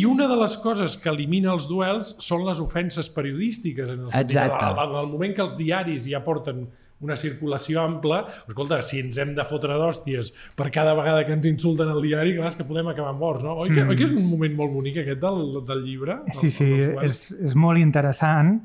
I 0.00 0.04
una 0.08 0.26
de 0.30 0.36
les 0.40 0.56
coses 0.62 0.96
que 1.00 1.10
elimina 1.12 1.52
els 1.54 1.68
duels 1.70 2.14
són 2.24 2.46
les 2.48 2.60
ofenses 2.62 3.10
periodístiques, 3.12 3.88
en 3.92 4.06
el 4.06 4.10
Exacte. 4.10 4.58
que 4.58 4.84
en 4.86 4.98
el 5.02 5.10
moment 5.12 5.34
que 5.36 5.44
els 5.44 5.56
diaris 5.58 6.06
ja 6.10 6.22
porten 6.24 6.55
una 7.04 7.16
circulació 7.16 7.82
ampla, 7.82 8.22
escolta, 8.48 8.78
si 8.82 9.02
ens 9.04 9.18
hem 9.20 9.34
de 9.36 9.44
fotre 9.44 9.76
d'hòsties 9.76 10.32
per 10.56 10.70
cada 10.72 10.94
vegada 10.96 11.26
que 11.28 11.34
ens 11.36 11.44
insulten 11.48 11.90
al 11.92 12.00
diari, 12.04 12.32
clar, 12.38 12.48
és 12.48 12.56
que 12.56 12.64
podem 12.68 12.88
acabar 12.92 13.12
morts, 13.18 13.44
no? 13.44 13.58
Oi 13.60 13.70
que, 13.74 13.82
mm. 13.82 13.92
oi 13.92 13.98
que 13.98 14.06
és 14.08 14.16
un 14.16 14.24
moment 14.30 14.56
molt 14.56 14.72
bonic 14.72 15.02
aquest 15.02 15.20
del, 15.20 15.60
del 15.68 15.84
llibre? 15.84 16.20
Sí, 16.32 16.48
El- 16.48 16.54
sí, 16.56 16.70
el 16.88 17.04
és, 17.04 17.20
és 17.50 17.56
molt 17.58 17.82
interessant. 17.82 18.56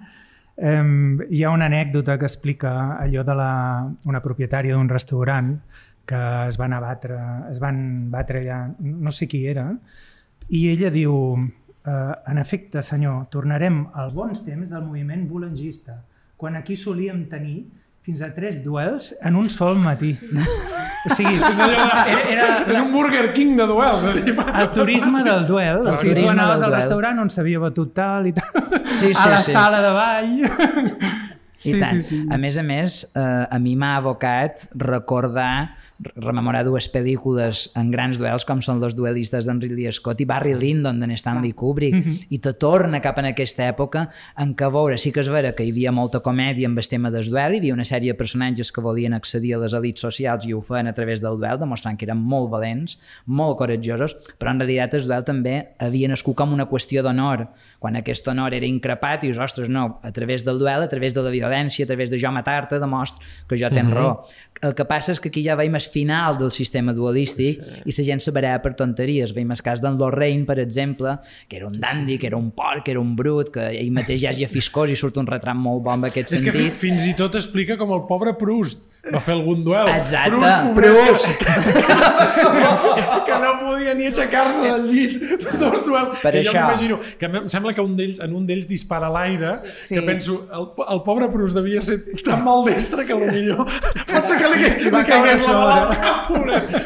Um, 0.61 1.19
hi 1.31 1.43
ha 1.43 1.51
una 1.51 1.67
anècdota 1.71 2.17
que 2.21 2.27
explica 2.27 2.73
allò 3.01 3.23
de 3.27 3.35
la, 3.35 3.51
una 4.07 4.21
propietària 4.23 4.75
d'un 4.77 4.91
restaurant 4.91 5.55
que 6.07 6.21
es 6.47 6.57
van 6.59 6.75
abatre, 6.75 7.17
es 7.51 7.59
van 7.63 7.81
batre 8.11 8.43
ja, 8.45 8.61
no 8.79 9.11
sé 9.15 9.27
qui 9.31 9.45
era, 9.47 9.67
i 10.51 10.65
ella 10.71 10.91
diu, 10.91 11.13
uh, 11.39 12.13
en 12.27 12.39
efecte, 12.41 12.83
senyor, 12.83 13.25
tornarem 13.33 13.85
als 13.95 14.15
bons 14.15 14.43
temps 14.45 14.71
del 14.71 14.83
moviment 14.83 15.27
bolangista, 15.29 16.01
quan 16.37 16.57
aquí 16.59 16.75
solíem 16.75 17.25
tenir 17.31 17.61
fins 18.01 18.21
a 18.25 18.31
tres 18.33 18.63
duels 18.63 19.11
en 19.21 19.35
un 19.37 19.49
sol 19.49 19.79
matí. 19.81 20.15
O 21.01 21.15
sigui, 21.17 21.31
És, 21.33 21.57
allò 21.57 21.65
de, 21.65 22.11
era, 22.13 22.19
era, 22.29 22.47
és 22.69 22.77
un 22.77 22.91
Burger 22.93 23.31
King 23.33 23.55
de 23.57 23.65
duels. 23.65 24.03
És 24.05 24.19
a 24.19 24.25
dir, 24.27 24.35
el 24.37 24.67
turisme 24.69 25.23
del 25.25 25.47
duel. 25.47 25.79
El 25.81 25.87
O 25.89 25.93
sigui, 25.97 26.13
tu 26.21 26.29
anaves 26.29 26.61
al 26.61 26.75
restaurant 26.75 27.23
on 27.23 27.31
s'havia 27.33 27.57
batut 27.63 27.89
tal 27.97 28.27
i 28.29 28.33
tal, 28.37 28.51
Sí, 28.91 29.07
sí, 29.07 29.15
a 29.17 29.23
la 29.31 29.39
sí. 29.41 29.55
sala 29.55 29.79
de 29.81 29.89
ball. 29.95 30.35
I 31.65 31.73
tant. 31.81 32.03
A 32.29 32.37
més 32.37 32.59
a 32.61 32.65
més, 32.67 32.99
eh, 33.17 33.23
a 33.49 33.57
mi 33.57 33.73
m'ha 33.81 33.95
abocat 33.97 34.67
recordar 34.77 35.71
rememorar 36.15 36.63
dues 36.65 36.87
pel·lícules 36.91 37.67
en 37.77 37.91
grans 37.93 38.19
duels 38.19 38.45
com 38.47 38.61
són 38.63 38.79
Los 38.81 38.95
duelistes 38.97 39.45
d'en 39.45 39.59
Ridley 39.61 39.91
Scott 39.93 40.21
i 40.23 40.27
Barry 40.29 40.53
Lyndon 40.57 40.99
d'en 41.01 41.13
Stanley 41.17 41.53
Kubrick 41.57 42.29
i 42.29 42.39
te 42.41 42.53
torna 42.57 43.01
cap 43.03 43.19
en 43.21 43.29
aquesta 43.31 43.67
època 43.69 44.07
en 44.41 44.55
què 44.57 44.69
veure, 44.73 44.97
sí 45.01 45.11
que 45.13 45.21
és 45.21 45.29
vera 45.31 45.53
que 45.57 45.65
hi 45.65 45.73
havia 45.73 45.93
molta 45.93 46.21
comèdia 46.25 46.69
amb 46.69 46.81
el 46.81 46.89
tema 46.89 47.11
del 47.13 47.29
duel, 47.29 47.55
hi 47.55 47.61
havia 47.61 47.75
una 47.77 47.85
sèrie 47.87 48.13
de 48.13 48.19
personatges 48.19 48.71
que 48.71 48.83
volien 48.83 49.13
accedir 49.13 49.53
a 49.55 49.61
les 49.61 49.75
elites 49.77 50.05
socials 50.07 50.47
i 50.47 50.55
ho 50.55 50.61
feien 50.65 50.89
a 50.89 50.95
través 50.97 51.21
del 51.21 51.37
duel, 51.39 51.59
demostrant 51.61 51.99
que 51.99 52.07
eren 52.07 52.17
molt 52.17 52.49
valents, 52.51 52.97
molt 53.25 53.59
coratjosos, 53.59 54.15
però 54.39 54.55
en 54.55 54.63
realitat 54.63 54.97
el 54.97 55.05
duel 55.07 55.27
també 55.27 55.55
havia 55.79 56.09
nascut 56.11 56.37
com 56.39 56.55
una 56.55 56.67
qüestió 56.69 57.03
d'honor, 57.05 57.47
quan 57.79 57.99
aquest 57.99 58.27
honor 58.31 58.55
era 58.57 58.67
increpat 58.67 59.25
i 59.25 59.29
dius, 59.29 59.41
ostres, 59.41 59.69
no, 59.69 59.99
a 60.01 60.11
través 60.15 60.45
del 60.47 60.59
duel, 60.59 60.85
a 60.85 60.89
través 60.89 61.13
de 61.13 61.23
la 61.25 61.33
violència, 61.33 61.85
a 61.85 61.89
través 61.89 62.09
de 62.09 62.19
jo 62.21 62.31
matar-te, 62.33 62.79
demostra 62.81 63.25
que 63.47 63.59
jo 63.59 63.69
tens 63.73 63.93
raó. 63.93 64.21
El 64.61 64.75
que 64.77 64.85
passa 64.85 65.11
és 65.15 65.19
que 65.19 65.31
aquí 65.31 65.41
ja 65.41 65.55
veiem 65.57 65.73
el 65.73 65.81
final 65.81 66.35
del 66.37 66.51
sistema 66.53 66.93
dualístic 66.93 67.63
sí. 67.65 67.79
i 67.89 67.95
la 67.97 68.03
gent 68.11 68.19
se 68.21 68.31
barà 68.35 68.51
per 68.61 68.75
tonteries. 68.77 69.33
Veiem 69.33 69.49
el 69.55 69.61
cas 69.65 69.81
d'en 69.81 69.97
Lorraine, 69.97 70.45
per 70.45 70.59
exemple, 70.61 71.15
que 71.49 71.57
era 71.57 71.65
un 71.65 71.79
dandy, 71.81 72.19
que 72.21 72.27
era 72.29 72.37
un 72.37 72.51
porc, 72.53 72.83
que 72.85 72.91
era 72.93 73.01
un 73.01 73.15
brut, 73.17 73.49
que 73.55 73.65
ell 73.79 73.89
mateix 73.91 74.21
ja 74.21 74.35
és 74.37 74.51
fiscós 74.53 74.93
i 74.93 74.99
surt 74.99 75.17
un 75.17 75.25
retrat 75.25 75.57
molt 75.57 75.81
bon 75.87 76.03
en 76.03 76.11
aquest 76.11 76.33
És 76.37 76.45
que 76.45 76.51
fi- 76.53 76.67
sentit. 76.67 76.77
fins 76.77 77.07
i 77.09 77.15
tot 77.17 77.33
explica 77.41 77.77
com 77.81 77.89
el 77.97 78.05
pobre 78.05 78.35
Proust 78.37 78.90
va 79.09 79.19
fer 79.23 79.33
algun 79.33 79.63
duel. 79.65 79.87
Exacte, 79.95 80.35
pobret, 80.37 80.75
Proust. 80.77 81.31
que, 81.41 81.53
que 83.25 83.37
no 83.41 83.51
podia 83.59 83.93
ni 83.97 84.05
aixecar-se 84.11 84.61
del 84.61 84.83
llit. 84.91 85.23
Dos 85.57 85.81
duels. 85.87 86.19
Per 86.21 86.33
I 86.35 86.43
jo 86.45 86.51
això. 86.51 86.59
m'imagino 86.61 86.99
que 87.19 87.29
em 87.29 87.47
sembla 87.51 87.73
que 87.73 87.81
un 87.81 87.95
d'ells 87.97 88.21
en 88.21 88.35
un 88.37 88.45
d'ells 88.45 88.67
dispara 88.69 89.09
a 89.09 89.13
l'aire, 89.15 89.55
Sí. 89.81 89.95
que 89.95 90.03
penso, 90.05 90.35
el, 90.53 90.67
el 90.93 91.01
pobre 91.05 91.29
Proust 91.33 91.55
devia 91.57 91.81
ser 91.81 91.97
tan 92.23 92.43
maldestre 92.45 93.05
que 93.07 93.15
millor 93.17 93.65
pot 93.65 94.27
ser 94.29 94.37
que 94.37 94.49
li, 94.53 94.61
li 94.85 94.91
caure 94.91 95.03
caigués 95.07 95.47
la 95.47 95.55
bala 95.57 95.79
al 95.81 95.95
cap, 95.97 96.21
pobret. 96.27 96.77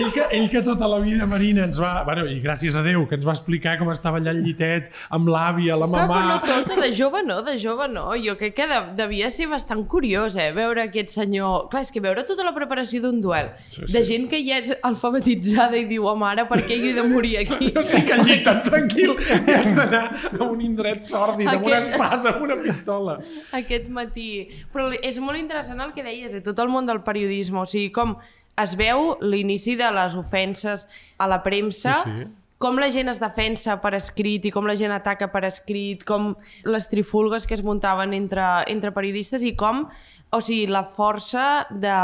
Ell 0.00 0.10
que, 0.14 0.26
ell 0.38 0.48
que 0.52 0.62
tota 0.66 0.88
la 0.90 1.00
vida 1.04 1.26
Marina 1.28 1.64
ens 1.68 1.80
va... 1.82 1.92
Bueno, 2.08 2.24
I 2.30 2.40
gràcies 2.44 2.76
a 2.78 2.82
Déu, 2.86 3.04
que 3.10 3.18
ens 3.18 3.26
va 3.26 3.34
explicar 3.36 3.76
com 3.80 3.90
estava 3.92 4.20
allà 4.20 4.32
al 4.32 4.40
llitet 4.44 4.88
amb 5.10 5.28
l'àvia, 5.28 5.76
la 5.80 5.88
mamà... 5.90 6.06
però 6.08 6.24
no 6.30 6.38
tota, 6.46 6.80
de 6.80 6.92
jove 6.96 7.22
no, 7.26 7.40
de 7.46 7.58
jove 7.60 7.88
no. 7.92 8.08
Jo 8.24 8.36
crec 8.40 8.56
que 8.56 8.66
de, 8.70 8.80
devia 8.98 9.28
ser 9.34 9.50
bastant 9.52 9.84
curiós, 9.90 10.36
eh, 10.40 10.50
veure 10.56 10.86
aquest 10.88 11.12
senyor... 11.14 11.49
Clar, 11.70 11.82
és 11.82 11.90
que 11.92 12.00
veure 12.00 12.24
tota 12.28 12.44
la 12.46 12.52
preparació 12.56 13.00
d'un 13.04 13.20
duel, 13.20 13.50
Sí, 13.66 13.82
de 13.86 14.02
sí. 14.04 14.12
gent 14.14 14.28
que 14.30 14.40
ja 14.46 14.58
és 14.58 14.72
alfabetitzada 14.82 15.76
i 15.78 15.84
diu, 15.90 16.06
home, 16.10 16.26
ara 16.28 16.46
per 16.48 16.60
què 16.66 16.76
jo 16.80 16.90
he 16.90 16.96
de 16.96 17.04
morir 17.08 17.36
aquí? 17.42 17.70
Jo 17.74 17.80
estic 17.84 18.10
al 18.14 18.24
llit 18.26 18.42
tan 18.46 18.60
tranquil 18.66 19.14
i 19.18 19.54
haig 19.54 19.70
d'anar 19.76 20.02
a 20.40 20.42
un 20.48 20.60
indret 20.64 21.04
sòrdid, 21.08 21.48
amb 21.48 21.66
una 21.66 21.78
Aquest- 21.78 21.94
espasa, 21.94 22.34
amb 22.34 22.42
una 22.48 22.56
pistola. 22.62 23.18
aquest 23.52 23.88
matí. 23.88 24.48
Però 24.72 24.90
és 25.00 25.18
molt 25.20 25.38
interessant 25.38 25.80
el 25.80 25.92
que 25.96 26.02
deies, 26.06 26.32
de 26.32 26.40
tot 26.44 26.58
el 26.60 26.68
món 26.68 26.86
del 26.86 27.02
periodisme, 27.06 27.60
o 27.60 27.66
sigui, 27.66 27.90
com 27.92 28.16
es 28.60 28.74
veu 28.76 29.16
l'inici 29.24 29.76
de 29.76 29.88
les 29.94 30.14
ofenses 30.14 30.86
a 31.18 31.26
la 31.30 31.42
premsa, 31.42 31.94
Sí, 32.04 32.10
sí. 32.10 32.28
com 32.60 32.76
la 32.76 32.90
gent 32.92 33.08
es 33.08 33.18
defensa 33.22 33.78
per 33.80 33.94
escrit 33.96 34.44
i 34.44 34.50
com 34.52 34.66
la 34.68 34.74
gent 34.76 34.92
ataca 34.92 35.30
per 35.32 35.46
escrit, 35.48 36.02
com 36.04 36.34
les 36.68 36.90
trifulgues 36.90 37.46
que 37.48 37.54
es 37.56 37.62
muntaven 37.64 38.12
entre, 38.12 38.42
entre 38.68 38.92
periodistes 38.92 39.42
i 39.48 39.54
com, 39.56 39.86
o 40.32 40.40
sigui, 40.40 40.66
la 40.70 40.84
força 40.86 41.66
de, 41.70 41.94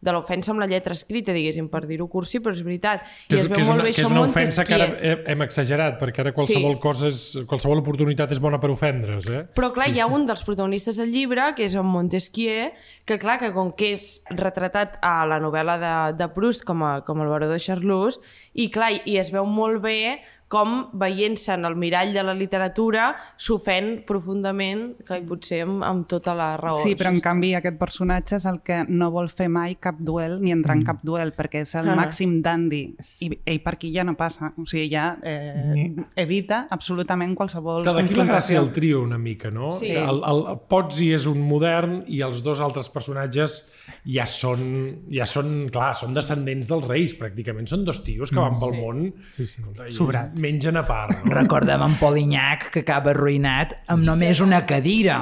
de 0.00 0.12
l'ofensa 0.14 0.52
amb 0.52 0.62
la 0.62 0.68
lletra 0.70 0.94
escrita, 0.96 1.34
diguéssim, 1.36 1.66
per 1.72 1.82
dir-ho 1.88 2.06
cursi, 2.08 2.40
però 2.40 2.54
és 2.56 2.62
veritat. 2.64 3.02
Que 3.28 3.36
I 3.36 3.38
és, 3.38 3.44
es 3.44 3.48
que 3.50 3.58
veu 3.58 3.60
és 3.60 3.68
molt 3.68 3.76
una, 3.80 3.84
bé 3.84 3.92
que 3.92 4.04
és 4.04 4.10
una 4.10 4.22
ofensa 4.24 4.64
que 4.64 4.74
ara 4.78 4.86
hem, 4.96 5.24
hem 5.34 5.44
exagerat, 5.44 5.98
perquè 6.00 6.24
ara 6.24 6.32
qualsevol, 6.36 6.76
Sí. 6.76 6.80
cosa 6.80 7.08
és, 7.08 7.20
qualsevol 7.50 7.82
oportunitat 7.82 8.32
és 8.32 8.40
bona 8.40 8.60
per 8.60 8.70
ofendre's, 8.72 9.28
eh? 9.28 9.42
Però 9.56 9.72
clar, 9.76 9.90
hi 9.92 10.00
ha 10.00 10.06
un 10.08 10.24
dels 10.26 10.44
protagonistes 10.46 10.96
del 11.00 11.12
llibre, 11.12 11.50
que 11.56 11.66
és 11.68 11.74
en 11.76 11.84
Montesquieu, 11.86 12.72
que 13.04 13.18
clar, 13.20 13.38
que 13.38 13.52
com 13.52 13.72
que 13.76 13.92
és 13.92 14.22
retratat 14.30 14.96
a 15.04 15.26
la 15.28 15.40
novel·la 15.40 15.76
de, 15.82 15.94
de 16.16 16.28
Proust 16.32 16.64
com, 16.64 16.82
a, 16.82 16.94
com 17.04 17.20
el 17.20 17.28
baró 17.28 17.48
de 17.50 17.60
Charlus, 17.60 18.20
i 18.54 18.70
clar, 18.72 18.92
i 19.04 19.18
es 19.20 19.32
veu 19.34 19.44
molt 19.44 19.82
bé 19.84 20.22
com 20.48 20.90
veient-se 20.92 21.54
en 21.54 21.64
el 21.64 21.74
mirall 21.74 22.12
de 22.14 22.22
la 22.22 22.34
literatura 22.34 23.14
s'ofèn 23.40 24.04
profundament, 24.06 24.94
clar, 25.06 25.18
i 25.22 25.26
potser 25.26 25.62
amb, 25.64 25.82
amb 25.82 26.06
tota 26.10 26.34
la 26.36 26.52
raó. 26.60 26.78
Sí, 26.82 26.94
però 26.98 27.10
en 27.10 27.20
canvi 27.24 27.54
aquest 27.58 27.78
personatge 27.80 28.36
és 28.36 28.44
el 28.46 28.60
que 28.62 28.82
no 28.88 29.10
vol 29.10 29.28
fer 29.32 29.48
mai 29.50 29.74
cap 29.82 29.98
duel 29.98 30.36
ni 30.42 30.52
entrar 30.54 30.76
en 30.76 30.84
cap 30.86 31.00
duel, 31.02 31.32
perquè 31.36 31.62
és 31.64 31.74
el 31.80 31.88
Ah. 31.88 31.96
màxim 31.96 32.40
dandy. 32.42 32.94
I 33.22 33.30
ell 33.46 33.60
per 33.64 33.74
aquí 33.74 33.92
ja 33.94 34.04
no 34.04 34.14
passa. 34.16 34.52
O 34.58 34.66
sigui, 34.66 34.88
ja 34.92 35.18
eh, 35.22 35.94
evita 36.16 36.66
absolutament 36.70 37.34
qualsevol 37.34 37.82
Que 37.82 37.90
d'aquí 37.92 38.14
la 38.14 38.24
gràcia 38.24 38.24
confrontació. 38.24 38.60
del 38.62 38.72
trio 38.72 39.02
una 39.02 39.18
mica, 39.18 39.50
no? 39.50 39.72
Sí. 39.72 39.90
El, 39.90 40.22
el 40.24 40.44
Pozzi 40.68 41.12
és 41.14 41.26
un 41.26 41.40
modern 41.40 42.04
i 42.06 42.20
els 42.20 42.42
dos 42.42 42.60
altres 42.60 42.88
personatges 42.90 43.70
ja 44.06 44.24
són, 44.26 45.04
ja 45.12 45.26
són, 45.26 45.68
clar, 45.72 45.94
són 45.96 46.14
descendents 46.14 46.66
dels 46.68 46.86
reis, 46.88 47.18
pràcticament. 47.18 47.66
Són 47.68 47.84
dos 47.84 48.02
tios 48.04 48.30
que 48.30 48.38
van 48.40 48.58
pel 48.60 48.72
món 48.80 49.12
Sí, 49.30 49.44
sí. 49.46 49.60
escolta, 49.60 50.30
Sobrats. 50.34 50.40
mengen 50.40 50.76
a 50.76 50.84
part. 50.86 51.24
No? 51.24 51.34
Recordem 51.34 51.82
en 51.82 51.94
Polignac 51.96 52.70
que 52.72 52.80
acaba 52.80 53.10
arruïnat 53.12 53.74
amb 53.88 54.04
només 54.04 54.40
una 54.40 54.64
cadira. 54.66 55.18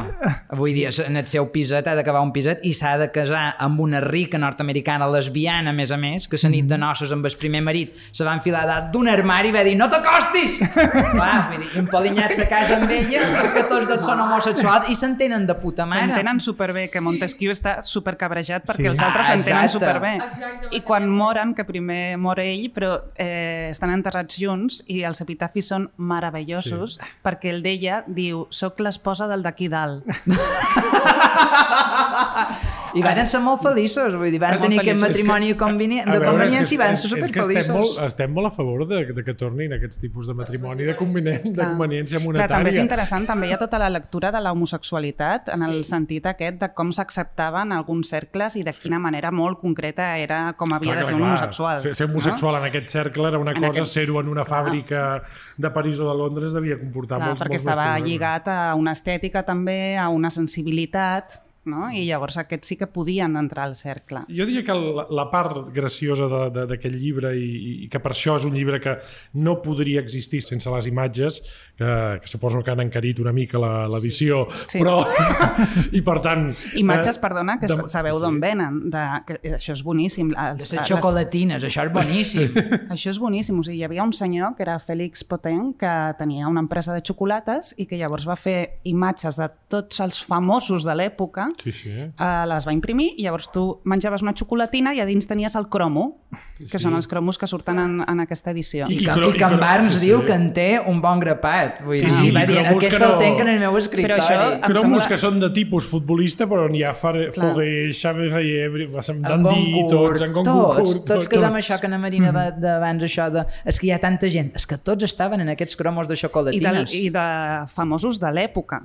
Vull 0.56 0.72
dir, 0.74 0.88
en 1.06 1.16
el 1.16 1.26
seu 1.26 1.46
piset 1.52 1.86
ha 1.86 1.94
d'acabar 1.94 2.22
un 2.22 2.32
piset 2.32 2.60
i 2.64 2.72
s'ha 2.74 2.96
de 2.98 3.10
casar 3.12 3.54
amb 3.58 3.80
una 3.80 4.00
rica 4.00 4.38
nord-americana 4.38 5.06
lesbiana, 5.08 5.70
a 5.70 5.72
més 5.72 5.90
a 5.92 5.96
més, 5.96 6.26
que 6.28 6.38
la 6.42 6.48
nit 6.50 6.66
de 6.66 6.78
noces 6.78 7.12
amb 7.12 7.24
el 7.26 7.36
primer 7.38 7.62
marit 7.62 7.94
se 8.12 8.24
va 8.24 8.34
enfilar 8.34 8.64
dalt 8.66 8.90
d'un 8.92 9.08
armari 9.08 9.48
i 9.48 9.52
va 9.52 9.62
dir 9.64 9.76
no 9.76 9.88
t'acostis! 9.90 10.60
Clar, 11.12 11.50
vull 11.52 11.60
dir, 11.62 11.70
en 11.78 11.86
Polignac 11.86 12.32
se 12.34 12.48
casa 12.48 12.76
amb 12.80 12.90
ella 12.90 13.22
perquè 13.32 13.66
tots 13.68 13.88
dos 13.88 14.04
són 14.04 14.20
homosexuals 14.20 14.88
i 14.90 14.94
s'entenen 14.98 15.46
de 15.46 15.54
puta 15.54 15.86
mare. 15.86 16.06
S'entenen 16.08 16.40
superbé, 16.40 16.88
que 16.92 17.00
Montesquieu 17.00 17.52
està 17.52 17.82
supercabrejat 17.82 18.64
perquè 18.68 18.82
Sí. 18.82 18.88
els 18.90 19.00
altres 19.02 19.26
Ah, 19.26 19.32
s'entenen 19.32 19.68
superbé. 19.70 20.14
Exacte, 20.16 20.68
I 20.76 20.80
quan 20.80 21.08
moren, 21.08 21.54
que 21.54 21.64
primer 21.64 22.16
mor 22.18 22.40
ell, 22.40 22.70
però 22.74 22.96
eh, 23.16 23.68
estan 23.70 23.90
enterrats 23.94 24.36
junts 24.40 24.82
i 24.88 25.01
els 25.08 25.20
epitafis 25.24 25.70
són 25.72 25.88
meravellosos 25.96 26.98
sí. 26.98 27.02
perquè 27.24 27.48
el 27.54 27.62
d'ella 27.64 28.02
diu 28.06 28.46
soc 28.50 28.80
l'esposa 28.84 29.26
del 29.30 29.42
d'aquí 29.46 29.68
dalt. 29.72 30.04
I 32.94 33.02
van 33.02 33.26
ser 33.26 33.40
molt 33.40 33.62
feliços, 33.62 34.14
vull 34.20 34.30
dir, 34.30 34.38
van 34.42 34.58
tenir 34.60 34.78
aquest 34.82 35.00
matrimoni 35.00 35.54
conveni... 35.56 36.00
A 36.02 36.06
de 36.12 36.18
conveniència 36.24 36.74
i 36.74 36.78
van 36.80 36.96
ser 36.96 37.08
és 37.08 37.12
que 37.12 37.20
estem 37.22 37.32
superfeliços. 37.32 37.74
molt, 37.76 37.98
estem 38.06 38.32
molt 38.32 38.46
a 38.48 38.50
favor 38.54 38.84
de, 38.88 39.00
de 39.16 39.24
que 39.24 39.34
tornin 39.38 39.72
aquests 39.76 39.98
tipus 40.02 40.26
de 40.28 40.34
matrimoni 40.34 40.84
de, 40.84 40.96
convenient, 40.96 41.42
de 41.46 41.54
Clar. 41.56 41.68
conveniència 41.72 42.18
Clar, 42.18 42.26
monetària. 42.26 42.48
també 42.56 42.70
és 42.74 42.78
interessant, 42.82 43.26
també 43.26 43.48
hi 43.48 43.52
ha 43.56 43.58
tota 43.62 43.78
la 43.80 43.88
lectura 43.90 44.30
de 44.34 44.40
la 44.44 44.52
homosexualitat 44.52 45.48
en 45.54 45.62
el 45.68 45.82
sentit 45.88 46.26
aquest 46.26 46.60
de 46.60 46.68
com 46.74 46.92
s'acceptaven 46.92 47.72
alguns 47.72 48.08
cercles 48.12 48.56
i 48.56 48.62
de 48.66 48.72
quina 48.76 48.98
manera 48.98 49.30
molt 49.32 49.60
concreta 49.60 50.16
era 50.18 50.52
com 50.58 50.72
havia 50.76 50.96
de 51.00 51.04
ser 51.04 51.14
un 51.16 51.22
homosexual. 51.28 51.80
Ser, 51.82 51.94
ser 51.96 52.06
homosexual 52.10 52.56
en 52.60 52.68
aquest 52.68 52.88
cercle 52.92 53.28
era 53.28 53.38
una 53.38 53.52
En 53.52 53.62
cosa, 53.62 53.80
aquest- 53.80 53.92
ser-ho 53.94 54.20
en 54.20 54.28
una 54.28 54.44
fàbrica 54.44 55.22
de 55.56 55.70
París 55.70 55.98
o 56.00 56.08
de 56.10 56.18
Londres 56.18 56.52
devia 56.52 56.78
comportar 56.78 57.18
Clar, 57.18 57.28
molts, 57.28 57.40
perquè 57.42 57.56
molts 57.56 57.64
estava 57.64 57.98
lligat 58.00 58.48
a 58.48 58.74
una 58.74 58.92
estètica 58.92 59.42
també, 59.44 59.96
a 59.96 60.08
una 60.08 60.30
sensibilitat 60.30 61.40
no? 61.64 61.88
i 61.92 62.04
llavors 62.08 62.38
aquests 62.40 62.68
sí 62.72 62.76
que 62.76 62.86
podien 62.90 63.36
entrar 63.36 63.64
al 63.68 63.76
cercle. 63.76 64.24
Jo 64.28 64.46
diria 64.48 64.64
que 64.66 64.74
la, 64.74 65.06
la 65.10 65.26
part 65.30 65.68
graciosa 65.74 66.26
de- 66.28 66.50
de- 66.50 66.66
d'aquest 66.72 66.94
llibre 66.98 67.34
i, 67.38 67.84
i 67.84 67.88
que 67.92 68.00
per 68.02 68.12
això 68.12 68.36
és 68.40 68.44
un 68.48 68.54
llibre 68.54 68.80
que 68.80 68.96
no 69.34 69.60
podria 69.62 70.00
existir 70.00 70.42
sense 70.42 70.70
les 70.70 70.86
imatges, 70.90 71.42
que, 71.76 72.18
que 72.22 72.28
suposo 72.28 72.62
que 72.62 72.70
han 72.70 72.80
encarit 72.80 73.18
una 73.20 73.32
mica 73.32 73.58
la- 73.58 73.86
l'edició, 73.88 74.46
Sí. 74.66 74.80
però... 74.82 75.00
I 75.92 76.00
per 76.04 76.18
tant... 76.24 76.50
Imatges, 76.78 77.16
eh, 77.16 77.20
perdona, 77.22 77.58
que 77.60 77.66
de- 77.70 77.88
sabeu 77.88 78.16
sí, 78.18 78.22
d'on 78.22 78.36
sí. 78.36 78.40
venen. 78.42 78.78
De, 78.92 79.02
que, 79.26 79.38
això 79.56 79.74
és 79.76 79.82
boníssim. 79.84 80.30
De 80.32 80.38
Els, 80.50 80.72
les 80.72 80.88
xocolatines, 80.88 81.62
això 81.64 81.86
és 81.86 81.92
boníssim. 81.94 82.54
Això 82.92 83.10
és 83.12 83.18
boníssim. 83.20 83.58
O 83.58 83.64
sigui, 83.64 83.78
hi 83.80 83.84
havia 83.86 84.04
un 84.04 84.12
senyor 84.16 84.54
que 84.56 84.64
era 84.66 84.78
Félix 84.82 85.24
Poten 85.24 85.72
que 85.78 85.92
tenia 86.18 86.48
una 86.48 86.60
empresa 86.64 86.94
de 86.94 87.02
xocolates 87.04 87.72
i 87.80 87.86
que 87.88 87.98
llavors 88.00 88.26
va 88.28 88.36
fer 88.36 88.80
imatges 88.88 89.38
de 89.40 89.48
tots 89.72 90.00
els 90.04 90.20
famosos 90.24 90.84
de 90.84 90.94
l'època, 90.98 91.48
Sí, 91.62 91.72
sí. 91.72 91.90
eh, 91.90 92.44
les 92.48 92.66
va 92.66 92.72
imprimir 92.72 93.12
i 93.16 93.24
llavors 93.24 93.50
tu 93.52 93.80
menjaves 93.84 94.22
una 94.22 94.32
xocolatina 94.34 94.94
i 94.94 95.00
a 95.00 95.06
dins 95.06 95.26
tenies 95.26 95.54
el 95.56 95.68
cromo, 95.68 96.20
que 96.70 96.78
són 96.78 96.94
els 96.94 97.06
cromos 97.06 97.36
que 97.38 97.46
surten 97.46 97.78
en, 97.78 98.04
en 98.08 98.20
aquesta 98.20 98.50
edició. 98.50 98.86
I, 98.88 99.00
I 99.02 99.04
que, 99.04 99.10
i 99.12 99.32
que 99.36 99.44
en 99.44 99.52
i 99.52 99.56
cro- 99.56 99.60
Barnes 99.60 99.94
sí, 99.94 100.00
sí. 100.00 100.06
diu 100.06 100.24
que 100.24 100.32
en 100.32 100.52
té 100.54 100.80
un 100.86 101.00
bon 101.00 101.20
grapat. 101.20 101.82
Vull 101.84 101.96
Sí, 101.98 102.06
dir, 102.06 102.10
sí, 102.10 102.30
va 102.30 102.44
i 102.44 102.46
dient, 102.46 102.66
cromos 102.66 102.82
aquest 102.84 102.96
que 102.96 103.04
el 103.04 103.10
no- 103.12 103.18
tenc 103.18 103.40
en 103.40 103.48
el 103.48 103.58
meu 103.60 103.76
escriptori. 103.78 104.20
això- 104.20 104.52
Em 104.54 104.60
Cromos 104.62 104.82
sembla- 104.82 105.08
que 105.08 105.18
són 105.18 105.40
de 105.40 105.50
tipus 105.50 105.86
futbolista, 105.86 106.46
però 106.46 106.68
n'hi 106.70 106.82
ha 106.82 106.94
Fare-. 106.94 107.32
Foguer, 107.32 107.92
Xavi 107.92 108.28
Reyebre, 108.30 108.84
en 108.84 109.22
Dandí, 109.22 109.86
tots, 109.90 110.20
en 110.20 110.32
tots, 110.32 110.48
Goncourt, 110.48 111.06
tots 111.06 111.28
quedem 111.28 111.50
tots. 111.52 111.64
això 111.64 111.80
que 111.80 111.88
na 111.88 111.98
Marina 111.98 112.30
va 112.32 112.50
d'abans, 112.50 113.02
això 113.02 113.30
de... 113.30 113.44
És 113.64 113.78
que 113.78 113.86
hi 113.86 113.90
ha 113.92 113.98
tanta 114.00 114.28
gent, 114.30 114.52
és 114.54 114.66
que 114.66 114.78
tots 114.78 115.02
estaven 115.04 115.40
en 115.40 115.48
aquests 115.50 115.76
cromos 115.76 116.08
de 116.08 116.14
I 116.14 116.16
de, 116.16 116.20
xocolatines. 116.20 116.94
I 116.94 117.10
de 117.10 117.66
famosos 117.68 118.18
de 118.20 118.30
l'època. 118.32 118.82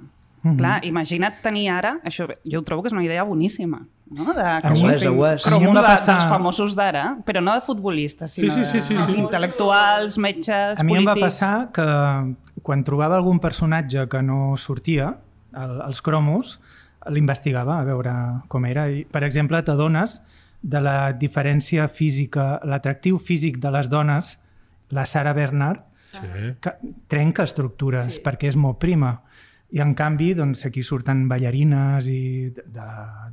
Clar, 0.56 0.80
imagina't 0.86 1.42
tenir 1.44 1.68
ara, 1.74 1.98
això 2.06 2.28
jo 2.46 2.60
ho 2.60 2.64
trobo 2.64 2.84
que 2.84 2.88
és 2.88 2.94
una 2.94 3.04
idea 3.04 3.24
boníssima, 3.28 3.82
no? 4.12 4.24
De, 4.34 4.46
que 4.64 4.70
Ho 4.72 4.90
és, 4.94 5.44
cromos 5.44 5.76
de, 5.76 5.82
passar- 5.84 6.06
dels 6.16 6.30
famosos 6.30 6.76
d'ara, 6.76 7.18
però 7.26 7.42
no 7.44 7.54
de 7.54 7.62
futbolistes, 7.62 8.32
sinó 8.38 8.54
Sí, 8.54 8.64
sí, 8.66 8.80
sí, 8.80 8.82
sí, 8.82 8.96
de 8.96 9.12
sí. 9.14 9.20
intel·lectuals, 9.22 10.18
metges, 10.18 10.80
A 10.80 10.84
mi 10.84 10.96
em 10.96 11.06
va 11.06 11.14
polítics... 11.14 11.40
passar 11.40 11.72
que 11.76 12.62
quan 12.64 12.84
trobava 12.84 13.16
algun 13.18 13.40
personatge 13.40 14.08
que 14.08 14.22
no 14.24 14.56
sortia, 14.58 15.16
el, 15.54 15.82
els 15.88 16.02
cromos, 16.02 16.60
l'investigava 17.10 17.80
a 17.80 17.84
veure 17.88 18.14
com 18.48 18.66
era. 18.66 18.88
I, 18.92 19.06
per 19.06 19.24
exemple, 19.24 19.60
t'adones 19.64 20.22
de 20.62 20.80
la 20.82 21.14
diferència 21.14 21.88
física, 21.88 22.60
l'atractiu 22.64 23.18
físic 23.18 23.60
de 23.64 23.72
les 23.72 23.90
dones, 23.90 24.38
la 24.90 25.06
Sara 25.06 25.34
Bernard, 25.34 25.84
Sí. 26.18 26.54
que 26.64 26.72
trenca 27.12 27.44
estructures 27.44 28.16
sí. 28.16 28.22
perquè 28.24 28.48
és 28.48 28.56
molt 28.58 28.80
prima. 28.80 29.10
I 29.76 29.82
en 29.84 29.90
canvi, 30.00 30.30
doncs, 30.34 30.62
aquí 30.70 30.80
surten 30.82 31.26
ballarines 31.28 32.06
i 32.08 32.50
de, 32.56 32.64
de, 32.72 32.86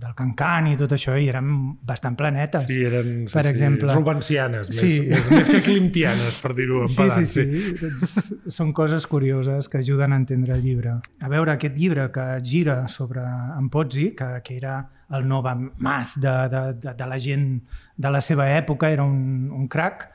del 0.03 0.14
cancan 0.18 0.66
i 0.72 0.76
tot 0.76 0.91
això, 0.97 1.14
i 1.14 1.28
eren 1.30 1.76
bastant 1.87 2.16
planetes. 2.18 2.64
Sí, 2.66 2.80
eren 2.89 3.28
sí, 3.28 3.32
per 3.32 3.45
sí, 3.47 3.51
exemple. 3.53 3.95
rubencianes, 3.95 4.68
més, 4.72 4.80
Sí. 4.80 5.05
més, 5.12 5.28
més 5.30 5.49
que 5.53 5.61
climtianes, 5.62 6.41
per 6.43 6.51
dir-ho 6.59 6.82
en 6.82 6.89
Sí, 6.89 6.97
pedant. 7.05 7.24
sí, 7.24 7.45
sí. 7.45 7.76
Doncs 7.85 8.35
són 8.57 8.72
coses 8.74 9.07
curioses 9.07 9.68
que 9.70 9.78
ajuden 9.78 10.12
a 10.12 10.16
entendre 10.16 10.55
el 10.59 10.62
llibre. 10.66 10.97
A 11.22 11.28
veure, 11.30 11.53
aquest 11.55 11.78
llibre 11.78 12.09
que 12.11 12.26
gira 12.43 12.89
sobre 12.89 13.22
en 13.22 13.70
Pozzi, 13.70 14.11
que, 14.18 14.41
que 14.43 14.57
era 14.57 14.89
el 15.14 15.28
Nova 15.28 15.55
Mas 15.55 16.16
de, 16.20 16.35
de, 16.51 16.64
de, 16.82 16.95
de 16.99 17.07
la 17.07 17.18
gent 17.18 17.61
de 17.97 18.11
la 18.11 18.20
seva 18.20 18.49
època, 18.59 18.91
era 18.91 19.05
un, 19.05 19.53
un 19.55 19.68
crac, 19.68 20.09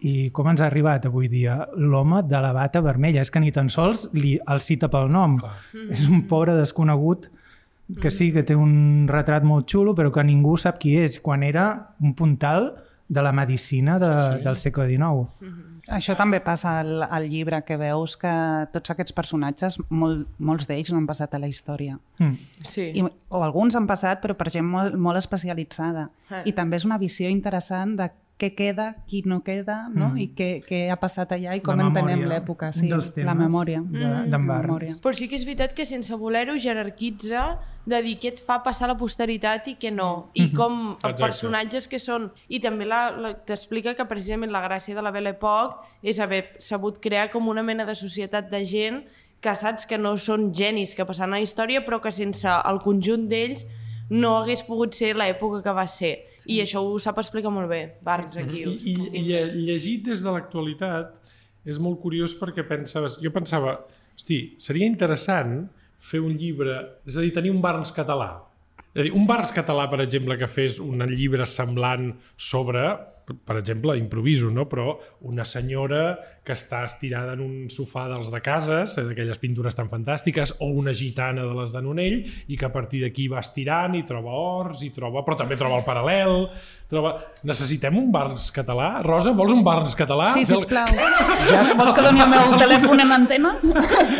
i 0.00 0.30
com 0.34 0.46
ens 0.50 0.62
ha 0.62 0.68
arribat 0.68 1.08
avui 1.08 1.28
dia? 1.28 1.58
L'home 1.74 2.22
de 2.26 2.40
la 2.42 2.52
bata 2.54 2.82
vermella. 2.84 3.22
És 3.24 3.32
que 3.34 3.42
ni 3.42 3.50
tan 3.54 3.70
sols 3.72 4.06
li, 4.14 4.36
el 4.46 4.62
cita 4.62 4.90
pel 4.92 5.10
nom. 5.10 5.38
És 5.90 6.06
un 6.06 6.22
pobre 6.30 6.54
desconegut 6.58 7.28
que 8.02 8.10
sí, 8.12 8.30
que 8.34 8.44
té 8.44 8.54
un 8.56 9.08
retrat 9.08 9.46
molt 9.48 9.66
xulo, 9.70 9.94
però 9.96 10.12
que 10.12 10.24
ningú 10.26 10.58
sap 10.60 10.76
qui 10.82 10.98
és, 11.00 11.18
quan 11.24 11.42
era 11.42 11.94
un 12.04 12.12
puntal 12.14 12.74
de 13.08 13.24
la 13.24 13.32
medicina 13.32 13.96
de, 13.98 14.12
sí. 14.12 14.44
del 14.44 14.60
segle 14.60 14.84
XIX. 14.90 15.64
Això 15.96 16.12
també 16.18 16.42
passa 16.44 16.74
al, 16.82 17.00
al 17.02 17.24
llibre, 17.32 17.62
que 17.64 17.78
veus 17.80 18.18
que 18.20 18.30
tots 18.74 18.92
aquests 18.92 19.14
personatges, 19.16 19.78
molt, 19.88 20.26
molts 20.36 20.68
d'ells 20.68 20.92
no 20.92 21.00
han 21.00 21.08
passat 21.08 21.32
a 21.32 21.40
la 21.40 21.48
història. 21.48 21.96
Mm. 22.20 22.34
Sí. 22.68 22.90
I, 22.92 23.06
o 23.08 23.40
alguns 23.40 23.78
han 23.78 23.88
passat, 23.88 24.20
però 24.20 24.36
per 24.36 24.50
gent 24.52 24.68
molt, 24.68 24.98
molt 25.00 25.16
especialitzada. 25.22 26.10
Eh. 26.28 26.42
I 26.52 26.56
també 26.58 26.76
és 26.76 26.84
una 26.84 27.00
visió 27.00 27.32
interessant 27.32 27.96
de 27.96 28.10
què 28.38 28.54
queda, 28.54 29.02
qui 29.08 29.22
no 29.26 29.40
queda, 29.42 29.88
no? 29.90 30.12
I 30.16 30.28
què, 30.36 30.62
què 30.62 30.84
ha 30.92 30.96
passat 31.00 31.32
allà 31.34 31.56
i 31.56 31.60
com 31.60 31.76
La 31.76 31.88
entenem 31.88 32.20
l'època. 32.30 32.72
Sí, 32.72 32.88
la 32.88 33.34
memòria. 33.34 33.80
de- 33.82 33.98
d'en 33.98 34.30
La 34.30 34.38
Barnes. 34.38 34.66
memòria. 34.66 34.94
Però 35.02 35.12
sí 35.14 35.26
que 35.28 35.34
és 35.34 35.44
veritat 35.44 35.74
que 35.74 35.84
sense 35.84 36.14
voler-ho 36.14 36.54
jerarquitza 36.56 37.58
de 37.84 38.02
dir 38.02 38.18
què 38.20 38.28
et 38.28 38.40
fa 38.40 38.62
passar 38.62 38.84
a 38.88 38.92
la 38.92 38.98
posteritat 38.98 39.66
i 39.68 39.76
què 39.76 39.90
no. 39.92 40.30
I 40.34 40.52
com 40.52 40.90
els 40.92 40.96
Exacte. 41.04 41.22
personatges 41.24 41.88
que 41.88 41.98
són... 41.98 42.30
I 42.48 42.60
també 42.60 42.86
t'explica 43.46 43.94
que 43.96 44.04
precisament 44.06 44.52
la 44.52 44.62
gràcia 44.62 44.94
de 44.94 45.02
la 45.02 45.10
Belle 45.10 45.30
Époque 45.34 45.86
és 46.02 46.20
haver 46.20 46.54
sabut 46.58 47.00
crear 47.00 47.30
com 47.30 47.48
una 47.48 47.62
mena 47.62 47.84
de 47.84 47.94
societat 47.94 48.50
de 48.50 48.64
gent 48.64 49.02
que 49.40 49.54
saps 49.54 49.86
que 49.86 49.98
no 49.98 50.16
són 50.16 50.52
genis 50.54 50.94
que 50.94 51.04
passaran 51.06 51.34
a 51.34 51.38
la 51.38 51.42
història 51.42 51.84
però 51.86 52.00
que 52.02 52.10
sense 52.12 52.46
el 52.48 52.80
conjunt 52.82 53.28
d'ells 53.30 53.66
no 54.10 54.36
hagués 54.38 54.62
pogut 54.66 54.94
ser 54.96 55.14
l'època 55.16 55.62
que 55.62 55.72
va 55.76 55.86
ser. 55.90 56.12
Sí. 56.38 56.54
I 56.56 56.60
això 56.64 56.80
ho 56.84 56.98
sap 57.02 57.18
explicar 57.20 57.50
molt 57.52 57.68
bé, 57.68 57.80
Barnes, 58.02 58.36
aquí. 58.40 58.62
I, 58.64 58.76
i, 58.92 58.94
i 59.20 59.22
lle- 59.26 59.52
llegit 59.54 60.04
des 60.08 60.22
de 60.24 60.32
l'actualitat 60.32 61.14
és 61.68 61.78
molt 61.82 62.00
curiós 62.00 62.32
perquè 62.38 62.64
pensaves, 62.66 63.18
jo 63.20 63.30
pensava, 63.34 63.74
hosti, 64.16 64.54
seria 64.58 64.86
interessant 64.88 65.66
fer 65.98 66.20
un 66.22 66.36
llibre, 66.38 66.78
és 67.06 67.16
a 67.18 67.24
dir, 67.24 67.32
tenir 67.34 67.50
un 67.50 67.60
Barnes 67.60 67.90
català. 67.92 68.30
És 68.94 69.00
a 69.02 69.04
dir, 69.04 69.12
un 69.12 69.26
Barnes 69.28 69.50
català, 69.52 69.88
per 69.90 70.00
exemple, 70.00 70.38
que 70.38 70.46
fes 70.48 70.78
un 70.80 71.02
llibre 71.10 71.44
semblant 71.46 72.12
sobre, 72.36 72.86
per 73.34 73.58
exemple, 73.58 73.96
improviso, 73.98 74.50
no? 74.50 74.68
però 74.68 74.98
una 75.28 75.44
senyora 75.44 76.18
que 76.44 76.54
està 76.56 76.84
estirada 76.86 77.34
en 77.36 77.42
un 77.44 77.54
sofà 77.72 78.06
dels 78.08 78.30
de 78.32 78.40
cases, 78.44 78.94
eh, 78.96 79.04
d'aquelles 79.10 79.40
pintures 79.40 79.76
tan 79.76 79.90
fantàstiques, 79.90 80.54
o 80.64 80.70
una 80.80 80.94
gitana 80.96 81.44
de 81.44 81.56
les 81.58 81.74
de 81.74 81.82
Nonell, 81.84 82.18
i 82.48 82.56
que 82.56 82.68
a 82.68 82.72
partir 82.72 83.02
d'aquí 83.04 83.26
va 83.28 83.42
estirant 83.44 83.98
i 83.98 84.04
troba 84.08 84.32
horts, 84.32 84.84
i 84.86 84.92
troba... 84.94 85.24
però 85.26 85.36
també 85.42 85.58
troba 85.60 85.80
el 85.80 85.84
paral·lel, 85.88 86.46
troba... 86.88 87.16
Necessitem 87.48 87.96
un 87.98 88.08
Barnes 88.12 88.48
català? 88.54 89.02
Rosa, 89.04 89.34
vols 89.36 89.52
un 89.54 89.62
Barnes 89.66 89.94
català? 89.98 90.30
Sí, 90.32 90.44
sisplau. 90.48 90.88
Ja, 91.48 91.60
Vols 91.78 91.94
que 91.94 92.02
doni 92.04 92.22
el 92.24 92.32
meu 92.32 92.56
telèfon 92.60 93.04
en 93.04 93.12
antena? 93.18 93.54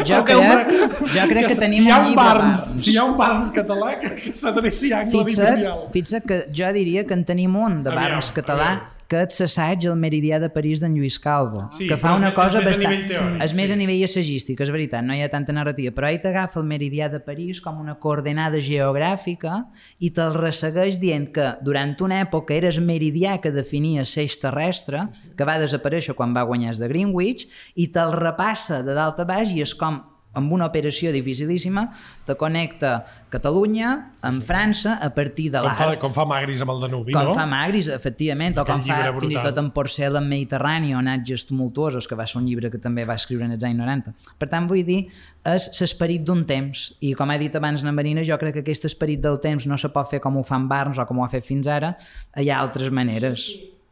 Jo 0.09 0.21
crec, 0.27 0.71
jo 1.15 1.25
crec 1.33 1.49
que, 1.49 1.55
si 1.55 1.63
tenim 1.63 1.89
hi 1.89 1.91
ha 1.91 1.99
un 2.03 2.09
un 2.09 2.13
llibre 2.13 2.25
Barnes, 2.25 2.63
Barnes. 2.67 2.85
si 2.85 2.93
hi 2.93 2.99
ha 2.99 3.05
un 3.09 3.17
Barnes 3.19 3.51
català, 3.55 3.95
que, 4.01 4.13
que 4.19 4.35
s'adreci 4.37 4.93
a 4.93 5.03
Angle 5.05 5.25
Fixa't, 5.25 5.49
Editorial. 5.49 5.83
fixa't 5.95 6.29
que 6.29 6.39
jo 6.55 6.71
diria 6.77 7.05
que 7.09 7.17
en 7.17 7.25
tenim 7.29 7.57
un 7.57 7.83
de 7.83 7.93
Aviam, 7.93 8.05
Barnes 8.05 8.33
català 8.37 8.71
aviam. 8.77 8.98
Que 9.09 9.23
és 9.25 9.39
l'assaig 9.41 9.87
al 9.89 9.97
Meridià 9.97 10.37
de 10.39 10.51
París 10.53 10.83
d'en 10.83 10.93
Lluís 10.95 11.17
Calvo, 11.19 11.63
Sí, 11.73 11.87
que 11.89 11.97
fa 11.97 12.13
és 12.13 12.19
una 12.21 12.29
més- 12.29 12.37
cosa 12.37 12.61
és 12.61 12.67
més 12.69 12.79
bastant... 12.79 13.07
teòric, 13.09 13.43
és 13.47 13.55
més 13.57 13.71
sí. 13.71 13.73
a 13.73 13.77
nivell 13.81 14.05
assagístic, 14.05 14.61
és 14.61 14.71
veritat, 14.75 15.03
no 15.09 15.15
hi 15.17 15.23
ha 15.25 15.31
tanta 15.33 15.53
narrativa, 15.57 15.95
però 15.97 16.11
ell 16.13 16.21
t'agafa 16.21 16.61
el 16.61 16.67
Meridià 16.69 17.09
de 17.09 17.21
París 17.25 17.63
com 17.65 17.81
una 17.81 17.95
coordenada 17.97 18.61
geogràfica 18.61 19.63
i 20.05 20.11
te'l 20.13 20.37
ressegueix 20.37 20.99
dient 21.01 21.31
que 21.33 21.55
durant 21.65 21.97
una 22.05 22.21
època 22.27 22.53
era 22.55 22.69
el 22.69 22.81
meridià 22.85 23.39
que 23.41 23.51
definia 23.51 24.05
l'eix 24.05 24.37
terrestre, 24.43 25.07
que 25.37 25.45
va 25.49 25.57
desaparèixer 25.59 26.15
quan 26.15 26.35
va 26.37 26.45
guanyar 26.45 26.77
de 26.77 26.89
Greenwich, 26.93 27.49
i 27.77 27.89
te'l 27.89 28.13
repassa 28.13 28.83
de 28.85 28.93
dalt 28.95 29.19
a 29.21 29.25
baix 29.25 29.51
i 29.57 29.63
és 29.65 29.73
com 29.75 30.03
amb 30.35 30.53
una 30.53 30.67
operació 30.69 31.11
dificilíssima, 31.11 31.87
te 32.27 32.35
connecta 32.39 33.05
Catalunya 33.33 33.89
amb 34.23 34.43
França 34.45 34.99
a 35.03 35.09
partir 35.15 35.51
de 35.51 35.59
Com 35.61 35.67
l'art. 35.69 35.99
com 36.01 36.13
fa 36.13 36.25
Magris 36.29 36.61
amb 36.63 36.71
el 36.73 36.81
Danubi, 36.81 37.13
Com 37.13 37.25
no? 37.31 37.35
fa 37.35 37.47
Magris, 37.47 37.89
efectivament, 37.89 38.57
o 38.59 38.63
Aquell 38.63 38.77
com 38.77 38.83
fa 38.85 38.87
llibre 38.99 39.13
fins 39.21 39.23
i 39.33 39.35
brutal. 39.35 39.49
tot 39.53 39.59
en 39.65 39.71
Porcel 39.71 40.17
en 40.17 40.29
Mediterrani 40.29 40.95
o 40.95 41.01
Natges 41.03 41.47
tumultuosos, 41.49 42.07
que 42.09 42.15
va 42.15 42.27
ser 42.27 42.39
un 42.41 42.47
llibre 42.47 42.71
que 42.71 42.79
també 42.79 43.05
va 43.05 43.15
escriure 43.15 43.45
en 43.45 43.53
els 43.53 43.65
anys 43.65 43.79
90. 43.79 44.15
Per 44.39 44.49
tant, 44.49 44.69
vull 44.69 44.85
dir, 44.85 45.09
és 45.45 45.71
l'esperit 45.81 46.23
d'un 46.25 46.45
temps, 46.45 46.95
i 47.01 47.15
com 47.15 47.31
he 47.31 47.39
dit 47.39 47.55
abans 47.57 47.83
na 47.83 47.93
Marina, 47.93 48.23
jo 48.23 48.39
crec 48.39 48.55
que 48.55 48.61
aquest 48.61 48.85
esperit 48.85 49.21
del 49.21 49.41
temps 49.41 49.67
no 49.67 49.77
se 49.79 49.89
pot 49.89 50.09
fer 50.11 50.21
com 50.21 50.37
ho 50.37 50.45
fan 50.45 50.69
Barnes 50.69 50.99
o 50.99 51.07
com 51.07 51.19
ho 51.19 51.25
ha 51.25 51.29
fet 51.33 51.45
fins 51.45 51.67
ara, 51.67 51.97
hi 52.37 52.49
ha 52.51 52.61
altres 52.61 52.91
maneres. 52.91 53.49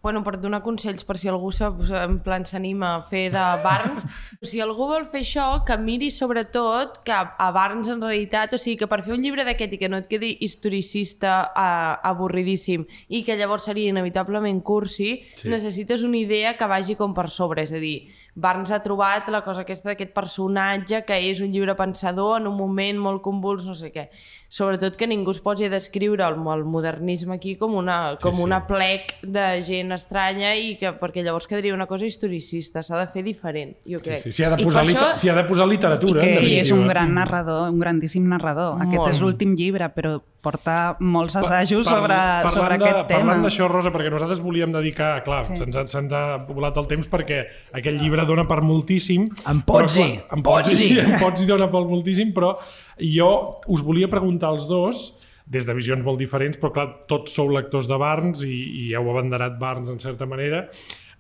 Bueno, 0.07 0.22
per 0.22 0.36
donar 0.38 0.61
consells 0.62 1.02
per 1.02 1.16
si 1.18 1.26
algú 1.26 1.48
se, 1.50 1.66
en 1.98 2.20
plan 2.22 2.44
s'anima 2.46 2.92
a 2.94 3.00
fer 3.02 3.24
de 3.34 3.42
Barnes, 3.64 4.04
si 4.46 4.61
algú 4.62 4.86
vol 4.86 5.09
fer 5.11 5.24
això, 5.24 5.46
que 5.66 5.74
miri 5.82 6.12
sobretot 6.14 7.00
que 7.02 7.16
a 7.16 7.48
Barnes 7.50 7.90
en 7.90 8.04
realitat, 8.04 8.54
o 8.54 8.61
sigui, 8.62 8.76
que 8.84 8.86
per 8.86 9.00
fer 9.02 9.16
un 9.16 9.24
llibre 9.24 9.42
d'aquest 9.48 9.74
i 9.74 9.80
que 9.80 9.90
no 9.90 9.98
et 9.98 10.07
quedi 10.07 10.30
historicista 10.46 11.32
uh, 11.48 11.96
avorridíssim 12.07 12.86
i 13.11 13.24
que 13.26 13.34
llavors 13.34 13.66
seria 13.66 13.90
inevitablement 13.90 14.62
cursi, 14.62 15.11
sí. 15.34 15.50
necessites 15.50 16.07
una 16.07 16.22
idea 16.22 16.54
que 16.54 16.70
vagi 16.70 16.94
com 16.94 17.11
per 17.11 17.26
sobre, 17.26 17.66
és 17.66 17.74
a 17.74 17.82
dir, 17.82 18.07
Barnes 18.39 18.70
ha 18.70 18.82
trobat 18.84 19.30
la 19.32 19.41
cosa 19.41 19.62
aquesta 19.64 19.89
d'aquest 19.89 20.12
personatge 20.12 20.99
que 21.09 21.16
és 21.30 21.39
un 21.41 21.49
llibre 21.55 21.72
pensador 21.74 22.37
en 22.39 22.47
un 22.51 22.57
moment 22.59 22.99
molt 23.01 23.22
convuls, 23.24 23.64
no 23.64 23.72
sé 23.74 23.89
què. 23.95 24.11
Sobretot 24.53 24.95
que 25.01 25.07
ningú 25.09 25.32
es 25.32 25.41
posi 25.41 25.64
a 25.64 25.70
descriure 25.72 26.22
el, 26.22 26.37
el 26.53 26.64
modernisme 26.68 27.34
aquí 27.34 27.55
com 27.57 27.74
una, 27.80 28.16
com 28.20 28.30
Sí, 28.30 28.37
sí, 28.37 28.43
sí. 28.43 28.45
una 28.45 28.61
plec 28.68 29.14
de 29.24 29.47
gent 29.64 29.91
estranya 29.97 30.53
i 30.55 30.76
que, 30.76 30.93
perquè 31.01 31.24
llavors 31.24 31.49
quedaria 31.49 31.72
una 31.74 31.89
cosa 31.89 32.05
historicista, 32.07 32.82
s'ha 32.84 33.01
de 33.01 33.07
fer 33.11 33.24
diferent, 33.24 33.72
jo 33.89 33.99
Sí, 33.99 34.05
crec. 34.05 34.18
sí, 34.22 34.32
s'hi 34.32 34.45
ha, 34.45 34.51
de 34.55 34.61
I 34.62 34.64
posar 34.68 34.84
això- 34.84 35.30
ha 35.32 35.34
de 35.41 35.45
posar 35.49 35.66
literatura, 35.66 36.20
que 36.20 36.34
en 36.34 36.39
sí, 36.39 36.55
és 36.61 36.70
un 36.70 36.87
gran 36.87 37.14
narrador, 37.14 37.70
un 37.72 37.80
grandíssim 37.80 38.28
narrador. 38.28 38.76
Aquest 38.82 38.97
Molt. 39.01 39.14
és 39.14 39.20
l'últim 39.24 39.57
llibre, 39.57 39.89
però 39.97 40.20
porta 40.47 40.76
molts 41.03 41.36
assajos 41.42 41.84
Par- 41.88 41.99
sobre, 41.99 42.16
parlant 42.16 42.55
sobre 42.55 42.78
de, 42.78 42.86
aquest 42.86 43.11
tema. 43.11 43.20
Parlant 43.26 43.44
d'això, 43.49 43.68
Rosa, 43.72 43.92
perquè 43.94 44.14
nosaltres 44.14 44.40
volíem 44.44 44.72
dedicar... 44.74 45.11
Clar, 45.26 45.42
sí. 45.51 45.59
se'ns 45.61 45.76
ha, 45.76 45.84
se'ns 45.90 46.14
ha 46.14 46.24
volat 46.47 46.78
el 46.80 46.86
temps 46.94 47.11
perquè 47.11 47.42
aquest 47.74 47.99
llibre 48.01 48.24
dona 48.28 48.47
per 48.49 48.62
moltíssim. 48.64 49.26
En 49.51 49.62
pots 49.66 49.99
En 50.01 50.42
pots 50.47 50.70
pots 50.70 50.78
dir. 50.78 50.90
dir. 50.94 51.05
En 51.05 51.18
pots 51.22 51.42
dir 51.42 51.51
dona 51.51 51.68
per 51.72 51.82
moltíssim, 51.90 52.30
però 52.36 52.55
jo 53.03 53.30
us 53.72 53.82
volia 53.84 54.09
preguntar 54.12 54.55
als 54.55 54.68
dos 54.70 55.09
des 55.47 55.66
de 55.66 55.74
visions 55.78 56.03
molt 56.03 56.18
diferents, 56.18 56.59
però 56.59 56.72
clar, 56.74 56.86
tots 57.07 57.34
sou 57.38 57.53
lectors 57.55 57.86
de 57.86 57.99
Barnes 58.01 58.40
i, 58.42 58.57
i 58.82 58.86
heu 58.99 59.07
abanderat 59.12 59.59
Barnes 59.61 59.92
en 59.92 60.01
certa 60.03 60.26
manera, 60.26 60.64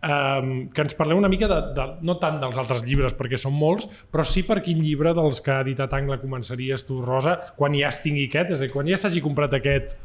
um, 0.02 0.50
que 0.72 0.84
ens 0.84 0.96
parleu 0.98 1.18
una 1.18 1.30
mica 1.32 1.48
de, 1.50 1.60
de, 1.76 1.86
no 2.06 2.16
tant 2.22 2.40
dels 2.42 2.58
altres 2.60 2.84
llibres, 2.86 3.14
perquè 3.16 3.38
són 3.40 3.56
molts, 3.56 3.88
però 4.12 4.24
sí 4.26 4.44
per 4.46 4.60
quin 4.64 4.82
llibre 4.82 5.14
dels 5.16 5.40
que 5.44 5.54
ha 5.54 5.62
editat 5.64 5.94
Angle 5.96 6.20
començaries 6.22 6.86
tu, 6.88 7.00
Rosa, 7.04 7.38
quan 7.56 7.76
ja 7.78 7.90
es 7.92 8.02
tingui 8.04 8.28
aquest, 8.30 8.54
és 8.56 8.60
a 8.60 8.66
dir, 8.66 8.72
quan 8.74 8.90
ja 8.90 9.00
s'hagi 9.00 9.24
comprat 9.24 9.56
aquest 9.56 9.96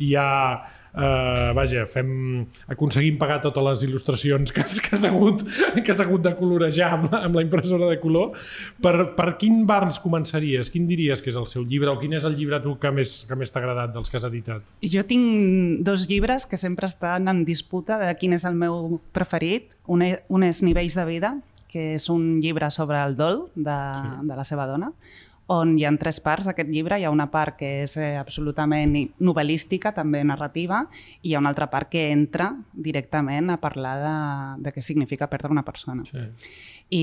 i 0.00 0.12
ja, 0.14 0.26
eh, 0.94 1.50
vaja, 1.56 1.84
fem, 1.90 2.46
aconseguim 2.70 3.18
pagar 3.20 3.40
totes 3.44 3.64
les 3.66 3.84
il·lustracions 3.88 4.54
que, 4.54 4.64
que 4.64 4.94
has 4.96 5.04
hagut, 5.08 5.44
que 5.84 5.92
has 5.92 6.02
hagut 6.02 6.24
de 6.24 6.34
colorejar 6.38 6.92
amb 6.96 7.10
la, 7.10 7.22
amb 7.28 7.38
la 7.38 7.44
impressora 7.46 7.90
de 7.90 8.00
color, 8.02 8.34
per, 8.82 8.94
per 9.16 9.28
quin 9.40 9.64
Barnes 9.68 10.00
començaries? 10.02 10.72
Quin 10.72 10.88
diries 10.90 11.22
que 11.22 11.32
és 11.32 11.38
el 11.40 11.48
seu 11.50 11.66
llibre 11.68 11.92
o 11.92 11.98
quin 12.00 12.16
és 12.18 12.26
el 12.28 12.36
llibre 12.38 12.62
tu 12.64 12.76
que 12.80 12.92
més, 12.94 13.20
que 13.28 13.38
més 13.38 13.52
t'ha 13.52 13.62
agradat 13.62 13.94
dels 13.94 14.10
que 14.10 14.18
has 14.20 14.26
editat? 14.28 14.74
Jo 14.82 15.04
tinc 15.08 15.84
dos 15.86 16.08
llibres 16.10 16.46
que 16.50 16.60
sempre 16.60 16.90
estan 16.90 17.30
en 17.30 17.44
disputa 17.48 18.00
de 18.00 18.10
quin 18.18 18.34
és 18.36 18.46
el 18.48 18.58
meu 18.58 18.98
preferit. 19.16 19.76
Un 19.90 20.04
és, 20.06 20.20
un 20.30 20.44
és 20.46 20.60
Nivells 20.62 20.94
de 20.98 21.06
vida, 21.08 21.34
que 21.70 21.94
és 21.96 22.08
un 22.10 22.40
llibre 22.42 22.68
sobre 22.74 23.00
el 23.02 23.16
dol 23.18 23.44
de, 23.54 23.74
sí. 23.74 24.14
de 24.26 24.38
la 24.38 24.46
seva 24.46 24.66
dona, 24.66 24.90
on 25.50 25.72
hi 25.78 25.84
ha 25.84 25.90
tres 25.98 26.20
parts 26.22 26.46
d'aquest 26.46 26.68
llibre. 26.70 26.98
Hi 27.00 27.06
ha 27.08 27.10
una 27.10 27.26
part 27.32 27.56
que 27.58 27.70
és 27.82 27.96
eh, 27.98 28.14
absolutament 28.20 28.94
novel·lística, 29.18 29.90
també 29.96 30.22
narrativa, 30.24 30.84
i 31.22 31.30
hi 31.30 31.34
ha 31.34 31.40
una 31.42 31.50
altra 31.50 31.66
part 31.72 31.90
que 31.90 32.06
entra 32.12 32.52
directament 32.72 33.50
a 33.50 33.58
parlar 33.62 33.96
de, 34.04 34.14
de 34.68 34.74
què 34.76 34.84
significa 34.84 35.26
perdre 35.32 35.50
una 35.50 35.66
persona. 35.66 36.06
Sí. 36.06 36.22
I, 36.90 37.02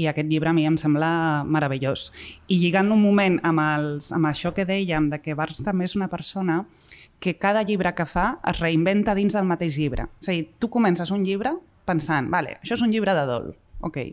i 0.00 0.06
aquest 0.08 0.28
llibre 0.32 0.52
a 0.52 0.56
mi 0.56 0.64
em 0.68 0.78
sembla 0.80 1.44
meravellós. 1.44 2.08
I 2.48 2.58
lligant 2.62 2.88
un 2.92 3.04
moment 3.04 3.38
amb, 3.44 3.60
els, 3.60 4.10
amb 4.16 4.32
això 4.32 4.54
que 4.56 4.64
dèiem, 4.68 5.12
de 5.12 5.20
que 5.20 5.36
Barnes 5.36 5.60
també 5.64 5.84
és 5.84 5.96
una 5.96 6.08
persona 6.12 6.62
que 7.20 7.36
cada 7.40 7.62
llibre 7.68 7.92
que 7.96 8.08
fa 8.08 8.38
es 8.48 8.60
reinventa 8.60 9.14
dins 9.16 9.36
del 9.36 9.48
mateix 9.48 9.76
llibre. 9.80 10.08
És 10.24 10.28
a 10.28 10.32
dir, 10.32 10.48
tu 10.58 10.72
comences 10.72 11.12
un 11.12 11.24
llibre 11.24 11.52
pensant, 11.84 12.32
vale, 12.32 12.58
això 12.62 12.78
és 12.78 12.84
un 12.84 12.92
llibre 12.92 13.12
de 13.16 13.28
dol, 13.28 13.50
ok. 13.84 14.06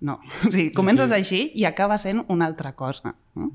No, 0.00 0.18
o 0.48 0.50
sigui, 0.50 0.70
comences 0.72 1.10
sí, 1.10 1.12
sí. 1.12 1.18
així 1.20 1.40
i 1.60 1.64
acaba 1.68 1.98
sent 2.00 2.22
una 2.32 2.46
altra 2.46 2.72
cosa. 2.74 3.14
No? 3.36 3.50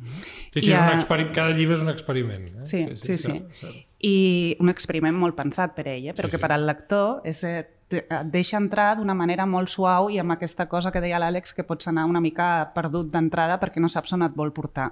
Sí, 0.53 0.61
sí, 0.61 0.69
I, 0.69 0.73
és 0.73 0.81
un 0.81 0.93
experiment, 0.99 1.31
cada 1.33 1.55
llibre 1.57 1.75
és 1.79 1.81
un 1.81 1.89
experiment. 1.89 2.43
Eh? 2.61 2.65
Sí, 2.69 2.83
sí, 3.01 3.17
sí. 3.17 3.31
cert, 3.31 3.47
cert. 3.61 3.79
I 4.05 4.55
un 4.61 4.69
experiment 4.69 5.15
molt 5.17 5.35
pensat 5.35 5.73
per 5.73 5.87
ell, 5.89 6.11
eh? 6.11 6.13
però 6.13 6.27
Sí, 6.27 6.29
sí, 6.29 6.35
que 6.35 6.37
sí. 6.37 6.41
per 6.43 6.51
al 6.53 6.67
lector 6.69 7.21
és, 7.25 7.39
eh, 7.43 7.63
et 7.89 8.11
deixa 8.33 8.57
entrar 8.61 8.91
d'una 8.99 9.15
manera 9.17 9.45
molt 9.49 9.69
suau 9.73 10.11
i 10.13 10.19
amb 10.21 10.35
aquesta 10.35 10.67
cosa 10.69 10.91
que 10.93 11.01
deia 11.01 11.17
l'Àlex 11.21 11.53
que 11.57 11.63
pots 11.65 11.87
anar 11.89 12.05
una 12.05 12.21
mica 12.21 12.71
perdut 12.75 13.09
d'entrada 13.13 13.57
perquè 13.61 13.81
no 13.81 13.89
saps 13.89 14.13
on 14.13 14.21
et 14.27 14.35
vol 14.37 14.53
portar. 14.53 14.91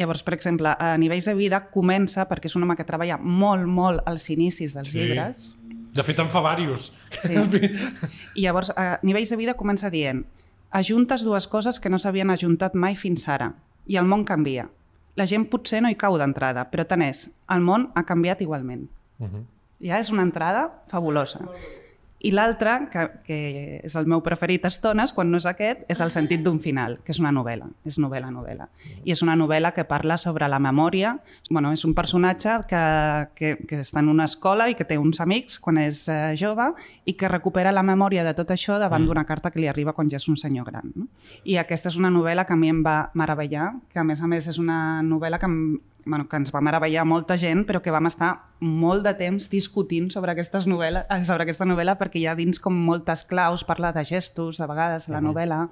Llavors, 0.00 0.22
per 0.24 0.32
exemple, 0.32 0.70
a 0.78 0.94
nivells 0.96 1.26
de 1.28 1.34
vida 1.36 1.66
comença, 1.74 2.24
perquè 2.30 2.48
és 2.48 2.56
un 2.56 2.62
home 2.64 2.76
que 2.78 2.86
treballa 2.88 3.18
molt, 3.20 3.66
molt 3.68 4.00
als 4.08 4.30
inicis 4.32 4.72
dels 4.72 4.88
Sí. 4.88 4.98
llibres, 5.02 5.56
De 5.92 6.04
fet, 6.06 6.20
en 6.22 6.28
fa 6.30 6.54
diversos. 6.56 6.92
Sí. 7.18 7.34
I 8.36 8.42
llavors, 8.46 8.70
a 8.78 9.00
nivells 9.02 9.28
de 9.28 9.36
vida 9.36 9.54
comença 9.58 9.90
dient 9.90 10.24
ajuntes 10.70 11.24
dues 11.26 11.46
coses 11.50 11.80
que 11.80 11.90
no 11.90 11.98
s'havien 11.98 12.30
ajuntat 12.30 12.74
mai 12.74 12.96
fins 12.96 13.26
ara 13.28 13.52
i 13.86 13.96
el 13.96 14.06
món 14.06 14.24
canvia. 14.24 14.68
La 15.18 15.26
gent 15.26 15.48
potser 15.50 15.82
no 15.82 15.90
hi 15.90 15.98
cau 15.98 16.16
d'entrada, 16.18 16.68
però 16.70 16.86
tant 16.86 17.02
és, 17.02 17.26
el 17.50 17.60
món 17.60 17.90
ha 17.94 18.06
canviat 18.06 18.40
igualment. 18.40 18.88
Uh 19.18 19.26
-huh. 19.26 19.44
Ja 19.80 19.98
és 19.98 20.10
una 20.10 20.22
entrada 20.22 20.82
fabulosa. 20.88 21.40
I 22.20 22.32
l'altre, 22.34 22.74
que, 22.92 23.06
que 23.24 23.38
és 23.86 23.94
el 23.96 24.08
meu 24.10 24.20
preferit 24.20 24.66
estones, 24.68 25.14
quan 25.16 25.30
no 25.32 25.38
és 25.40 25.46
aquest, 25.48 25.86
és 25.88 26.02
el 26.04 26.12
sentit 26.12 26.42
d'un 26.44 26.58
final, 26.60 26.98
que 27.04 27.14
és 27.14 27.20
una 27.22 27.32
novel·la, 27.32 27.70
és 27.88 27.96
novel·la-novel·la. 28.02 28.66
I 29.08 29.14
és 29.14 29.22
una 29.24 29.36
novel·la 29.40 29.72
que 29.76 29.86
parla 29.88 30.18
sobre 30.20 30.48
la 30.52 30.60
memòria. 30.60 31.14
Bueno, 31.48 31.72
és 31.72 31.84
un 31.88 31.94
personatge 31.96 32.58
que, 32.68 32.82
que, 33.38 33.54
que 33.64 33.80
està 33.80 34.04
en 34.04 34.12
una 34.12 34.28
escola 34.28 34.68
i 34.68 34.76
que 34.76 34.84
té 34.84 34.98
uns 35.00 35.22
amics 35.24 35.56
quan 35.64 35.80
és 35.80 36.02
eh, 36.12 36.34
jove 36.36 36.70
i 37.08 37.16
que 37.16 37.30
recupera 37.32 37.72
la 37.72 37.84
memòria 37.86 38.24
de 38.26 38.34
tot 38.36 38.52
això 38.52 38.76
davant 38.80 39.08
d'una 39.08 39.24
carta 39.24 39.50
que 39.50 39.62
li 39.62 39.70
arriba 39.70 39.94
quan 39.96 40.12
ja 40.12 40.20
és 40.20 40.28
un 40.28 40.36
senyor 40.36 40.68
gran. 40.68 40.92
No? 40.94 41.08
I 41.48 41.56
aquesta 41.62 41.88
és 41.88 41.96
una 41.96 42.12
novel·la 42.12 42.44
que 42.44 42.52
a 42.52 42.60
mi 42.60 42.68
em 42.68 42.84
va 42.84 42.98
meravellar, 43.16 43.72
que 43.88 44.00
a 44.02 44.04
més 44.04 44.20
a 44.20 44.28
més 44.28 44.50
és 44.50 44.60
una 44.60 45.00
novel·la 45.06 45.40
que 45.40 45.48
em, 45.48 45.60
bueno, 46.04 46.28
que 46.28 46.36
ens 46.36 46.52
va 46.54 46.62
meravellar 46.64 47.04
molta 47.06 47.36
gent, 47.38 47.64
però 47.68 47.80
que 47.82 47.92
vam 47.94 48.08
estar 48.08 48.30
molt 48.60 49.04
de 49.06 49.14
temps 49.18 49.48
discutint 49.52 50.10
sobre, 50.12 50.32
aquestes 50.32 50.66
novel·la, 50.70 51.06
eh, 51.08 51.24
sobre 51.24 51.46
aquesta 51.46 51.68
novel·la 51.68 51.96
perquè 52.00 52.20
hi 52.20 52.26
ha 52.26 52.36
dins 52.38 52.60
com 52.60 52.74
moltes 52.74 53.24
claus, 53.28 53.64
parla 53.64 53.92
de 53.96 54.04
gestos, 54.04 54.60
de 54.60 54.68
vegades, 54.70 55.08
a 55.08 55.16
la 55.16 55.24
novel·la, 55.24 55.66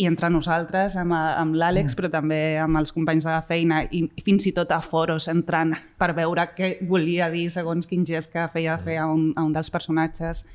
i 0.00 0.06
entre 0.08 0.30
nosaltres, 0.32 0.96
amb, 0.96 1.12
amb 1.14 1.56
l'Àlex, 1.58 1.94
però 1.98 2.08
també 2.10 2.56
amb 2.58 2.80
els 2.80 2.94
companys 2.94 3.26
de 3.26 3.32
la 3.32 3.42
feina, 3.46 3.82
i 3.92 4.06
fins 4.24 4.46
i 4.48 4.54
tot 4.56 4.70
a 4.72 4.80
foros 4.80 5.28
entrant 5.28 5.74
per 6.00 6.12
veure 6.16 6.46
què 6.56 6.76
volia 6.88 7.28
dir 7.30 7.48
segons 7.52 7.86
quin 7.86 8.06
gest 8.08 8.32
que 8.32 8.48
feia 8.54 8.78
fer 8.80 8.98
a 9.02 9.10
un, 9.12 9.32
a 9.36 9.44
un 9.44 9.52
dels 9.52 9.70
personatges. 9.70 10.46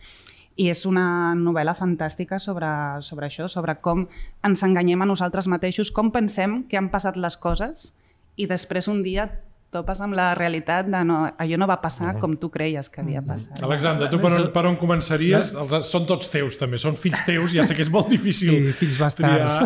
I 0.57 0.71
és 0.71 0.87
una 0.89 1.35
novel·la 1.37 1.75
fantàstica 1.77 2.39
sobre, 2.41 2.67
sobre 3.05 3.27
això, 3.29 3.45
sobre 3.45 3.77
com 3.77 4.07
ens 4.43 4.63
enganyem 4.65 5.05
a 5.05 5.09
nosaltres 5.09 5.45
mateixos, 5.47 5.93
com 5.93 6.09
pensem 6.09 6.63
que 6.65 6.81
han 6.81 6.89
passat 6.89 7.19
les 7.21 7.37
coses 7.37 7.91
i 8.37 8.47
després 8.49 8.87
un 8.91 9.03
dia 9.05 9.27
topes 9.73 9.99
amb 9.99 10.15
la 10.15 10.29
realitat 10.37 10.87
de 10.87 10.99
no, 11.03 11.17
allò 11.37 11.57
no 11.59 11.67
va 11.67 11.75
passar 11.83 12.13
com 12.21 12.37
tu 12.39 12.47
creies 12.49 12.87
que 12.89 13.01
havia 13.03 13.19
passat. 13.25 13.59
Alexandre, 13.67 14.07
tu 14.09 14.19
per 14.21 14.31
on, 14.31 14.45
per 14.53 14.63
on 14.69 14.77
començaries? 14.79 15.49
Els, 15.59 15.75
són 15.89 16.05
tots 16.07 16.31
teus, 16.31 16.55
també. 16.61 16.79
Són 16.79 16.95
fills 16.97 17.25
teus, 17.27 17.51
ja 17.53 17.65
sé 17.67 17.75
que 17.75 17.83
és 17.83 17.91
molt 17.91 18.07
difícil. 18.13 18.53
Sí, 18.69 18.75
fills 18.79 18.99
bastards. 19.01 19.59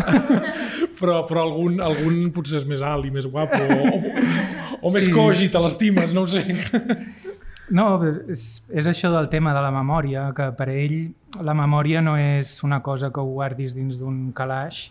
però, 1.00 1.22
però 1.30 1.46
algun, 1.46 1.78
algun 1.86 2.24
potser 2.34 2.64
és 2.64 2.66
més 2.70 2.82
alt 2.82 3.06
i 3.06 3.14
més 3.14 3.30
guapo, 3.30 3.62
o, 3.62 3.92
o, 3.92 4.88
o 4.90 4.94
més 4.96 5.06
Sí. 5.06 5.14
coix 5.14 5.46
i 5.46 5.52
te 5.54 5.62
l'estimes, 5.62 6.16
no 6.18 6.26
ho 6.26 6.32
sé. 6.34 6.46
No, 7.72 8.02
és, 8.28 8.66
és 8.68 8.88
això 8.90 9.08
del 9.14 9.30
tema 9.32 9.54
de 9.56 9.62
la 9.64 9.70
memòria, 9.72 10.26
que 10.36 10.50
per 10.58 10.66
ell 10.74 11.14
la 11.40 11.54
memòria 11.56 12.02
no 12.04 12.18
és 12.20 12.58
una 12.68 12.82
cosa 12.84 13.14
que 13.16 13.22
ho 13.24 13.30
guardis 13.38 13.72
dins 13.78 13.96
d'un 14.02 14.34
calaix 14.36 14.90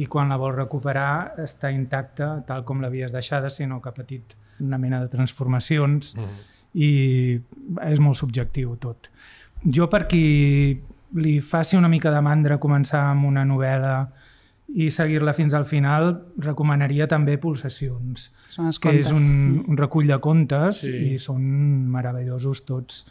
i 0.00 0.06
quan 0.06 0.32
la 0.32 0.38
vols 0.40 0.56
recuperar 0.56 1.34
està 1.42 1.70
intacta 1.72 2.38
tal 2.46 2.64
com 2.64 2.80
l'havies 2.80 3.12
deixada, 3.12 3.50
sinó 3.50 3.80
que 3.80 3.90
ha 3.90 3.96
patit 3.96 4.36
una 4.60 4.78
mena 4.78 5.02
de 5.02 5.10
transformacions 5.12 6.14
mm. 6.16 6.40
i 6.74 6.90
és 7.90 8.00
molt 8.00 8.16
subjectiu 8.16 8.76
tot. 8.80 9.10
Jo 9.62 9.88
per 9.92 10.06
qui 10.08 10.24
li 11.20 11.36
faci 11.44 11.76
una 11.76 11.90
mica 11.92 12.10
de 12.10 12.22
mandra 12.24 12.58
començar 12.58 13.04
amb 13.10 13.28
una 13.28 13.44
novel·la 13.44 13.96
i 14.72 14.88
seguir-la 14.90 15.34
fins 15.36 15.52
al 15.52 15.66
final, 15.68 16.14
recomanaria 16.40 17.06
també 17.08 17.36
Pulsacions, 17.38 18.30
que 18.80 18.94
és 18.96 19.10
contes. 19.10 19.12
un, 19.12 19.64
un 19.68 19.76
recull 19.76 20.08
de 20.08 20.16
contes 20.24 20.80
sí. 20.86 20.92
i 21.12 21.18
són 21.20 21.42
meravellosos 21.92 22.64
tots. 22.64 23.02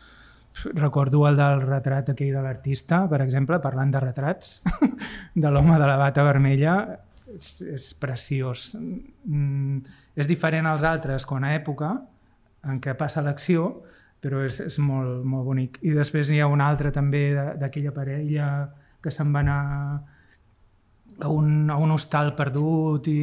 Recordo 0.76 1.24
el 1.30 1.38
del 1.40 1.62
retrat 1.64 2.12
aquell 2.12 2.34
de 2.36 2.42
l'artista, 2.44 3.06
per 3.10 3.22
exemple, 3.24 3.60
parlant 3.64 3.92
de 3.94 4.02
retrats, 4.04 4.60
de 5.44 5.52
l'home 5.52 5.78
de 5.80 5.88
la 5.88 5.98
bata 5.98 6.26
vermella, 6.28 6.76
és, 7.32 7.48
és 7.64 7.88
preciós. 8.00 8.72
Mm, 8.76 9.80
és 10.20 10.28
diferent 10.28 10.68
als 10.68 10.84
altres 10.84 11.26
quan 11.26 11.48
a 11.48 11.54
època 11.56 11.94
en 12.68 12.82
què 12.84 12.94
passa 13.00 13.24
l'acció, 13.26 13.70
però 14.22 14.44
és, 14.46 14.60
és 14.62 14.78
molt, 14.84 15.24
molt 15.26 15.48
bonic. 15.48 15.80
I 15.88 15.96
després 15.98 16.30
hi 16.30 16.42
ha 16.42 16.52
un 16.52 16.62
altre 16.62 16.92
també 16.94 17.30
d'aquella 17.58 17.94
parella 17.96 18.50
que 19.02 19.14
se'n 19.14 19.32
va 19.34 19.42
anar 19.42 19.62
a 21.22 21.30
un, 21.30 21.70
a 21.70 21.78
un 21.78 21.96
hostal 21.96 22.36
perdut 22.38 23.08
i, 23.10 23.18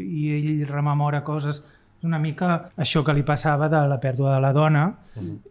i 0.00 0.24
ell 0.38 0.64
rememora 0.68 1.22
coses 1.24 1.60
una 2.02 2.18
mica 2.18 2.70
això 2.76 3.02
que 3.04 3.12
li 3.12 3.22
passava 3.22 3.68
de 3.68 3.80
la 3.88 3.98
pèrdua 4.00 4.34
de 4.34 4.40
la 4.40 4.52
dona 4.52 4.84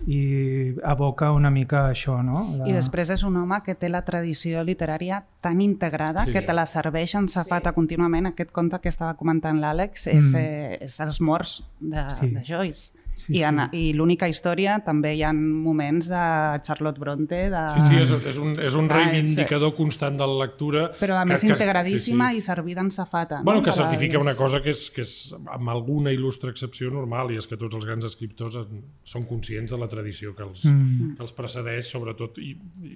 i 0.08 0.74
aboca 0.84 1.32
una 1.32 1.50
mica 1.52 1.84
això, 1.92 2.22
no? 2.24 2.46
La... 2.58 2.68
I 2.70 2.74
després 2.74 3.10
és 3.14 3.24
un 3.24 3.36
home 3.38 3.60
que 3.66 3.76
té 3.76 3.90
la 3.90 4.02
tradició 4.06 4.64
literària 4.64 5.24
tan 5.42 5.62
integrada 5.62 6.26
Sí. 6.26 6.34
que 6.34 6.42
te 6.42 6.54
la 6.54 6.66
serveix 6.66 7.14
en 7.16 7.28
safata 7.30 7.70
sí. 7.72 7.76
contínuament. 7.76 8.28
Aquest 8.32 8.52
conte 8.52 8.80
que 8.80 8.90
estava 8.90 9.14
comentant 9.16 9.60
l'Àlex 9.62 10.08
és, 10.08 10.24
Mm. 10.32 10.36
eh, 10.36 10.78
és 10.82 11.00
Els 11.00 11.22
morts 11.22 11.64
de, 11.80 12.04
Sí. 12.10 12.20
sí. 12.20 12.30
de 12.36 12.44
Joyce. 12.44 12.92
Sí, 13.20 13.34
I, 13.38 13.44
en, 13.44 13.60
sí. 13.72 13.78
i 13.78 13.94
l'única 13.94 14.28
història 14.32 14.78
també 14.86 15.12
hi 15.18 15.24
ha 15.28 15.34
moments 15.36 16.08
de 16.08 16.22
Charlotte 16.66 17.00
Bronte, 17.02 17.42
de... 17.52 17.64
Sí, 17.76 17.82
sí, 17.90 17.98
és, 18.04 18.14
és 18.32 18.38
un, 18.40 18.54
és 18.56 18.76
un 18.80 18.88
Ah, 18.90 18.96
és- 18.96 19.12
reivindicador 19.12 19.74
constant 19.76 20.16
de 20.18 20.26
la 20.26 20.38
lectura. 20.46 20.86
però 21.00 21.18
a 21.20 21.26
més 21.26 21.42
que- 21.42 21.50
integradíssima 21.52 22.30
sí, 22.32 22.40
sí. 22.40 22.44
i 22.44 22.48
servida 22.48 22.82
en 22.82 22.92
safata. 22.92 23.42
Bueno, 23.44 23.60
no? 23.60 23.66
que 23.66 23.72
certifica 23.76 24.18
una 24.20 24.36
cosa 24.36 24.62
que 24.64 24.70
és, 24.72 24.86
que 24.96 25.02
és 25.02 25.36
amb 25.52 25.70
alguna 25.70 26.12
il·lustre 26.16 26.50
excepció 26.50 26.90
normal 26.90 27.32
i 27.34 27.38
és 27.38 27.48
que 27.48 27.58
tots 27.58 27.76
els 27.76 27.86
grans 27.86 28.06
escriptors 28.06 28.56
en- 28.56 28.84
són 29.04 29.26
conscients 29.28 29.72
de 29.72 29.78
la 29.78 29.88
tradició 29.92 30.34
que 30.36 30.44
els, 30.44 30.64
mm. 30.66 31.16
que 31.18 31.22
els 31.28 31.34
precedeix, 31.36 31.86
sobretot, 31.92 32.38
i, 32.40 32.56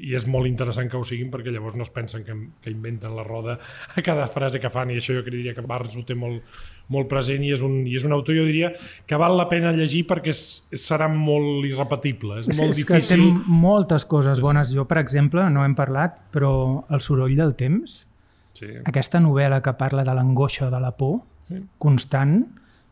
i 0.10 0.16
és 0.16 0.26
molt 0.28 0.48
interessant 0.48 0.90
que 0.90 0.98
ho 0.98 1.04
siguin 1.04 1.30
perquè 1.34 1.52
llavors 1.52 1.76
no 1.76 1.84
es 1.84 1.90
pensen 1.92 2.24
que, 2.24 2.34
que 2.64 2.72
inventen 2.72 3.16
la 3.16 3.24
roda 3.28 3.60
a 3.96 4.02
cada 4.02 4.28
frase 4.28 4.60
que 4.60 4.70
fan 4.72 4.92
i 4.92 4.98
això 5.02 5.14
jo 5.18 5.24
diria 5.30 5.54
que 5.54 5.62
Barnes 5.62 5.96
ho 5.98 6.04
té 6.08 6.16
molt, 6.16 6.44
molt 6.94 7.08
present 7.10 7.42
i 7.44 7.52
és, 7.56 7.62
un, 7.64 7.86
i 7.88 7.96
és 7.96 8.04
un 8.04 8.12
autor, 8.12 8.36
jo 8.36 8.44
diria, 8.46 8.74
que 9.08 9.16
val 9.18 9.38
la 9.38 9.48
pena 9.50 9.72
llegir 9.72 10.06
perquè 10.14 10.32
és, 10.32 10.42
serà 10.80 11.10
molt 11.12 11.66
irrepetible, 11.68 12.40
és, 12.44 12.48
És, 12.54 12.60
molt 12.62 12.78
és 12.78 12.86
que 12.86 12.94
té 13.02 13.18
difícil... 13.18 13.44
moltes 13.46 14.06
coses 14.06 14.40
bones. 14.44 14.72
Jo, 14.74 14.86
per 14.90 15.02
exemple, 15.02 15.44
no 15.50 15.66
hem 15.66 15.76
parlat, 15.76 16.22
però 16.32 16.54
El 16.94 17.02
soroll 17.02 17.36
del 17.36 17.56
temps, 17.60 18.06
Sí. 18.54 18.68
aquesta 18.86 19.20
novel·la 19.20 19.64
que 19.66 19.74
parla 19.74 20.04
de 20.06 20.14
l'angoixa 20.14 20.70
de 20.70 20.80
la 20.80 20.92
por 20.96 21.24
Sí. 21.50 21.64
constant, 21.82 22.46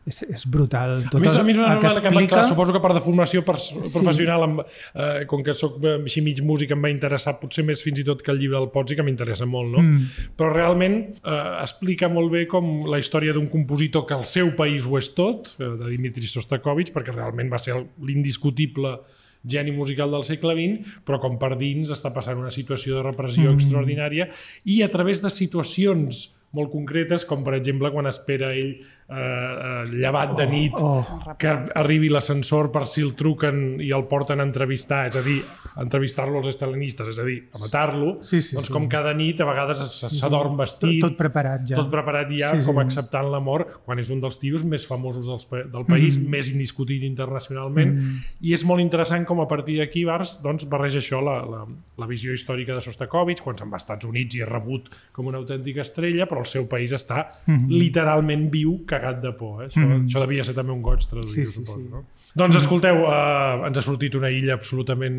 és, 0.06 0.18
és 0.26 0.44
brutal. 0.50 0.96
a 1.06 1.20
més, 1.22 1.36
a 1.38 1.42
mi 1.46 1.52
és 1.54 1.60
una 1.60 1.76
el 1.76 1.80
que 1.80 1.86
novel·la 1.86 2.02
que, 2.02 2.10
explica... 2.10 2.34
clar, 2.34 2.46
suposo 2.50 2.74
que 2.74 2.80
per 2.82 2.90
deformació 2.96 3.44
per, 3.46 3.54
professional, 3.92 4.46
amb, 4.48 4.62
eh, 4.64 5.22
com 5.30 5.44
que 5.46 5.54
sóc 5.54 5.78
eh, 5.84 5.94
així 6.00 6.24
mig 6.26 6.42
músic, 6.46 6.74
em 6.74 6.82
va 6.82 6.90
interessar 6.90 7.36
potser 7.40 7.64
més 7.68 7.84
fins 7.86 8.02
i 8.02 8.06
tot 8.08 8.24
que 8.24 8.32
el 8.34 8.40
llibre 8.42 8.58
del 8.58 8.70
Pozzi, 8.74 8.98
que 8.98 9.06
m'interessa 9.06 9.46
molt, 9.46 9.70
no? 9.76 9.84
Mm. 9.86 10.28
Però 10.38 10.50
realment 10.50 10.98
eh, 11.22 11.38
explica 11.62 12.10
molt 12.10 12.34
bé 12.34 12.44
com 12.50 12.72
la 12.90 12.98
història 13.02 13.36
d'un 13.36 13.46
compositor 13.52 14.06
que 14.08 14.18
al 14.18 14.26
seu 14.28 14.52
país 14.58 14.88
ho 14.88 14.98
és 14.98 15.12
tot, 15.14 15.54
eh, 15.60 15.70
de 15.78 15.94
Dimitri 15.94 16.26
Sostakovich, 16.26 16.90
perquè 16.94 17.14
realment 17.14 17.52
va 17.52 17.62
ser 17.62 17.76
el- 17.78 17.88
l'indiscutible 18.02 18.98
geni 19.46 19.72
musical 19.74 20.10
del 20.10 20.26
segle 20.26 20.54
XX, 20.54 21.00
però 21.06 21.18
com 21.22 21.38
per 21.38 21.56
dins 21.58 21.90
està 21.90 22.12
passant 22.14 22.38
una 22.38 22.52
situació 22.54 22.98
de 22.98 23.08
repressió 23.08 23.48
mm. 23.50 23.58
extraordinària 23.58 24.30
i 24.64 24.82
a 24.82 24.90
través 24.90 25.22
de 25.22 25.30
situacions 25.30 26.28
molt 26.52 26.70
concretes, 26.72 27.24
com 27.24 27.42
per 27.44 27.56
exemple 27.56 27.90
quan 27.94 28.08
espera 28.10 28.52
ell 28.54 28.74
eh, 29.08 29.14
eh, 29.14 29.84
llevat 29.92 30.36
de 30.36 30.46
nit 30.46 30.72
Oh, 30.76 31.04
que 31.38 31.48
arribi 31.74 32.08
l'ascensor 32.08 32.70
per 32.72 32.86
si 32.86 33.02
el 33.02 33.14
truquen 33.14 33.80
i 33.80 33.90
el 33.92 34.04
porten 34.08 34.40
a 34.40 34.46
entrevistar, 34.46 35.06
és 35.08 35.16
a 35.16 35.22
dir, 35.22 35.40
entrevistar-lo 35.82 36.38
als 36.38 36.48
estalinistes, 36.54 37.08
és 37.08 37.18
a 37.18 37.24
dir, 37.26 37.38
a 37.52 37.58
matar-lo, 37.58 38.18
Sí, 38.22 38.40
sí, 38.42 38.54
doncs 38.56 38.68
sí. 38.68 38.72
com 38.72 38.88
cada 38.88 39.12
nit 39.14 39.40
a 39.40 39.44
vegades 39.48 39.80
es- 39.80 40.18
s'adorm 40.18 40.52
tot, 40.56 40.60
vestit, 40.62 41.00
tot 41.00 41.16
preparat 41.16 41.66
ja. 41.68 41.76
tot 41.76 41.90
preparat 41.90 42.28
ja, 42.30 42.50
Sí, 42.52 42.60
sí. 42.62 42.66
com 42.66 42.78
acceptant 42.78 43.30
la 43.30 43.40
mort, 43.40 43.68
quan 43.84 43.98
és 43.98 44.10
un 44.10 44.20
dels 44.20 44.38
tios 44.38 44.64
més 44.64 44.86
famosos 44.86 45.26
dels, 45.26 45.48
del 45.72 45.84
país, 45.86 46.18
Mm. 46.18 46.28
més 46.30 46.50
indiscutit 46.52 47.02
internacionalment, 47.02 47.98
i 48.40 48.52
és 48.52 48.64
molt 48.64 48.80
interessant 48.80 49.24
com 49.26 49.40
a 49.40 49.48
partir 49.48 49.78
d'aquí 49.78 50.04
Bars 50.04 50.40
doncs, 50.42 50.68
barreja 50.68 50.98
això, 50.98 51.20
la, 51.22 51.44
la, 51.44 51.66
la 51.98 52.06
visió 52.06 52.32
històrica 52.32 52.74
de 52.74 52.80
Sostakovich, 52.80 53.42
quan 53.42 53.56
se'n 53.58 53.68
va 53.70 53.76
als 53.76 53.82
Estats 53.84 54.04
Units 54.04 54.34
i 54.36 54.42
és 54.42 54.48
rebut 54.48 54.88
com 55.12 55.26
una 55.26 55.38
autèntica 55.38 55.80
estrella, 55.82 56.26
però 56.26 56.40
el 56.40 56.46
seu 56.46 56.68
país 56.68 56.92
està 56.92 57.26
Mm-hmm. 57.46 57.68
literalment 57.68 58.50
viu, 58.50 58.84
cagat 58.92 59.22
de 59.24 59.32
por. 59.36 59.62
Eh? 59.64 59.70
Això, 59.70 59.82
això 60.04 60.22
devia 60.22 60.44
ser 60.46 60.54
també 60.56 60.74
un 60.76 60.82
goig 60.84 61.02
traduir, 61.08 61.32
Sí, 61.32 61.46
sí, 61.46 61.60
suposo. 61.64 61.80
sí. 61.80 61.88
No? 61.90 62.04
Doncs 62.34 62.56
escolteu, 62.62 63.02
eh, 63.08 63.66
ens 63.68 63.76
ha 63.80 63.82
sortit 63.84 64.14
una 64.16 64.30
illa 64.32 64.54
absolutament 64.56 65.18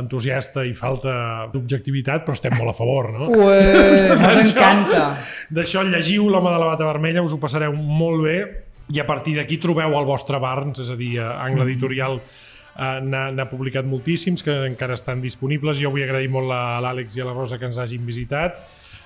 entusiasta 0.00 0.62
i 0.64 0.72
falta 0.76 1.12
d'objectivitat, 1.52 2.22
però 2.24 2.32
estem 2.36 2.54
molt 2.56 2.72
a 2.72 2.76
favor, 2.78 3.10
no? 3.12 3.28
Ué, 3.28 4.14
m'encanta. 4.22 5.02
D'això 5.52 5.82
llegiu 5.84 6.30
l'home 6.32 6.52
de 6.54 6.60
la 6.62 6.70
bata 6.74 6.86
vermella, 6.88 7.24
us 7.26 7.34
ho 7.36 7.40
passareu 7.42 7.74
molt 7.76 8.24
bé 8.24 8.38
i 8.94 9.00
a 9.02 9.06
partir 9.08 9.34
d'aquí 9.36 9.58
trobeu 9.58 9.96
el 9.98 10.06
vostre 10.08 10.38
Barnes, 10.40 10.78
és 10.84 10.90
a 10.92 10.96
dir, 10.96 11.16
a 11.20 11.32
Angle 11.44 11.66
Editorial 11.66 12.20
eh, 12.22 13.00
n'ha 13.02 13.46
publicat 13.50 13.84
moltíssims 13.88 14.44
que 14.46 14.54
encara 14.70 14.94
estan 14.96 15.20
disponibles. 15.24 15.80
Jo 15.82 15.90
vull 15.90 16.04
agrair 16.06 16.30
molt 16.32 16.52
a 16.54 16.78
l'Àlex 16.84 17.16
i 17.18 17.24
a 17.24 17.26
la 17.28 17.34
Rosa 17.36 17.58
que 17.58 17.66
ens 17.68 17.78
hagin 17.82 18.04
visitat. 18.06 18.60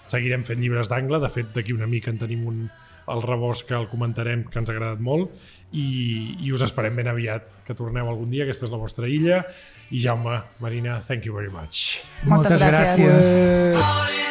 Seguirem 0.07 0.44
fent 0.46 0.61
llibres 0.62 0.90
d'angle, 0.90 1.20
de 1.22 1.30
fet 1.32 1.53
d'aquí 1.55 1.74
una 1.76 1.88
mica 1.90 2.11
en 2.11 2.18
tenim 2.18 2.46
un, 2.48 2.62
el 3.11 3.22
rebost 3.22 3.66
que 3.68 3.76
el 3.78 3.88
comentarem, 3.90 4.44
que 4.48 4.59
ens 4.61 4.70
ha 4.70 4.74
agradat 4.74 5.03
molt, 5.03 5.34
i, 5.72 5.86
i 6.42 6.53
us 6.55 6.64
esperem 6.66 6.96
ben 6.98 7.11
aviat 7.11 7.61
que 7.66 7.76
torneu 7.78 8.11
algun 8.11 8.30
dia, 8.32 8.46
aquesta 8.46 8.66
és 8.68 8.74
la 8.74 8.80
vostra 8.80 9.11
illa. 9.11 9.44
I 9.90 10.03
Jaume, 10.03 10.40
Marina, 10.62 11.01
thank 11.07 11.26
you 11.26 11.36
very 11.36 11.53
much. 11.53 12.01
Moltes 12.24 12.61
Moltes 12.61 12.66
gràcies. 12.66 13.32
gràcies. 13.78 14.29